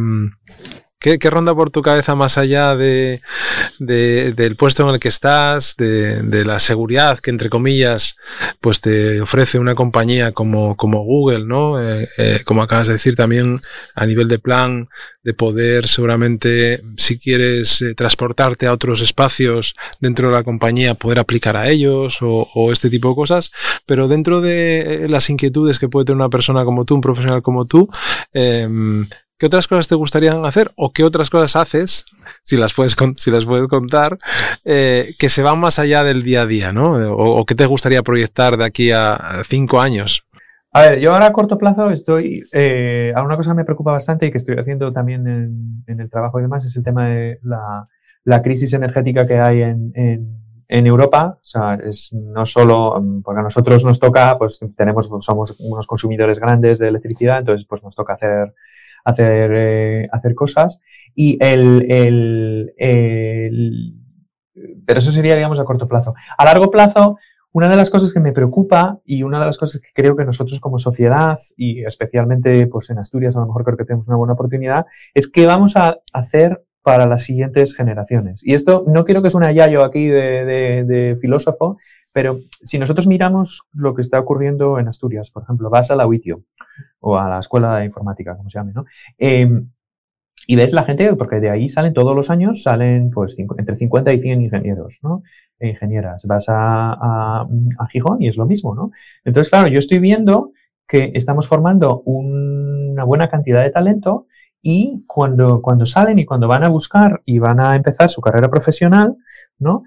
¿Qué, 1.03 1.29
ronda 1.29 1.53
por 1.53 1.69
tu 1.69 1.81
cabeza 1.81 2.15
más 2.15 2.37
allá 2.37 2.77
de, 2.77 3.19
del 3.77 4.55
puesto 4.55 4.87
en 4.87 4.93
el 4.95 5.01
que 5.01 5.09
estás, 5.09 5.75
de, 5.75 6.45
la 6.45 6.61
seguridad 6.61 7.19
que 7.19 7.29
entre 7.29 7.49
comillas 7.49 8.15
pues 8.61 8.79
te 8.79 9.19
ofrece 9.19 9.59
una 9.59 9.75
compañía 9.75 10.31
como, 10.31 10.77
como 10.77 11.03
Google, 11.03 11.45
¿no? 11.45 11.81
Eh, 11.81 12.07
eh, 12.17 12.39
como 12.45 12.61
acabas 12.61 12.87
de 12.87 12.93
decir 12.93 13.17
también 13.17 13.59
a 13.95 14.05
nivel 14.05 14.29
de 14.29 14.39
plan 14.39 14.87
de 15.23 15.33
poder 15.33 15.89
seguramente 15.89 16.81
si 16.95 17.19
quieres 17.19 17.81
eh, 17.81 17.95
transportarte 17.95 18.67
a 18.67 18.71
otros 18.71 19.01
espacios 19.01 19.75
dentro 19.99 20.29
de 20.29 20.35
la 20.35 20.43
compañía 20.43 20.93
poder 20.95 21.19
aplicar 21.19 21.57
a 21.57 21.67
ellos 21.67 22.21
o, 22.21 22.47
o, 22.53 22.71
este 22.71 22.89
tipo 22.89 23.09
de 23.09 23.15
cosas, 23.15 23.51
pero 23.85 24.07
dentro 24.07 24.39
de 24.39 25.07
las 25.09 25.29
inquietudes 25.29 25.79
que 25.79 25.89
puede 25.89 26.05
tener 26.05 26.15
una 26.15 26.29
persona 26.29 26.63
como 26.63 26.85
tú, 26.85 26.95
un 26.95 27.01
profesional 27.01 27.41
como 27.41 27.65
tú, 27.65 27.89
eh, 28.33 28.69
¿Qué 29.43 29.47
otras 29.47 29.67
cosas 29.67 29.89
te 29.89 29.95
gustarían 29.95 30.45
hacer 30.45 30.71
o 30.77 30.93
qué 30.93 31.03
otras 31.03 31.29
cosas 31.29 31.57
haces, 31.57 32.05
si 32.43 32.55
las 32.55 32.73
puedes, 32.73 32.95
si 33.17 33.29
las 33.29 33.45
puedes 33.45 33.67
contar, 33.67 34.17
eh, 34.63 35.15
que 35.19 35.27
se 35.27 35.43
van 35.43 35.59
más 35.59 35.79
allá 35.79 36.05
del 36.05 36.23
día 36.23 36.43
a 36.43 36.45
día, 36.45 36.71
¿no? 36.71 36.93
O, 37.11 37.43
qué 37.43 37.53
te 37.53 37.65
gustaría 37.65 38.03
proyectar 38.03 38.55
de 38.55 38.63
aquí 38.63 38.91
a 38.91 39.19
cinco 39.45 39.81
años? 39.81 40.25
A 40.71 40.83
ver, 40.83 40.99
yo 41.01 41.11
ahora 41.11 41.25
a 41.25 41.33
corto 41.33 41.57
plazo 41.57 41.89
estoy, 41.91 42.45
eh, 42.53 43.11
una 43.21 43.35
cosa 43.35 43.51
que 43.51 43.57
me 43.57 43.65
preocupa 43.65 43.91
bastante 43.91 44.27
y 44.27 44.31
que 44.31 44.37
estoy 44.37 44.55
haciendo 44.57 44.93
también 44.93 45.27
en, 45.87 45.99
el 45.99 46.09
trabajo 46.09 46.39
y 46.39 46.43
demás 46.43 46.63
es 46.63 46.77
el 46.77 46.83
tema 46.85 47.09
de 47.09 47.39
la, 47.43 48.41
crisis 48.41 48.71
energética 48.71 49.27
que 49.27 49.39
hay 49.39 49.61
en, 49.61 49.91
en, 50.69 50.87
Europa. 50.87 51.37
O 51.41 51.45
sea, 51.45 51.73
es 51.83 52.13
no 52.13 52.45
solo, 52.45 53.03
porque 53.21 53.41
a 53.41 53.43
nosotros 53.43 53.83
nos 53.83 53.99
toca, 53.99 54.37
pues 54.37 54.61
tenemos, 54.77 55.09
somos 55.19 55.53
unos 55.59 55.85
consumidores 55.85 56.39
grandes 56.39 56.79
de 56.79 56.87
electricidad, 56.87 57.39
entonces 57.39 57.67
pues 57.67 57.83
nos 57.83 57.93
toca 57.93 58.13
hacer 58.13 58.53
hacer, 59.03 59.51
eh, 59.53 60.09
hacer 60.11 60.35
cosas. 60.35 60.79
Y 61.15 61.37
el, 61.43 61.85
el, 61.91 62.73
el, 62.77 63.93
Pero 64.85 64.99
eso 64.99 65.11
sería, 65.11 65.35
digamos, 65.35 65.59
a 65.59 65.65
corto 65.65 65.87
plazo. 65.87 66.13
A 66.37 66.45
largo 66.45 66.71
plazo, 66.71 67.17
una 67.53 67.69
de 67.69 67.75
las 67.75 67.89
cosas 67.89 68.11
que 68.11 68.19
me 68.19 68.33
preocupa 68.33 68.99
y 69.05 69.23
una 69.23 69.39
de 69.39 69.45
las 69.45 69.57
cosas 69.57 69.79
que 69.79 69.89
creo 69.93 70.15
que 70.15 70.25
nosotros 70.25 70.59
como 70.59 70.79
sociedad 70.79 71.39
y 71.55 71.85
especialmente 71.85 72.65
pues 72.67 72.89
en 72.89 72.97
Asturias 72.97 73.35
a 73.35 73.41
lo 73.41 73.45
mejor 73.45 73.63
creo 73.63 73.77
que 73.77 73.85
tenemos 73.85 74.07
una 74.07 74.17
buena 74.17 74.33
oportunidad 74.33 74.87
es 75.13 75.29
qué 75.29 75.45
vamos 75.45 75.77
a 75.77 75.99
hacer 76.13 76.63
para 76.83 77.05
las 77.05 77.23
siguientes 77.23 77.75
generaciones. 77.75 78.45
Y 78.45 78.53
esto 78.53 78.83
no 78.87 79.05
quiero 79.05 79.21
que 79.21 79.29
es 79.29 79.35
un 79.35 79.43
yayo 79.43 79.83
aquí 79.83 80.07
de, 80.07 81.15
filósofo, 81.19 81.77
pero 82.13 82.39
si 82.63 82.77
nosotros 82.77 83.07
miramos 83.07 83.63
lo 83.73 83.93
que 83.93 84.01
está 84.01 84.19
ocurriendo 84.19 84.79
en 84.79 84.87
Asturias, 84.87 85.31
por 85.31 85.43
ejemplo, 85.43 85.69
vas 85.69 85.91
a 85.91 85.95
la 85.95 86.07
UITIO 86.07 86.43
o 86.99 87.17
a 87.17 87.27
la 87.27 87.39
escuela 87.39 87.77
de 87.79 87.85
informática, 87.85 88.37
como 88.37 88.49
se 88.49 88.59
llame, 88.59 88.71
¿no? 88.73 88.85
Em, 89.17 89.67
y 90.45 90.55
ves 90.55 90.73
la 90.73 90.83
gente, 90.83 91.15
porque 91.15 91.39
de 91.39 91.49
ahí 91.49 91.69
salen 91.69 91.93
todos 91.93 92.15
los 92.15 92.29
años, 92.29 92.63
salen 92.63 93.09
pues 93.11 93.37
entre 93.39 93.75
50 93.75 94.13
y 94.13 94.19
100 94.19 94.41
ingenieros, 94.41 94.99
¿no? 95.01 95.23
E 95.59 95.69
ingenieras. 95.69 96.23
Vas 96.25 96.45
a, 96.49 96.93
a, 96.93 97.47
Gijón 97.91 98.21
y 98.21 98.27
es 98.27 98.37
lo 98.37 98.45
mismo, 98.45 98.75
¿no? 98.75 98.91
Entonces, 99.23 99.49
claro, 99.49 99.69
yo 99.69 99.79
estoy 99.79 99.99
viendo 99.99 100.51
que 100.87 101.11
estamos 101.15 101.47
formando 101.47 102.01
una 102.05 103.03
buena 103.05 103.29
cantidad 103.29 103.63
de 103.63 103.69
talento 103.69 104.27
y 104.61 105.03
cuando, 105.07 105.61
cuando 105.61 105.85
salen 105.85 106.19
y 106.19 106.25
cuando 106.25 106.47
van 106.47 106.63
a 106.63 106.69
buscar 106.69 107.21
y 107.25 107.39
van 107.39 107.61
a 107.61 107.75
empezar 107.75 108.09
su 108.09 108.21
carrera 108.21 108.49
profesional, 108.49 109.15
¿no? 109.59 109.83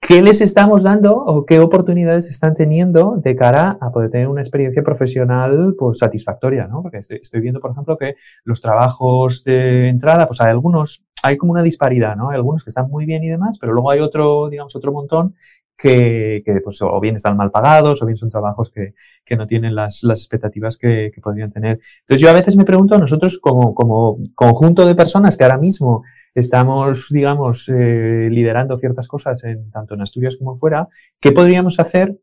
¿Qué 0.00 0.22
les 0.22 0.40
estamos 0.40 0.84
dando 0.84 1.16
o 1.16 1.44
qué 1.44 1.58
oportunidades 1.58 2.28
están 2.28 2.54
teniendo 2.54 3.16
de 3.16 3.34
cara 3.34 3.76
a 3.80 3.90
poder 3.90 4.10
tener 4.10 4.28
una 4.28 4.40
experiencia 4.40 4.82
profesional 4.82 5.74
pues, 5.76 5.98
satisfactoria? 5.98 6.68
¿no? 6.68 6.82
Porque 6.82 6.98
estoy, 6.98 7.40
viendo, 7.40 7.60
por 7.60 7.72
ejemplo, 7.72 7.96
que 7.96 8.14
los 8.44 8.60
trabajos 8.60 9.42
de 9.42 9.88
entrada, 9.88 10.28
pues 10.28 10.40
hay 10.40 10.50
algunos, 10.50 11.02
hay 11.22 11.36
como 11.36 11.52
una 11.52 11.62
disparidad, 11.62 12.14
¿no? 12.14 12.30
Hay 12.30 12.36
algunos 12.36 12.62
que 12.62 12.70
están 12.70 12.88
muy 12.88 13.04
bien 13.04 13.24
y 13.24 13.28
demás, 13.28 13.58
pero 13.58 13.72
luego 13.72 13.90
hay 13.90 14.00
otro, 14.00 14.48
digamos, 14.48 14.76
otro 14.76 14.92
montón 14.92 15.34
que, 15.76 16.42
que 16.44 16.60
pues, 16.60 16.80
o 16.82 17.00
bien 17.00 17.16
están 17.16 17.36
mal 17.36 17.50
pagados 17.50 18.02
o 18.02 18.06
bien 18.06 18.16
son 18.16 18.30
trabajos 18.30 18.70
que, 18.70 18.94
que 19.24 19.36
no 19.36 19.46
tienen 19.46 19.74
las, 19.74 20.02
las 20.02 20.20
expectativas 20.20 20.78
que, 20.78 21.10
que, 21.14 21.20
podrían 21.20 21.52
tener. 21.52 21.80
Entonces 22.00 22.20
yo 22.20 22.30
a 22.30 22.34
veces 22.34 22.56
me 22.56 22.64
pregunto, 22.64 22.98
nosotros 22.98 23.38
como, 23.38 23.74
como 23.74 24.18
conjunto 24.34 24.86
de 24.86 24.94
personas 24.94 25.36
que 25.36 25.44
ahora 25.44 25.58
mismo 25.58 26.04
estamos, 26.36 27.08
digamos, 27.10 27.68
eh, 27.68 28.28
liderando 28.30 28.76
ciertas 28.78 29.08
cosas 29.08 29.42
en, 29.44 29.70
tanto 29.70 29.94
en 29.94 30.02
Asturias 30.02 30.36
como 30.38 30.56
fuera, 30.56 30.88
¿qué 31.18 31.32
podríamos 31.32 31.80
hacer 31.80 32.18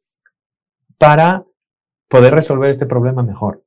para 0.97 1.43
poder 2.07 2.33
resolver 2.33 2.69
este 2.69 2.85
problema 2.85 3.23
mejor? 3.23 3.63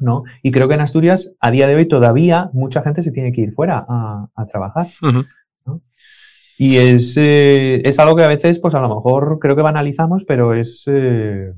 ¿no? 0.00 0.24
Y 0.42 0.52
creo 0.52 0.68
que 0.68 0.74
en 0.74 0.80
Asturias, 0.80 1.32
a 1.38 1.50
día 1.50 1.68
de 1.68 1.74
hoy, 1.74 1.86
todavía 1.86 2.50
mucha 2.52 2.82
gente 2.82 3.02
se 3.02 3.12
tiene 3.12 3.32
que 3.32 3.42
ir 3.42 3.52
fuera 3.52 3.84
a, 3.86 4.28
a 4.34 4.46
trabajar. 4.46 4.86
¿no? 5.66 5.82
Y 6.56 6.78
es, 6.78 7.14
eh, 7.16 7.82
es, 7.84 7.98
algo 7.98 8.16
que 8.16 8.24
a 8.24 8.28
veces, 8.28 8.58
pues 8.60 8.74
a 8.74 8.80
lo 8.80 8.88
mejor 8.88 9.38
creo 9.38 9.54
que 9.54 9.62
banalizamos, 9.62 10.24
pero 10.24 10.54
es, 10.54 10.84
eh, 10.86 11.52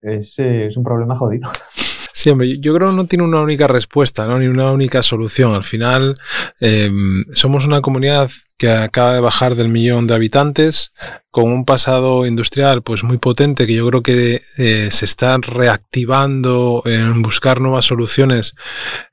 es, 0.00 0.38
es 0.38 0.76
un 0.76 0.84
problema 0.84 1.16
jodido. 1.16 1.50
Sí, 2.20 2.28
hombre, 2.28 2.58
yo 2.58 2.74
creo 2.74 2.90
que 2.90 2.96
no 2.96 3.06
tiene 3.06 3.24
una 3.24 3.40
única 3.40 3.66
respuesta, 3.66 4.26
¿no? 4.26 4.38
ni 4.38 4.46
una 4.46 4.70
única 4.72 5.02
solución. 5.02 5.54
Al 5.54 5.64
final, 5.64 6.12
eh, 6.60 6.92
somos 7.32 7.66
una 7.66 7.80
comunidad 7.80 8.30
que 8.60 8.70
acaba 8.70 9.14
de 9.14 9.20
bajar 9.20 9.54
del 9.54 9.70
millón 9.70 10.06
de 10.06 10.14
habitantes, 10.14 10.92
con 11.30 11.44
un 11.44 11.64
pasado 11.64 12.26
industrial 12.26 12.82
pues 12.82 13.04
muy 13.04 13.18
potente 13.18 13.66
que 13.66 13.74
yo 13.74 13.86
creo 13.88 14.02
que 14.02 14.42
eh, 14.58 14.88
se 14.90 15.04
está 15.04 15.38
reactivando 15.38 16.82
en 16.84 17.22
buscar 17.22 17.60
nuevas 17.60 17.84
soluciones 17.84 18.54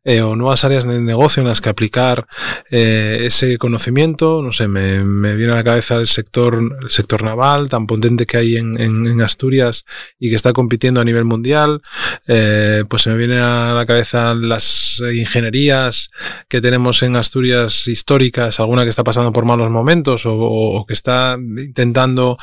eh, 0.04 0.22
o 0.22 0.36
nuevas 0.36 0.64
áreas 0.64 0.86
de 0.86 1.00
negocio 1.00 1.42
en 1.42 1.48
las 1.48 1.62
que 1.62 1.70
aplicar 1.70 2.26
eh, 2.72 3.20
ese 3.24 3.58
conocimiento. 3.60 4.42
No 4.42 4.52
sé, 4.52 4.68
me, 4.68 5.04
me, 5.04 5.36
viene 5.36 5.54
a 5.54 5.58
la 5.58 5.64
cabeza 5.64 5.98
el 5.98 6.08
sector, 6.08 6.60
el 6.82 6.90
sector 6.90 7.24
naval 7.24 7.70
tan 7.70 7.86
potente 7.86 8.26
que 8.26 8.38
hay 8.38 8.56
en, 8.56 8.80
en, 8.82 9.06
en 9.06 9.22
Asturias 9.22 9.86
y 10.20 10.30
que 10.30 10.36
está 10.36 10.54
compitiendo 10.54 11.02
a 11.02 11.06
nivel 11.06 11.26
mundial. 11.26 11.82
pues 12.26 13.02
se 13.04 13.10
me 13.12 13.18
viene 13.18 13.38
a 13.40 13.74
la 13.74 13.86
cabeza 13.86 14.34
las 14.34 15.04
ingenierías 15.14 16.10
que 16.50 16.62
tenemos 16.62 17.04
en 17.04 17.16
Asturias 17.16 17.88
históricas, 17.88 18.60
alguna 18.60 18.84
que 18.84 18.90
está 18.90 19.04
pasando 19.04 19.32
por 19.38 19.46
malos 19.46 19.70
momentos 19.70 20.24
o, 20.26 20.84
que 20.88 20.96
está 20.96 21.38
intentando 21.38 22.38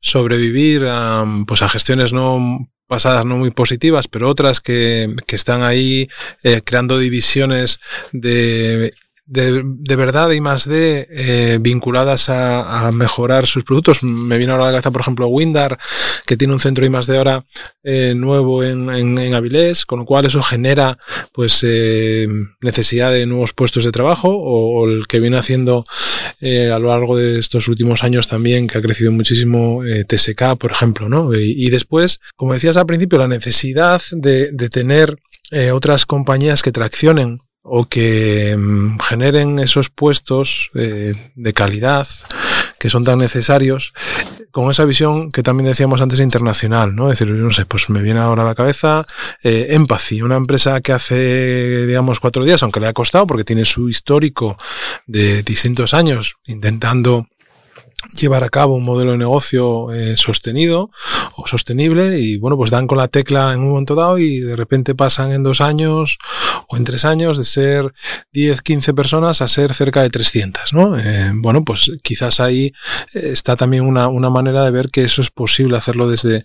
sobrevivir 0.00 0.86
a, 0.86 1.26
pues 1.46 1.60
a 1.60 1.68
gestiones 1.68 2.14
no 2.14 2.70
pasadas 2.86 3.26
no 3.26 3.36
muy 3.36 3.50
positivas, 3.50 4.08
pero 4.08 4.30
otras 4.30 4.62
que, 4.62 5.14
que 5.26 5.36
están 5.36 5.62
ahí 5.62 6.08
eh, 6.44 6.62
creando 6.64 6.98
divisiones 6.98 7.80
de 8.12 8.94
de, 9.28 9.62
de 9.64 9.96
verdad 9.96 10.30
y 10.30 10.40
más 10.40 10.66
de 10.66 11.06
eh, 11.10 11.58
vinculadas 11.60 12.30
a, 12.30 12.86
a, 12.86 12.92
mejorar 12.92 13.46
sus 13.46 13.62
productos. 13.62 14.02
Me 14.02 14.38
viene 14.38 14.52
ahora 14.52 14.64
a 14.64 14.72
la 14.72 14.72
cabeza, 14.78 14.90
por 14.90 15.02
ejemplo, 15.02 15.28
Windar, 15.28 15.78
que 16.26 16.36
tiene 16.36 16.54
un 16.54 16.60
centro 16.60 16.84
y 16.84 16.88
más 16.88 17.06
de 17.06 17.18
hora 17.18 17.44
eh, 17.84 18.14
nuevo 18.16 18.64
en, 18.64 18.88
en, 18.88 19.18
en, 19.18 19.34
Avilés, 19.34 19.84
con 19.84 20.00
lo 20.00 20.04
cual 20.06 20.24
eso 20.24 20.42
genera 20.42 20.98
pues 21.32 21.60
eh, 21.62 22.26
necesidad 22.62 23.12
de 23.12 23.26
nuevos 23.26 23.52
puestos 23.52 23.84
de 23.84 23.92
trabajo 23.92 24.28
o, 24.30 24.80
o 24.80 24.88
el 24.88 25.06
que 25.06 25.20
viene 25.20 25.36
haciendo 25.36 25.84
eh, 26.40 26.70
a 26.70 26.78
lo 26.78 26.88
largo 26.88 27.16
de 27.16 27.38
estos 27.38 27.68
últimos 27.68 28.02
años 28.04 28.28
también, 28.28 28.66
que 28.66 28.78
ha 28.78 28.82
crecido 28.82 29.12
muchísimo 29.12 29.84
eh, 29.84 30.04
TSK, 30.04 30.56
por 30.58 30.72
ejemplo, 30.72 31.08
¿no? 31.08 31.34
Y, 31.34 31.54
y, 31.56 31.70
después, 31.70 32.20
como 32.36 32.54
decías 32.54 32.76
al 32.76 32.86
principio, 32.86 33.18
la 33.18 33.28
necesidad 33.28 34.00
de, 34.12 34.50
de 34.52 34.68
tener 34.68 35.18
eh, 35.50 35.70
otras 35.70 36.04
compañías 36.04 36.62
que 36.62 36.72
traccionen 36.72 37.38
o 37.62 37.84
que 37.84 38.56
mm, 38.56 38.98
generen 39.00 39.58
esos 39.58 39.90
puestos 39.90 40.70
eh, 40.74 41.12
de 41.34 41.52
calidad 41.52 42.06
que 42.78 42.88
son 42.88 43.04
tan 43.04 43.18
necesarios 43.18 43.92
con 44.50 44.70
esa 44.70 44.84
visión 44.84 45.30
que 45.30 45.42
también 45.42 45.68
decíamos 45.68 46.00
antes 46.00 46.20
internacional, 46.20 46.94
¿no? 46.94 47.10
Es 47.10 47.18
decir, 47.18 47.34
no 47.34 47.50
sé, 47.50 47.66
pues 47.66 47.90
me 47.90 48.02
viene 48.02 48.20
ahora 48.20 48.42
a 48.42 48.46
la 48.46 48.54
cabeza 48.54 49.04
eh, 49.42 49.68
Empathy, 49.70 50.22
una 50.22 50.36
empresa 50.36 50.80
que 50.80 50.92
hace, 50.92 51.86
digamos, 51.86 52.20
cuatro 52.20 52.44
días, 52.44 52.62
aunque 52.62 52.80
le 52.80 52.86
ha 52.86 52.92
costado 52.92 53.26
porque 53.26 53.44
tiene 53.44 53.64
su 53.64 53.88
histórico 53.88 54.56
de 55.06 55.42
distintos 55.42 55.92
años 55.92 56.38
intentando 56.46 57.26
llevar 58.18 58.44
a 58.44 58.48
cabo 58.48 58.74
un 58.74 58.84
modelo 58.84 59.12
de 59.12 59.18
negocio 59.18 59.92
eh, 59.92 60.16
sostenido 60.16 60.90
o 61.34 61.46
sostenible 61.46 62.18
y 62.20 62.38
bueno 62.38 62.56
pues 62.56 62.70
dan 62.70 62.86
con 62.86 62.98
la 62.98 63.08
tecla 63.08 63.52
en 63.52 63.60
un 63.60 63.70
momento 63.70 63.94
dado 63.94 64.18
y 64.18 64.38
de 64.38 64.56
repente 64.56 64.94
pasan 64.94 65.32
en 65.32 65.42
dos 65.42 65.60
años 65.60 66.18
o 66.68 66.76
en 66.76 66.84
tres 66.84 67.04
años 67.04 67.38
de 67.38 67.44
ser 67.44 67.92
10 68.32 68.62
15 68.62 68.94
personas 68.94 69.42
a 69.42 69.48
ser 69.48 69.74
cerca 69.74 70.02
de 70.02 70.10
300 70.10 70.72
no 70.74 70.98
eh, 70.98 71.32
bueno 71.34 71.62
pues 71.64 71.90
quizás 72.02 72.40
ahí 72.40 72.66
eh, 72.66 72.72
está 73.32 73.56
también 73.56 73.84
una, 73.84 74.08
una, 74.08 74.30
manera 74.30 74.64
de 74.64 74.70
ver 74.70 74.90
que 74.90 75.02
eso 75.02 75.20
es 75.20 75.30
posible 75.30 75.76
hacerlo 75.76 76.08
desde 76.08 76.42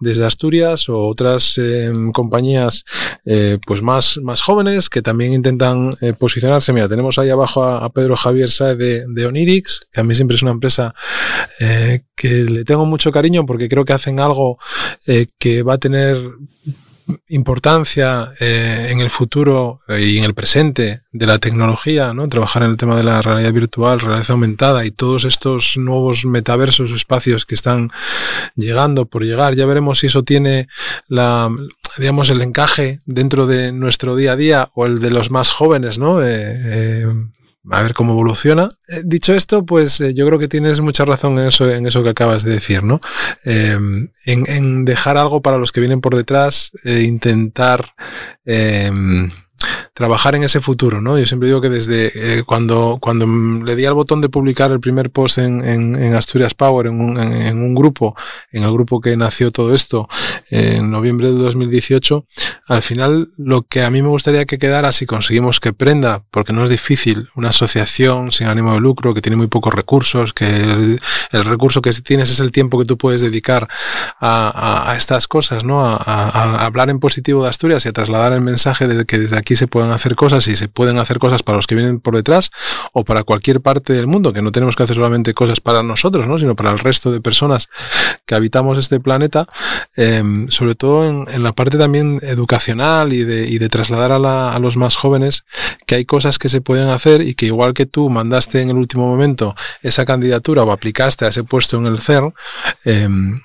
desde 0.00 0.24
Asturias 0.24 0.88
o 0.88 1.06
otras 1.06 1.58
eh, 1.58 1.92
compañías 2.12 2.84
eh, 3.24 3.58
pues 3.66 3.82
más 3.82 4.18
más 4.22 4.40
jóvenes 4.42 4.88
que 4.88 5.02
también 5.02 5.32
intentan 5.32 5.92
posicionarse. 6.18 6.72
Mira 6.72 6.88
tenemos 6.88 7.18
ahí 7.18 7.30
abajo 7.30 7.64
a, 7.64 7.90
Pedro 7.92 8.16
Javier 8.16 8.50
Saez 8.50 8.78
de, 8.78 9.04
de 9.08 9.26
Onirix 9.26 9.80
que 9.92 10.00
a 10.00 10.04
mí 10.04 10.14
siempre 10.14 10.36
es 10.36 10.42
una 10.42 10.52
empresa 10.52 10.91
eh, 11.60 12.02
que 12.14 12.44
le 12.44 12.64
tengo 12.64 12.86
mucho 12.86 13.12
cariño 13.12 13.46
porque 13.46 13.68
creo 13.68 13.84
que 13.84 13.92
hacen 13.92 14.20
algo 14.20 14.58
eh, 15.06 15.26
que 15.38 15.62
va 15.62 15.74
a 15.74 15.78
tener 15.78 16.18
importancia 17.28 18.30
eh, 18.40 18.88
en 18.90 19.00
el 19.00 19.10
futuro 19.10 19.80
y 19.88 20.18
en 20.18 20.24
el 20.24 20.34
presente 20.34 21.02
de 21.12 21.26
la 21.26 21.38
tecnología, 21.38 22.14
¿no? 22.14 22.28
Trabajar 22.28 22.62
en 22.62 22.70
el 22.70 22.76
tema 22.76 22.96
de 22.96 23.04
la 23.04 23.22
realidad 23.22 23.52
virtual, 23.52 24.00
realidad 24.00 24.30
aumentada 24.30 24.84
y 24.84 24.90
todos 24.90 25.24
estos 25.24 25.76
nuevos 25.76 26.24
metaversos, 26.24 26.92
espacios 26.92 27.46
que 27.46 27.54
están 27.54 27.90
llegando 28.54 29.06
por 29.06 29.24
llegar. 29.24 29.54
Ya 29.54 29.66
veremos 29.66 30.00
si 30.00 30.06
eso 30.06 30.22
tiene 30.22 30.68
la, 31.08 31.50
digamos, 31.98 32.30
el 32.30 32.42
encaje 32.42 33.00
dentro 33.04 33.46
de 33.46 33.72
nuestro 33.72 34.16
día 34.16 34.32
a 34.32 34.36
día 34.36 34.70
o 34.74 34.86
el 34.86 35.00
de 35.00 35.10
los 35.10 35.30
más 35.30 35.50
jóvenes, 35.50 35.98
¿no? 35.98 36.24
Eh, 36.24 37.06
a 37.70 37.82
ver 37.82 37.94
cómo 37.94 38.12
evoluciona. 38.12 38.68
Eh, 38.88 39.02
dicho 39.04 39.34
esto, 39.34 39.64
pues 39.64 40.00
eh, 40.00 40.14
yo 40.14 40.26
creo 40.26 40.38
que 40.38 40.48
tienes 40.48 40.80
mucha 40.80 41.04
razón 41.04 41.38
en 41.38 41.46
eso, 41.46 41.70
en 41.70 41.86
eso 41.86 42.02
que 42.02 42.10
acabas 42.10 42.42
de 42.42 42.52
decir, 42.52 42.82
¿no? 42.82 43.00
Em, 43.44 44.08
en, 44.24 44.84
dejar 44.84 45.16
algo 45.16 45.42
para 45.42 45.58
los 45.58 45.72
que 45.72 45.80
vienen 45.80 46.00
por 46.00 46.16
detrás, 46.16 46.72
e 46.84 47.02
intentar 47.02 47.94
em, 48.44 49.30
trabajar 49.94 50.34
en 50.34 50.42
ese 50.42 50.60
futuro, 50.60 51.02
¿no? 51.02 51.18
Yo 51.18 51.26
siempre 51.26 51.48
digo 51.48 51.60
que 51.60 51.68
desde 51.68 52.12
eh, 52.14 52.42
cuando, 52.44 52.98
cuando 53.00 53.26
le 53.26 53.76
di 53.76 53.84
al 53.84 53.94
botón 53.94 54.22
de 54.22 54.30
publicar 54.30 54.70
el 54.70 54.80
primer 54.80 55.10
post 55.10 55.38
en, 55.38 55.62
en, 55.64 56.14
Asturias 56.14 56.54
Power, 56.54 56.86
en 56.86 57.00
un, 57.00 57.18
en, 57.18 57.58
un, 57.58 57.74
grupo, 57.74 58.16
en 58.52 58.64
el 58.64 58.72
grupo 58.72 59.00
que 59.00 59.16
nació 59.16 59.50
todo 59.50 59.74
esto, 59.74 60.08
en 60.50 60.90
noviembre 60.90 61.28
de 61.28 61.38
2018, 61.38 62.26
al 62.68 62.82
final 62.82 63.32
lo 63.36 63.62
que 63.62 63.82
a 63.82 63.90
mí 63.90 64.02
me 64.02 64.08
gustaría 64.08 64.44
que 64.46 64.58
quedara, 64.58 64.92
si 64.92 65.04
conseguimos 65.04 65.60
que 65.60 65.72
prenda, 65.72 66.24
porque 66.30 66.52
no 66.52 66.64
es 66.64 66.70
difícil, 66.70 67.28
una 67.34 67.50
asociación 67.50 68.30
sin 68.30 68.46
ánimo 68.46 68.74
de 68.74 68.80
lucro, 68.80 69.14
que 69.14 69.20
tiene 69.20 69.36
muy 69.36 69.48
pocos 69.48 69.74
recursos, 69.74 70.32
que 70.32 70.46
el, 70.46 71.44
recurso 71.44 71.82
que 71.82 71.92
tienes 71.92 72.30
es 72.30 72.40
el 72.40 72.50
tiempo 72.50 72.78
que 72.78 72.86
tú 72.86 72.96
puedes 72.96 73.20
dedicar 73.20 73.68
a, 74.20 74.94
estas 74.96 75.28
cosas, 75.28 75.64
¿no? 75.64 75.84
A, 75.84 76.64
hablar 76.64 76.88
en 76.88 76.98
positivo 76.98 77.42
de 77.42 77.50
Asturias 77.50 77.84
y 77.84 77.88
a 77.88 77.92
trasladar 77.92 78.32
el 78.32 78.40
mensaje 78.40 78.86
de 78.86 79.04
que 79.04 79.18
desde 79.18 79.36
aquí 79.36 79.56
se 79.56 79.66
hacer 79.90 80.16
cosas 80.16 80.46
y 80.48 80.56
se 80.56 80.68
pueden 80.68 80.98
hacer 80.98 81.18
cosas 81.18 81.42
para 81.42 81.56
los 81.56 81.66
que 81.66 81.74
vienen 81.74 82.00
por 82.00 82.16
detrás 82.16 82.50
o 82.92 83.04
para 83.04 83.24
cualquier 83.24 83.60
parte 83.60 83.92
del 83.92 84.06
mundo, 84.06 84.32
que 84.32 84.42
no 84.42 84.52
tenemos 84.52 84.76
que 84.76 84.82
hacer 84.82 84.96
solamente 84.96 85.34
cosas 85.34 85.60
para 85.60 85.82
nosotros, 85.82 86.26
¿no? 86.26 86.38
sino 86.38 86.56
para 86.56 86.70
el 86.70 86.78
resto 86.78 87.10
de 87.10 87.20
personas 87.20 87.68
que 88.26 88.34
habitamos 88.34 88.78
este 88.78 89.00
planeta, 89.00 89.46
em, 89.96 90.48
sobre 90.48 90.74
todo 90.74 91.26
en, 91.28 91.42
la 91.42 91.52
parte 91.52 91.78
también 91.78 92.20
educacional 92.22 93.12
y 93.12 93.24
de, 93.24 93.48
y 93.48 93.58
de 93.58 93.68
trasladar 93.68 94.12
a, 94.12 94.58
los 94.58 94.76
más 94.76 94.96
jóvenes 94.96 95.44
que 95.86 95.96
hay 95.96 96.04
cosas 96.04 96.38
que 96.38 96.48
se 96.48 96.60
pueden 96.60 96.88
hacer 96.88 97.22
y 97.22 97.34
que 97.34 97.46
igual 97.46 97.74
que 97.74 97.86
tú 97.86 98.10
mandaste 98.10 98.60
en 98.60 98.70
el 98.70 98.76
último 98.76 99.06
momento 99.06 99.54
esa 99.82 100.04
candidatura 100.04 100.62
o 100.62 100.70
aplicaste 100.70 101.24
a 101.24 101.28
ese 101.28 101.42
puesto 101.42 101.78
en 101.78 101.86
el 101.86 102.00
CERN, 102.00 102.34
em, 102.84 103.40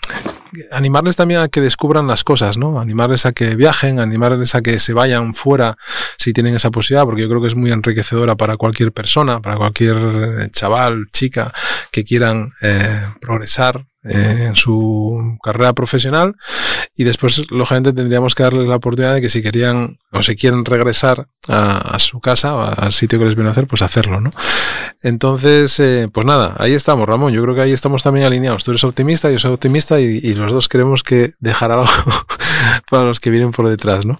animarles 0.71 1.15
también 1.15 1.41
a 1.41 1.47
que 1.47 1.61
descubran 1.61 2.07
las 2.07 2.23
cosas, 2.23 2.57
¿no? 2.57 2.79
Animarles 2.79 3.25
a 3.25 3.31
que 3.31 3.55
viajen, 3.55 3.99
animarles 3.99 4.55
a 4.55 4.61
que 4.61 4.79
se 4.79 4.93
vayan 4.93 5.33
fuera 5.33 5.77
si 6.17 6.33
tienen 6.33 6.55
esa 6.55 6.71
posibilidad, 6.71 7.05
porque 7.05 7.21
yo 7.21 7.29
creo 7.29 7.41
que 7.41 7.47
es 7.47 7.55
muy 7.55 7.71
enriquecedora 7.71 8.35
para 8.35 8.57
cualquier 8.57 8.91
persona, 8.91 9.41
para 9.41 9.57
cualquier 9.57 9.97
eh, 9.97 10.49
chaval, 10.51 11.05
chica 11.11 11.51
que 11.91 12.03
quieran 12.03 12.53
eh, 12.61 13.07
progresar 13.19 13.85
eh, 14.03 14.45
en 14.47 14.55
su 14.55 15.37
carrera 15.43 15.73
profesional 15.73 16.35
y 16.99 17.03
después 17.03 17.49
lógicamente 17.51 17.93
tendríamos 17.93 18.33
que 18.33 18.41
darles 18.41 18.67
la 18.67 18.77
oportunidad 18.77 19.13
de 19.13 19.21
que 19.21 19.29
si 19.29 19.43
querían 19.43 19.99
o 20.11 20.23
si 20.23 20.35
quieren 20.35 20.65
regresar 20.65 21.27
a, 21.47 21.99
su 21.99 22.19
casa 22.19 22.55
o 22.55 22.61
al 22.61 22.91
sitio 22.91 23.19
que 23.19 23.25
les 23.25 23.35
viene 23.35 23.49
a 23.49 23.51
hacer, 23.51 23.67
pues 23.67 23.83
hacerlo, 23.83 24.19
¿no? 24.19 24.31
Entonces, 25.03 25.79
eh, 25.79 26.09
pues 26.11 26.25
nada, 26.25 26.55
ahí 26.57 26.73
estamos, 26.73 27.07
Ramón. 27.07 27.31
Yo 27.33 27.43
creo 27.43 27.53
que 27.53 27.61
ahí 27.61 27.71
estamos 27.71 28.01
también 28.01 28.25
alineados. 28.25 28.63
Tú 28.63 28.71
eres 28.71 28.83
optimista, 28.83 29.29
yo 29.29 29.37
soy 29.37 29.53
optimista 29.53 29.99
y, 29.99 30.33
los 30.33 30.51
dos 30.51 30.67
queremos 30.67 31.03
que 31.03 31.29
dejar 31.39 31.71
algo 31.71 31.85
para 32.89 33.03
los 33.03 33.19
que 33.19 33.29
vienen 33.29 33.51
por 33.51 33.69
detrás, 33.69 34.03
¿no? 34.03 34.17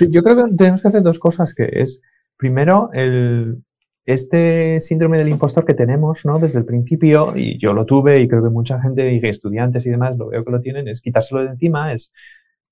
Yo 0.00 0.22
creo 0.22 0.36
que 0.36 0.54
tenemos 0.56 0.80
que 0.80 0.88
hacer 0.88 1.02
dos 1.02 1.18
cosas, 1.18 1.52
que 1.52 1.68
es, 1.70 2.00
primero, 2.38 2.88
el, 2.94 3.62
este 4.06 4.80
síndrome 4.80 5.18
del 5.18 5.28
impostor 5.28 5.64
que 5.64 5.74
tenemos 5.74 6.24
¿no? 6.24 6.38
desde 6.38 6.58
el 6.58 6.64
principio, 6.64 7.36
y 7.36 7.58
yo 7.58 7.72
lo 7.72 7.86
tuve 7.86 8.20
y 8.20 8.28
creo 8.28 8.42
que 8.42 8.50
mucha 8.50 8.80
gente, 8.80 9.12
y 9.12 9.26
estudiantes 9.26 9.86
y 9.86 9.90
demás, 9.90 10.16
lo 10.16 10.28
veo 10.28 10.44
que 10.44 10.52
lo 10.52 10.60
tienen, 10.60 10.88
es 10.88 11.00
quitárselo 11.00 11.42
de 11.42 11.50
encima, 11.50 11.92
es 11.92 12.12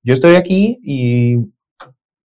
yo 0.03 0.15
estoy 0.15 0.35
aquí 0.35 0.79
y 0.83 1.37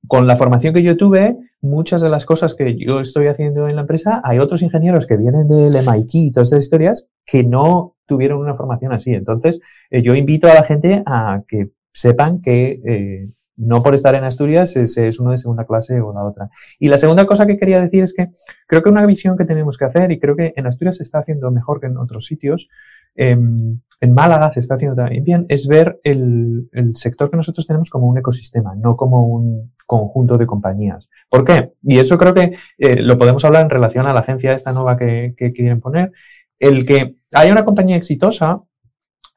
con 0.08 0.28
la 0.28 0.38
formación 0.38 0.74
que 0.74 0.84
yo 0.84 0.97
tuve, 0.97 1.38
muchas 1.62 2.01
de 2.01 2.10
las 2.10 2.26
cosas 2.26 2.55
que 2.55 2.76
yo 2.78 2.99
estoy 2.99 3.28
haciendo 3.28 3.68
en 3.68 3.76
la 3.76 3.82
empresa, 3.82 4.22
hay 4.24 4.39
otros 4.39 4.62
ingenieros 4.62 5.05
que 5.08 5.18
vienen 5.18 5.47
del 5.47 5.76
MIT 5.76 6.16
y 6.16 6.32
todas 6.32 6.49
estas 6.49 6.64
historias 6.64 7.10
que 7.26 7.43
no 7.43 7.95
tuvieron 8.05 8.39
una 8.39 8.55
formación 8.55 8.93
así. 8.93 9.14
Entonces, 9.14 9.60
eh, 9.89 10.01
yo 10.01 10.16
invito 10.16 10.47
a 10.47 10.53
la 10.53 10.64
gente 10.64 11.01
a 11.05 11.43
que 11.47 11.72
sepan 11.93 12.41
que 12.41 12.82
eh, 12.86 13.30
no 13.58 13.82
por 13.82 13.95
estar 13.95 14.14
en 14.16 14.24
Asturias 14.24 14.76
es, 14.76 15.20
uno 15.20 15.32
de 15.32 15.38
segunda 15.38 15.66
clase 15.66 15.99
o 15.99 16.14
la 16.14 16.24
otra. 16.24 16.49
Y 16.80 16.89
la 16.89 16.97
segunda 16.97 17.26
cosa 17.26 17.47
que 17.47 17.58
quería 17.58 17.82
decir 17.82 18.03
es 18.03 18.14
que 18.14 18.30
creo 18.68 18.84
que 18.84 18.89
una 18.89 19.05
visión 19.05 19.36
que 19.36 19.45
tenemos 19.45 19.78
que 19.78 19.86
hacer, 19.86 20.12
y 20.12 20.20
creo 20.20 20.36
que 20.36 20.53
en 20.55 20.68
Asturias 20.68 20.97
se 20.97 21.03
está 21.03 21.20
haciendo 21.20 21.51
mejor 21.51 21.80
que 21.80 21.88
en 21.88 21.97
otros 21.97 22.28
sitios, 22.28 22.68
em, 23.16 23.80
en 23.99 24.14
Málaga 24.14 24.53
se 24.53 24.60
está 24.60 24.76
haciendo 24.76 24.95
también 24.95 25.24
bien, 25.24 25.45
es 25.49 25.68
ver 25.68 25.99
el, 26.03 26.70
sector 26.93 27.32
que 27.32 27.38
nosotros 27.38 27.66
tenemos 27.66 27.89
como 27.89 28.08
un 28.08 28.18
ecosistema, 28.20 28.76
no 28.76 28.95
como 28.95 29.26
un 29.26 29.74
conjunto 29.88 30.38
de 30.38 30.45
compañías. 30.45 31.10
¿Por 31.30 31.43
qué? 31.43 31.74
Y 31.82 31.97
eso 31.97 32.18
creo 32.18 32.34
que 32.36 32.53
eh, 32.78 33.01
lo 33.01 33.18
podemos 33.18 33.43
hablar 33.43 33.64
en 33.64 33.72
relación 33.72 34.05
a 34.05 34.14
la 34.14 34.20
agencia 34.20 34.53
esta 34.53 34.72
nueva 34.72 34.97
que, 34.97 35.34
que 35.36 35.51
quieren 35.51 35.82
poner. 35.82 36.12
El 36.60 36.86
que 36.86 37.16
haya 37.34 37.51
una 37.51 37.66
compañía 37.66 37.97
exitosa 37.97 38.62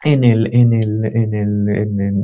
en, 0.03 0.25
el, 0.25 0.49
en, 0.55 0.73
el, 0.73 1.05
en, 1.05 1.35
el, 1.35 1.69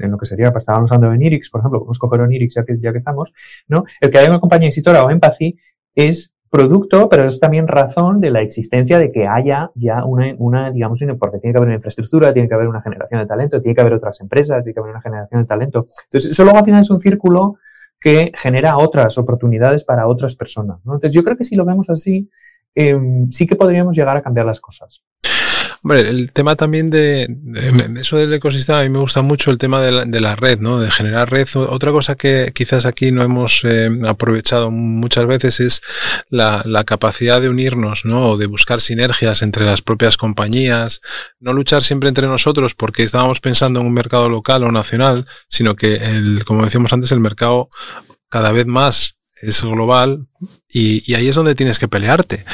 en, 0.03 0.11
lo 0.11 0.19
que 0.19 0.27
sería, 0.27 0.53
pues 0.53 0.63
estábamos 0.63 0.91
hablando 0.93 1.13
de 1.13 1.19
Nirix, 1.19 1.51
por 1.51 1.61
ejemplo, 1.61 1.87
a 1.89 1.99
coger 1.99 2.27
Nirix 2.29 2.55
ya 2.55 2.65
que, 2.65 2.79
ya 2.81 2.93
que 2.93 2.99
estamos, 2.99 3.33
¿no? 3.69 3.85
El 4.01 4.11
que 4.11 4.19
haya 4.19 4.31
una 4.31 4.41
compañía 4.41 4.69
exitosa 4.69 5.05
o 5.05 5.11
Empathy 5.11 5.59
es 5.95 6.33
producto, 6.49 7.09
pero 7.09 7.27
es 7.29 7.39
también 7.41 7.67
razón 7.67 8.21
de 8.21 8.31
la 8.31 8.41
existencia 8.41 8.99
de 8.99 9.13
que 9.13 9.27
haya 9.27 9.71
ya 9.75 10.05
una, 10.05 10.35
una, 10.39 10.71
digamos, 10.71 11.03
porque 11.19 11.39
tiene 11.39 11.53
que 11.53 11.59
haber 11.59 11.69
una 11.69 11.77
infraestructura, 11.77 12.33
tiene 12.33 12.49
que 12.49 12.55
haber 12.55 12.69
una 12.69 12.81
generación 12.81 13.21
de 13.21 13.27
talento, 13.27 13.61
tiene 13.61 13.75
que 13.75 13.81
haber 13.81 13.95
otras 13.95 14.21
empresas, 14.21 14.63
tiene 14.63 14.75
que 14.75 14.81
haber 14.81 14.93
una 14.93 15.03
generación 15.03 15.43
de 15.43 15.47
talento. 15.47 15.87
Entonces, 16.05 16.31
eso 16.31 16.45
luego 16.45 16.59
al 16.59 16.65
final 16.65 16.83
es 16.83 16.91
un 16.91 17.01
círculo 17.01 17.57
que 18.01 18.33
genera 18.37 18.77
otras 18.79 19.19
oportunidades 19.19 19.85
para 19.85 20.07
otras 20.07 20.37
personas. 20.37 20.79
¿no? 20.85 20.95
Entonces, 20.95 21.13
yo 21.13 21.23
creo 21.25 21.37
que 21.37 21.45
si 21.45 21.57
lo 21.57 21.65
vemos 21.65 21.91
así, 21.91 22.31
eh, 22.75 22.99
sí 23.31 23.47
que 23.47 23.57
podríamos 23.57 23.97
llegar 23.97 24.17
a 24.17 24.23
cambiar 24.23 24.47
las 24.47 24.61
cosas. 24.61 25.03
Hombre, 25.83 26.09
el 26.09 26.33
tema 26.33 26.57
también 26.57 26.91
de, 26.91 27.29
eso 28.01 28.17
del 28.17 28.33
ecosistema, 28.35 28.81
a 28.81 28.83
mí 28.83 28.89
me 28.89 28.99
gusta 28.99 29.23
mucho 29.23 29.51
el 29.51 29.59
tema 29.59 29.81
de 29.81 30.21
la, 30.21 30.37
red, 30.37 30.61
¿no? 30.61 30.81
De 30.81 30.91
generar 30.91 31.31
red. 31.31 31.47
Otra 31.55 31.93
cosa 31.93 32.15
que 32.15 32.51
quizás 32.55 32.87
aquí 32.87 33.13
no 33.13 33.23
hemos 33.23 33.65
eh, 33.65 33.89
aprovechado 34.07 34.71
muchas 34.71 35.27
veces 35.27 35.61
es 35.61 35.83
la, 36.29 36.63
capacidad 36.85 37.41
de 37.41 37.49
unirnos, 37.49 38.05
¿no? 38.05 38.31
O 38.31 38.37
de 38.37 38.47
buscar 38.47 38.81
sinergias 38.81 39.43
entre 39.43 39.65
las 39.65 39.83
propias 39.83 40.17
compañías. 40.17 41.01
No 41.41 41.53
luchar 41.53 41.83
siempre 41.83 42.09
entre 42.09 42.27
nosotros 42.27 42.75
porque 42.75 43.03
estábamos 43.03 43.41
pensando 43.41 43.81
en 43.81 43.87
un 43.87 43.93
mercado 43.93 44.29
local 44.29 44.65
o 44.65 44.73
nacional, 44.73 45.27
sino 45.49 45.77
que 45.77 45.97
el, 45.97 46.45
como 46.45 46.65
decíamos 46.65 46.93
antes, 46.93 47.13
el 47.13 47.21
mercado 47.21 47.69
cada 48.29 48.53
vez 48.53 48.67
más 48.67 49.17
es 49.43 49.63
global 49.63 50.27
y, 50.69 51.15
ahí 51.15 51.29
es 51.29 51.37
donde 51.37 51.55
tienes 51.55 51.79
que 51.79 51.89
pelearte. 51.89 52.45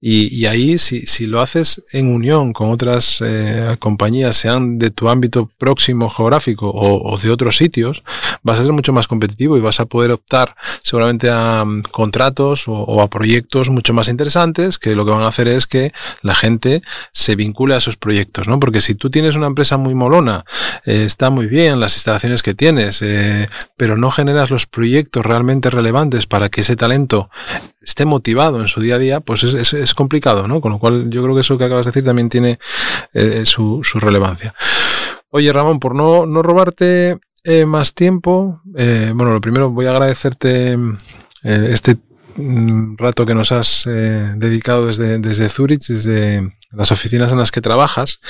Y, 0.00 0.46
ahí, 0.46 0.78
si, 0.78 1.06
si, 1.06 1.26
lo 1.26 1.40
haces 1.40 1.82
en 1.92 2.12
unión 2.12 2.52
con 2.52 2.70
otras 2.70 3.22
eh, 3.24 3.76
compañías, 3.78 4.36
sean 4.36 4.78
de 4.78 4.90
tu 4.90 5.08
ámbito 5.08 5.50
próximo 5.58 6.10
geográfico 6.10 6.70
o, 6.72 7.18
de 7.18 7.30
otros 7.30 7.56
sitios, 7.56 8.02
vas 8.42 8.58
a 8.58 8.62
ser 8.62 8.72
mucho 8.72 8.92
más 8.92 9.08
competitivo 9.08 9.56
y 9.56 9.60
vas 9.60 9.80
a 9.80 9.86
poder 9.86 10.10
optar 10.10 10.54
seguramente 10.82 11.30
a 11.30 11.64
mm, 11.64 11.82
contratos 11.90 12.64
o, 12.66 13.00
a 13.00 13.08
proyectos 13.08 13.70
mucho 13.70 13.94
más 13.94 14.08
interesantes 14.08 14.78
que 14.78 14.94
lo 14.94 15.04
que 15.04 15.12
van 15.12 15.22
a 15.22 15.28
hacer 15.28 15.48
es 15.48 15.66
que 15.66 15.92
la 16.20 16.34
gente 16.34 16.82
se 17.12 17.36
vincule 17.36 17.74
a 17.74 17.78
esos 17.78 17.96
proyectos, 17.96 18.48
¿no? 18.48 18.60
Porque 18.60 18.80
si 18.80 18.94
tú 18.94 19.10
tienes 19.10 19.34
una 19.34 19.46
empresa 19.46 19.76
muy 19.76 19.94
molona, 19.94 20.44
eh, 20.84 21.04
está 21.04 21.30
muy 21.30 21.46
bien 21.46 21.80
las 21.80 21.96
instalaciones 21.96 22.42
que 22.42 22.54
tienes, 22.54 23.02
eh, 23.02 23.48
pero 23.76 23.96
no 23.96 24.10
generas 24.10 24.50
los 24.50 24.66
proyectos 24.66 25.24
realmente 25.24 25.70
relevantes 25.70 26.26
para 26.26 26.48
que 26.48 26.60
ese 26.60 26.76
talento 26.76 27.30
esté 27.82 28.04
motivado 28.04 28.60
en 28.60 28.68
su 28.68 28.80
día 28.80 28.96
a 28.96 28.98
día, 28.98 29.20
pues 29.20 29.42
es, 29.42 29.72
es, 29.72 29.94
complicado, 29.94 30.46
¿no? 30.48 30.60
Con 30.60 30.72
lo 30.72 30.78
cual 30.78 31.10
yo 31.10 31.22
creo 31.22 31.34
que 31.34 31.40
eso 31.40 31.58
que 31.58 31.64
acabas 31.64 31.86
de 31.86 31.90
decir 31.90 32.04
también 32.04 32.28
tiene 32.28 32.58
eh, 33.12 33.42
su, 33.44 33.80
su, 33.82 33.98
relevancia. 33.98 34.54
Oye, 35.30 35.52
Ramón, 35.52 35.80
por 35.80 35.94
no, 35.94 36.26
no 36.26 36.42
robarte 36.42 37.18
eh, 37.44 37.66
más 37.66 37.94
tiempo, 37.94 38.60
eh, 38.76 39.12
bueno, 39.14 39.32
lo 39.32 39.40
primero 39.40 39.70
voy 39.70 39.86
a 39.86 39.90
agradecerte 39.90 40.78
este 41.42 41.96
mm, 42.36 42.96
rato 42.96 43.26
que 43.26 43.34
nos 43.34 43.50
has 43.50 43.84
dedicado 43.84 44.86
desde, 44.86 45.18
desde 45.18 45.48
Zurich, 45.48 45.86
desde 45.86 46.52
las 46.70 46.92
oficinas 46.92 47.32
en 47.32 47.38
las 47.38 47.50
que 47.50 47.60
trabajas. 47.60 48.20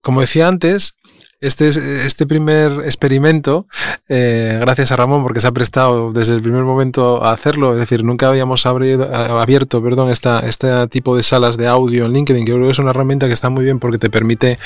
como 0.00 0.20
decía 0.22 0.48
antes, 0.48 0.94
este, 1.40 1.68
este 1.68 2.26
primer 2.26 2.80
experimento, 2.84 3.66
eh, 4.08 4.58
gracias 4.60 4.90
a 4.90 4.96
Ramón 4.96 5.22
porque 5.22 5.40
se 5.40 5.46
ha 5.46 5.52
prestado 5.52 6.12
desde 6.12 6.34
el 6.34 6.42
primer 6.42 6.64
momento 6.64 7.24
a 7.24 7.32
hacerlo, 7.32 7.74
es 7.74 7.78
decir, 7.78 8.02
nunca 8.02 8.28
habíamos 8.28 8.66
abierto 8.66 9.82
perdón, 9.82 10.10
esta, 10.10 10.40
este 10.40 10.88
tipo 10.88 11.16
de 11.16 11.22
salas 11.22 11.56
de 11.56 11.68
audio 11.68 12.06
en 12.06 12.12
LinkedIn, 12.12 12.44
que 12.44 12.52
creo 12.52 12.64
que 12.64 12.72
es 12.72 12.78
una 12.78 12.90
herramienta 12.90 13.28
que 13.28 13.34
está 13.34 13.50
muy 13.50 13.64
bien 13.64 13.78
porque 13.78 13.98
te 13.98 14.10
permite 14.10 14.58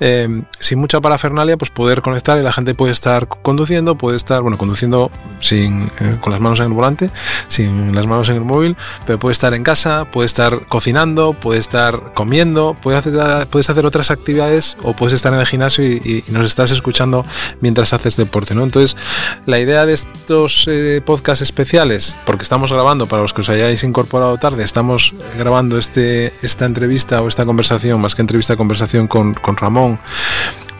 eh, 0.00 0.42
sin 0.58 0.78
mucha 0.78 1.00
parafernalia, 1.00 1.56
pues 1.56 1.70
poder 1.70 2.02
conectar 2.02 2.38
y 2.38 2.42
la 2.42 2.52
gente 2.52 2.74
puede 2.74 2.92
estar 2.92 3.26
conduciendo, 3.26 3.96
puede 3.96 4.16
estar, 4.18 4.42
bueno, 4.42 4.58
conduciendo 4.58 5.10
sin, 5.40 5.90
eh, 6.00 6.18
con 6.20 6.32
las 6.32 6.40
manos 6.40 6.60
en 6.60 6.66
el 6.66 6.72
volante, 6.72 7.10
sin 7.48 7.94
las 7.94 8.06
manos 8.06 8.28
en 8.28 8.36
el 8.36 8.44
móvil, 8.44 8.76
pero 9.06 9.18
puede 9.18 9.32
estar 9.32 9.54
en 9.54 9.62
casa, 9.62 10.04
puede 10.10 10.26
estar 10.26 10.66
cocinando, 10.68 11.32
puede 11.32 11.58
estar 11.58 12.12
comiendo, 12.12 12.76
puede 12.82 12.98
hacer, 12.98 13.14
puedes 13.48 13.70
hacer 13.70 13.86
otras 13.86 14.10
actividades 14.10 14.76
o 14.82 14.94
puedes 14.94 15.14
estar 15.14 15.32
en 15.32 15.40
el 15.40 15.46
gimnasio 15.46 15.84
y, 15.84 16.09
nos 16.30 16.44
estás 16.44 16.70
escuchando 16.70 17.24
mientras 17.60 17.92
haces 17.92 18.16
deporte, 18.16 18.54
¿no? 18.54 18.64
Entonces, 18.64 18.96
la 19.46 19.58
idea 19.58 19.86
de 19.86 19.94
estos 19.94 20.66
eh, 20.68 21.02
podcasts 21.04 21.42
especiales, 21.42 22.18
porque 22.24 22.42
estamos 22.42 22.72
grabando, 22.72 23.06
para 23.06 23.22
los 23.22 23.32
que 23.32 23.42
os 23.42 23.48
hayáis 23.48 23.82
incorporado 23.84 24.38
tarde, 24.38 24.64
estamos 24.64 25.14
grabando 25.38 25.78
este, 25.78 26.32
esta 26.42 26.66
entrevista 26.66 27.22
o 27.22 27.28
esta 27.28 27.44
conversación, 27.44 28.00
más 28.00 28.14
que 28.14 28.22
entrevista, 28.22 28.56
conversación 28.56 29.06
con, 29.06 29.34
con 29.34 29.56
Ramón, 29.56 29.98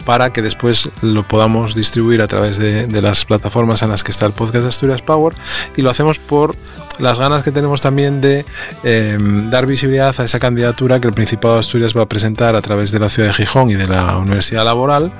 para 0.05 0.31
que 0.31 0.41
después 0.41 0.89
lo 1.01 1.27
podamos 1.27 1.75
distribuir 1.75 2.21
a 2.21 2.27
través 2.27 2.57
de, 2.57 3.01
las 3.01 3.25
plataformas 3.25 3.81
en 3.81 3.89
las 3.89 4.03
que 4.03 4.11
está 4.11 4.25
el 4.25 4.33
podcast 4.33 4.63
de 4.63 4.69
Asturias 4.69 5.01
Power 5.01 5.33
y 5.75 5.81
lo 5.81 5.89
hacemos 5.89 6.19
por 6.19 6.55
las 7.01 7.19
ganas 7.19 7.43
que 7.43 7.51
tenemos 7.51 7.81
también 7.81 8.21
de 8.21 8.45
em, 8.83 9.49
dar 9.49 9.65
visibilidad 9.65 10.13
a 10.17 10.23
esa 10.23 10.39
candidatura 10.39 10.99
que 10.99 11.07
el 11.07 11.13
Principado 11.13 11.55
de 11.55 11.59
Asturias 11.61 11.95
va 11.95 12.03
a 12.03 12.05
presentar 12.07 12.55
a 12.55 12.61
través 12.61 12.91
de 12.91 12.99
la 12.99 13.09
ciudad 13.09 13.29
de 13.29 13.33
Gijón 13.33 13.69
y 13.69 13.75
de 13.75 13.87
la 13.87 14.17
Universidad 14.17 14.65
Laboral 14.65 15.11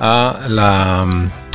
a 0.00 0.38
la 0.48 1.06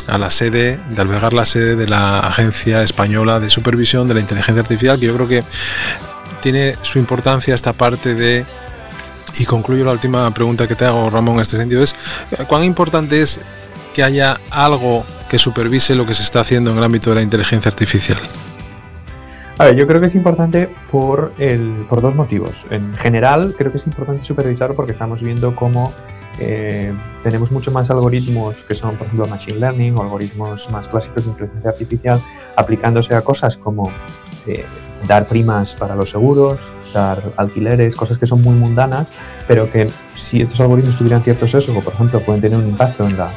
a 0.06 0.18
la 0.18 0.30
sede, 0.30 0.80
de 0.90 1.02
albergar 1.02 1.32
la 1.32 1.44
sede 1.44 1.76
de 1.76 1.86
la 1.86 2.18
Agencia 2.20 2.82
Española 2.82 3.38
de 3.38 3.48
Supervisión 3.48 4.08
de 4.08 4.14
la 4.14 4.20
Inteligencia 4.20 4.60
Artificial, 4.60 4.98
que 4.98 5.06
yo 5.06 5.14
creo 5.14 5.28
que 5.28 5.44
tiene 6.40 6.74
su 6.82 6.98
importancia 6.98 7.54
esta 7.54 7.72
parte 7.72 8.14
de 8.14 8.44
y 9.38 9.44
concluyo 9.44 9.84
la 9.84 9.92
última 9.92 10.32
pregunta 10.34 10.66
que 10.66 10.74
te 10.74 10.84
hago, 10.84 11.08
Ramón, 11.08 11.36
en 11.36 11.42
este 11.42 11.56
sentido, 11.56 11.82
es 11.82 11.94
cuán 12.48 12.64
importante 12.64 13.22
es 13.22 13.38
que 13.94 14.02
haya 14.02 14.40
algo 14.50 15.04
que 15.28 15.38
supervise 15.38 15.94
lo 15.94 16.06
que 16.06 16.14
se 16.14 16.22
está 16.24 16.40
haciendo 16.40 16.72
en 16.72 16.78
el 16.78 16.84
ámbito 16.84 17.10
de 17.10 17.16
la 17.16 17.22
inteligencia 17.22 17.68
artificial. 17.68 18.18
A 19.60 19.64
ver, 19.64 19.76
yo 19.76 19.86
creo 19.86 20.00
que 20.00 20.06
es 20.06 20.14
importante 20.14 20.70
por, 20.90 21.34
el, 21.36 21.74
por 21.86 22.00
dos 22.00 22.14
motivos. 22.14 22.64
En 22.70 22.96
general, 22.96 23.54
creo 23.58 23.70
que 23.70 23.76
es 23.76 23.86
importante 23.86 24.24
supervisarlo 24.24 24.74
porque 24.74 24.92
estamos 24.92 25.22
viendo 25.22 25.54
cómo 25.54 25.92
eh, 26.38 26.94
tenemos 27.22 27.52
mucho 27.52 27.70
más 27.70 27.90
algoritmos 27.90 28.56
que 28.66 28.74
son, 28.74 28.96
por 28.96 29.08
ejemplo, 29.08 29.28
Machine 29.28 29.58
Learning 29.58 29.98
o 29.98 30.00
algoritmos 30.00 30.70
más 30.70 30.88
clásicos 30.88 31.24
de 31.24 31.32
inteligencia 31.32 31.72
artificial 31.72 32.18
aplicándose 32.56 33.14
a 33.14 33.20
cosas 33.20 33.58
como 33.58 33.92
eh, 34.46 34.64
dar 35.06 35.28
primas 35.28 35.74
para 35.74 35.94
los 35.94 36.08
seguros, 36.08 36.58
dar 36.94 37.34
alquileres, 37.36 37.94
cosas 37.96 38.18
que 38.18 38.24
son 38.24 38.40
muy 38.40 38.54
mundanas, 38.54 39.08
pero 39.46 39.70
que 39.70 39.90
si 40.14 40.40
estos 40.40 40.58
algoritmos 40.62 40.96
tuvieran 40.96 41.20
cierto 41.20 41.46
sesgo, 41.46 41.82
por 41.82 41.92
ejemplo, 41.92 42.18
pueden 42.20 42.40
tener 42.40 42.58
un 42.58 42.66
impacto 42.66 43.06
en 43.06 43.18
la, 43.18 43.30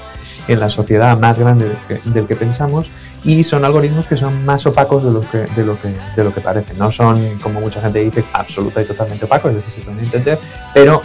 en 0.48 0.62
la 0.62 0.70
sociedad 0.70 1.18
más 1.20 1.38
grande 1.38 1.70
del 2.14 2.28
que, 2.28 2.36
pensamos 2.38 2.90
y 3.24 3.44
son 3.44 3.64
algoritmos 3.64 4.08
que 4.08 4.18
son 4.18 4.46
más 4.46 4.66
opacos 4.66 5.04
de 5.04 5.12
lo 5.12 5.22
que, 5.22 5.38
de 5.56 5.66
lo 5.66 5.80
que, 5.80 5.90
de 6.16 6.24
lo 6.24 6.34
que 6.34 6.42
parece. 6.42 6.74
No 6.76 6.92
son, 6.92 7.40
como 7.40 7.62
mucha 7.62 7.82
gente 7.82 8.00
dice, 8.00 8.24
absoluta 8.34 8.82
y 8.82 8.86
totalmente 8.86 9.26
opacos, 9.26 9.52
es 9.52 9.58
decir, 9.58 9.74
se 9.74 9.82
pueden 9.82 10.04
entender, 10.04 10.38
pero 10.74 11.02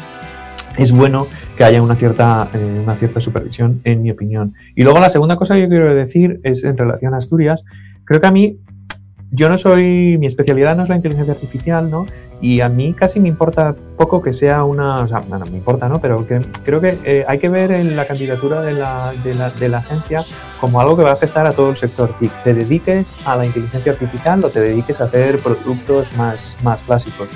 es 0.77 0.93
bueno 0.93 1.27
que 1.57 1.65
haya 1.65 1.83
una 1.83 1.97
cierta, 1.97 2.49
eh, 2.55 2.81
una 2.83 2.97
cierta 2.97 3.21
supervisión, 3.21 3.81
en 3.85 4.03
mi 4.03 4.11
opinión. 4.11 4.55
Y 4.75 4.83
luego 4.83 5.01
la 5.01 5.11
segunda 5.11 5.37
cosa 5.37 5.55
que 5.55 5.63
yo 5.63 5.69
quiero 5.69 5.95
decir 5.95 6.39
es 6.45 6.65
en 6.65 6.77
relación 6.77 7.15
a 7.15 7.19
Asturias. 7.19 7.65
Creo 8.05 8.21
que 8.21 8.27
a 8.27 8.33
mí 8.33 8.59
yo 9.31 9.49
no 9.49 9.57
soy, 9.57 10.17
mi 10.19 10.27
especialidad 10.27 10.77
no 10.77 10.85
es 10.85 10.89
la 10.89 10.97
inteligencia 10.97 11.35
artificial, 11.35 11.91
¿no? 11.91 12.07
Y 12.41 12.61
a 12.61 12.69
mí 12.69 12.95
casi 12.95 13.19
me 13.19 13.29
importa 13.29 13.75
poco 13.97 14.23
que 14.23 14.33
sea 14.33 14.63
una, 14.63 15.01
o 15.01 15.09
sea, 15.09 15.23
no, 15.29 15.39
me 15.41 15.57
importa, 15.57 15.89
¿no? 15.89 16.01
Pero 16.01 16.25
que, 16.27 16.41
creo 16.65 16.81
que 16.81 16.97
eh, 17.05 17.25
hay 17.27 17.39
que 17.39 17.49
ver 17.49 17.73
en 17.73 17.97
la 17.97 18.07
candidatura 18.07 18.61
de 18.63 18.75
la, 18.75 19.13
de, 19.25 19.35
la, 19.35 19.51
de 19.51 19.69
la, 19.69 19.79
agencia 19.79 20.25
como 20.61 20.81
algo 20.81 20.97
que 20.97 21.03
va 21.03 21.11
a 21.11 21.15
afectar 21.15 21.47
a 21.47 21.53
todo 21.53 21.71
el 21.71 21.77
sector 21.77 22.15
TIC. 22.21 22.33
Te 22.45 22.55
dediques 22.55 23.17
a 23.25 23.37
la 23.37 23.45
inteligencia 23.45 23.93
artificial 23.93 24.45
o 24.45 24.51
te 24.51 24.61
dediques 24.61 25.01
a 25.01 25.05
hacer 25.05 25.39
productos 25.39 26.07
más, 26.17 26.57
más 26.63 26.83
clásicos. 26.83 27.29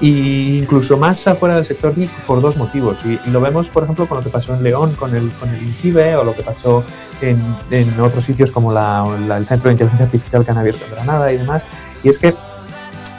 Y 0.00 0.58
incluso 0.58 0.98
más 0.98 1.26
afuera 1.26 1.56
del 1.56 1.64
sector 1.64 1.94
TIC 1.94 2.10
por 2.26 2.42
dos 2.42 2.56
motivos. 2.58 2.98
Y, 3.06 3.18
lo 3.30 3.40
vemos, 3.40 3.68
por 3.68 3.84
ejemplo, 3.84 4.06
con 4.06 4.18
lo 4.18 4.24
que 4.24 4.30
pasó 4.30 4.52
en 4.54 4.62
León 4.62 4.94
con 4.94 5.14
el, 5.14 5.30
con 5.30 5.48
el 5.48 5.62
INCIBE 5.62 6.16
o 6.16 6.24
lo 6.24 6.34
que 6.34 6.42
pasó 6.42 6.84
en, 7.22 7.38
en 7.70 7.98
otros 7.98 8.24
sitios 8.24 8.50
como 8.50 8.72
la, 8.72 9.06
el 9.38 9.46
Centro 9.46 9.68
de 9.68 9.72
Inteligencia 9.72 10.04
Artificial 10.04 10.44
que 10.44 10.50
han 10.50 10.58
abierto 10.58 10.84
en 10.84 10.90
Granada 10.90 11.32
y 11.32 11.38
demás. 11.38 11.64
Y 12.02 12.10
es 12.10 12.18
que, 12.18 12.34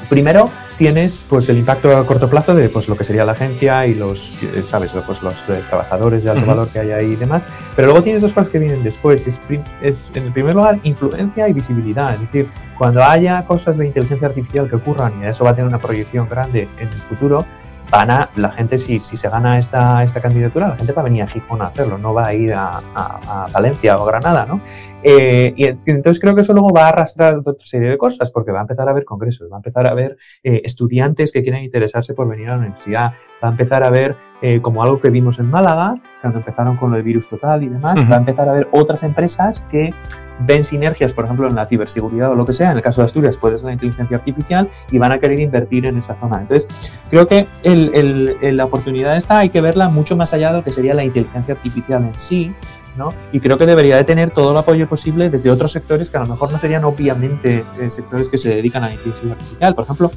primero, 0.07 0.49
tienes 0.77 1.25
pues 1.29 1.49
el 1.49 1.57
impacto 1.57 1.95
a 1.95 2.05
corto 2.05 2.29
plazo 2.29 2.53
de 2.53 2.69
pues 2.69 2.87
lo 2.87 2.95
que 2.95 3.03
sería 3.03 3.25
la 3.25 3.31
agencia 3.33 3.85
y 3.87 3.95
los 3.95 4.31
sabes 4.65 4.91
pues 5.05 5.21
los 5.21 5.33
eh, 5.49 5.63
trabajadores 5.69 6.23
de 6.23 6.31
alto 6.31 6.45
valor 6.45 6.67
que 6.69 6.79
hay 6.79 6.91
ahí 6.91 7.11
y 7.13 7.15
demás. 7.15 7.45
Pero 7.75 7.87
luego 7.87 8.03
tienes 8.03 8.21
dos 8.21 8.33
cosas 8.33 8.49
que 8.49 8.59
vienen 8.59 8.83
después. 8.83 9.25
Es, 9.27 9.41
es, 9.81 10.11
en 10.15 10.23
el 10.23 10.33
primer 10.33 10.55
lugar 10.55 10.79
influencia 10.83 11.47
y 11.47 11.53
visibilidad. 11.53 12.13
Es 12.13 12.21
decir 12.21 12.47
cuando 12.77 13.03
haya 13.03 13.43
cosas 13.45 13.77
de 13.77 13.87
inteligencia 13.87 14.27
artificial 14.27 14.69
que 14.69 14.75
ocurran 14.75 15.13
y 15.21 15.25
eso 15.25 15.43
va 15.43 15.51
a 15.51 15.55
tener 15.55 15.67
una 15.67 15.77
proyección 15.77 16.27
grande 16.29 16.67
en 16.77 16.87
el 16.87 17.01
futuro, 17.09 17.45
van 17.89 18.11
a, 18.11 18.29
la 18.35 18.51
gente, 18.51 18.77
si, 18.77 18.99
si 18.99 19.17
se 19.17 19.29
gana 19.29 19.57
esta, 19.57 20.03
esta 20.03 20.21
candidatura, 20.21 20.69
la 20.69 20.75
gente 20.75 20.93
va 20.93 21.01
a 21.01 21.05
venir 21.05 21.23
a 21.23 21.27
Gijón 21.27 21.61
a 21.61 21.67
hacerlo, 21.67 21.97
no 21.97 22.13
va 22.13 22.27
a 22.27 22.33
ir 22.33 22.53
a, 22.53 22.81
a, 22.95 23.47
Valencia 23.51 23.97
o 23.97 24.05
Granada, 24.05 24.45
¿no? 24.45 24.61
Eh, 25.03 25.53
y 25.55 25.65
entonces 25.65 26.19
creo 26.19 26.33
que 26.33 26.41
eso 26.41 26.53
luego 26.53 26.69
va 26.73 26.85
a 26.85 26.89
arrastrar 26.89 27.37
otra 27.37 27.53
serie 27.63 27.89
de 27.89 27.97
cosas, 27.97 28.31
porque 28.31 28.51
va 28.51 28.59
a 28.59 28.61
empezar 28.61 28.87
a 28.87 28.91
haber 28.91 29.05
congresos, 29.05 29.51
va 29.51 29.57
a 29.57 29.59
empezar 29.59 29.85
a 29.85 29.91
haber 29.91 30.17
eh, 30.43 30.61
estudiantes 30.63 31.31
que 31.31 31.43
quieren 31.43 31.63
interesarse 31.63 32.13
por 32.13 32.27
venir 32.27 32.49
a 32.49 32.55
la 32.55 32.61
universidad, 32.61 33.13
va 33.45 33.49
a 33.49 33.51
empezar 33.51 33.83
a 33.83 33.89
ver 33.89 34.17
eh, 34.41 34.61
como 34.61 34.83
algo 34.83 34.99
que 34.99 35.09
vimos 35.09 35.39
en 35.39 35.49
Málaga, 35.49 35.95
cuando 36.21 36.39
empezaron 36.39 36.75
con 36.77 36.91
lo 36.91 36.97
de 36.97 37.03
virus 37.03 37.29
total 37.29 37.63
y 37.63 37.69
demás, 37.69 37.97
va 38.11 38.15
a 38.15 38.19
empezar 38.19 38.47
a 38.49 38.51
haber 38.51 38.67
otras 38.71 39.03
empresas 39.03 39.63
que 39.71 39.93
ven 40.39 40.63
sinergias, 40.63 41.13
por 41.13 41.23
ejemplo, 41.23 41.47
en 41.47 41.55
la 41.55 41.65
ciberseguridad 41.65 42.31
o 42.31 42.35
lo 42.35 42.45
que 42.45 42.51
sea, 42.51 42.71
en 42.71 42.77
el 42.77 42.83
caso 42.83 43.01
de 43.01 43.05
Asturias 43.05 43.37
puede 43.37 43.57
ser 43.57 43.67
la 43.67 43.73
inteligencia 43.73 44.17
artificial 44.17 44.69
y 44.91 44.97
van 44.97 45.13
a 45.13 45.19
querer 45.19 45.39
invertir 45.39 45.85
en 45.85 45.97
esa 45.97 46.15
zona. 46.15 46.41
Entonces, 46.41 46.67
creo 47.09 47.27
que 47.27 47.47
el, 47.63 48.37
la 48.41 48.65
oportunidad 48.65 49.15
esta 49.15 49.39
hay 49.39 49.49
que 49.49 49.61
verla 49.61 49.87
mucho 49.87 50.17
más 50.17 50.33
allá 50.33 50.51
de 50.51 50.57
lo 50.57 50.63
que 50.63 50.71
sería 50.71 50.93
la 50.93 51.05
inteligencia 51.05 51.53
artificial 51.53 52.03
en 52.03 52.19
sí, 52.19 52.53
¿no? 52.97 53.13
Y 53.31 53.39
creo 53.39 53.57
que 53.57 53.65
debería 53.65 53.95
de 53.95 54.03
tener 54.03 54.31
todo 54.31 54.51
el 54.51 54.57
apoyo 54.57 54.89
posible 54.89 55.29
desde 55.29 55.49
otros 55.49 55.71
sectores 55.71 56.09
que 56.09 56.17
a 56.17 56.21
lo 56.21 56.27
mejor 56.27 56.51
no 56.51 56.59
serían 56.59 56.83
obviamente 56.83 57.63
eh, 57.79 57.89
sectores 57.89 58.27
que 58.27 58.37
se 58.37 58.49
dedican 58.49 58.83
a 58.83 58.87
la 58.87 58.93
inteligencia 58.93 59.31
artificial. 59.33 59.75
Por 59.75 59.83
ejemplo, 59.85 60.11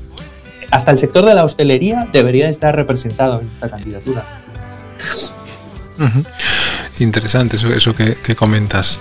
hasta 0.78 0.92
el 0.92 0.98
sector 1.00 1.24
de 1.24 1.34
la 1.34 1.44
hostelería 1.44 2.08
debería 2.12 2.48
estar 2.48 2.74
representado 2.74 3.40
en 3.40 3.48
esta 3.48 3.68
candidatura. 3.68 4.24
Interesante 7.00 7.56
eso, 7.56 7.92
que, 7.92 8.36
comentas. 8.36 9.00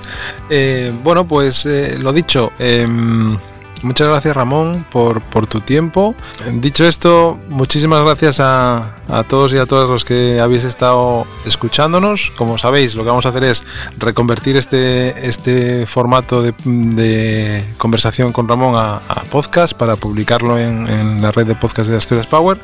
Eh, 0.50 0.92
bueno, 1.04 1.28
pues 1.28 1.68
eh, 1.68 1.98
lo 2.00 2.12
dicho. 2.14 2.52
Em, 2.58 3.38
Muchas 3.84 4.08
gracias 4.08 4.36
Ramón 4.36 4.86
por, 4.92 5.22
tu 5.48 5.62
tiempo. 5.62 6.16
Dicho 6.54 6.86
esto, 6.86 7.38
muchísimas 7.50 8.04
gracias 8.04 8.40
a, 8.40 8.82
todos 9.30 9.54
y 9.54 9.58
a 9.58 9.66
todas 9.66 9.90
los 9.90 10.04
que 10.04 10.40
habéis 10.40 10.64
estado 10.64 11.26
escuchándonos. 11.46 12.32
Como 12.38 12.58
sabéis, 12.58 12.96
lo 12.96 13.04
que 13.04 13.10
vamos 13.10 13.26
a 13.26 13.30
hacer 13.30 13.44
es 13.44 13.66
reconvertir 13.98 14.58
este, 14.58 15.28
este 15.28 15.86
formato 15.86 16.42
de, 16.42 17.76
conversación 17.78 18.32
con 18.32 18.48
Ramón 18.48 18.74
a, 18.76 19.02
podcast 19.30 19.74
para 19.78 19.96
publicarlo 19.96 20.58
en, 20.58 21.22
la 21.22 21.32
red 21.32 21.46
de 21.46 21.56
podcast 21.56 21.90
de 21.90 21.98
Asturias 21.98 22.28
Power. 22.28 22.60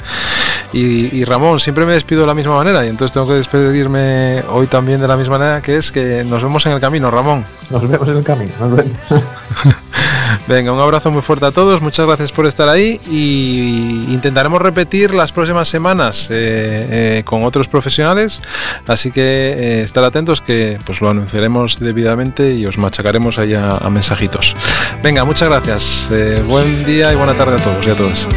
Y, 0.73 1.23
Ramón, 1.25 1.59
siempre 1.59 1.85
me 1.85 1.93
despido 1.93 2.21
de 2.21 2.27
la 2.27 2.33
misma 2.33 2.55
manera 2.55 2.83
y 2.85 2.89
entonces 2.89 3.13
tengo 3.13 3.27
que 3.27 3.33
despedirme 3.33 4.43
hoy 4.49 4.65
también 4.65 4.99
de 4.99 5.07
la 5.07 5.15
misma 5.15 5.37
manera, 5.37 5.61
que 5.61 5.77
es 5.77 5.91
que 5.91 6.23
nos 6.23 6.41
vemos 6.41 6.65
en 6.65 6.71
el 6.71 6.79
camino, 6.79 7.11
Ramón. 7.11 7.45
Nos 7.69 7.87
vemos 7.87 8.07
en 8.07 8.17
el 8.17 8.23
camino, 8.23 8.51
nos 8.59 8.75
vemos. 8.75 8.97
Venga, 10.45 10.73
un 10.73 10.79
abrazo 10.79 11.09
muy 11.09 11.21
fuerte 11.21 11.45
a 11.45 11.51
todos, 11.51 11.81
muchas 11.81 12.05
gracias 12.05 12.33
por 12.33 12.45
estar 12.45 12.67
ahí 12.67 12.99
y 13.09 14.13
intentaremos 14.13 14.61
repetir 14.61 15.13
las 15.13 15.31
próximas 15.31 15.69
semanas 15.69 16.29
eh, 16.31 17.19
eh, 17.19 17.23
con 17.23 17.45
otros 17.45 17.69
profesionales, 17.69 18.41
así 18.85 19.11
que 19.11 19.21
eh, 19.21 19.81
estar 19.83 20.03
atentos 20.03 20.41
que 20.41 20.79
pues 20.85 20.99
lo 20.99 21.09
anunciaremos 21.09 21.79
debidamente 21.79 22.53
y 22.55 22.65
os 22.65 22.77
machacaremos 22.77 23.37
allá 23.37 23.77
a 23.77 23.89
mensajitos. 23.89 24.57
Venga, 25.01 25.23
muchas 25.23 25.47
gracias, 25.47 26.09
buen 26.45 26.85
día 26.85 27.13
y 27.13 27.15
buena 27.15 27.35
tarde 27.35 27.55
a 27.55 27.63
todos 27.63 27.87
y 27.87 27.89
a 27.91 27.95
todas. 27.95 28.27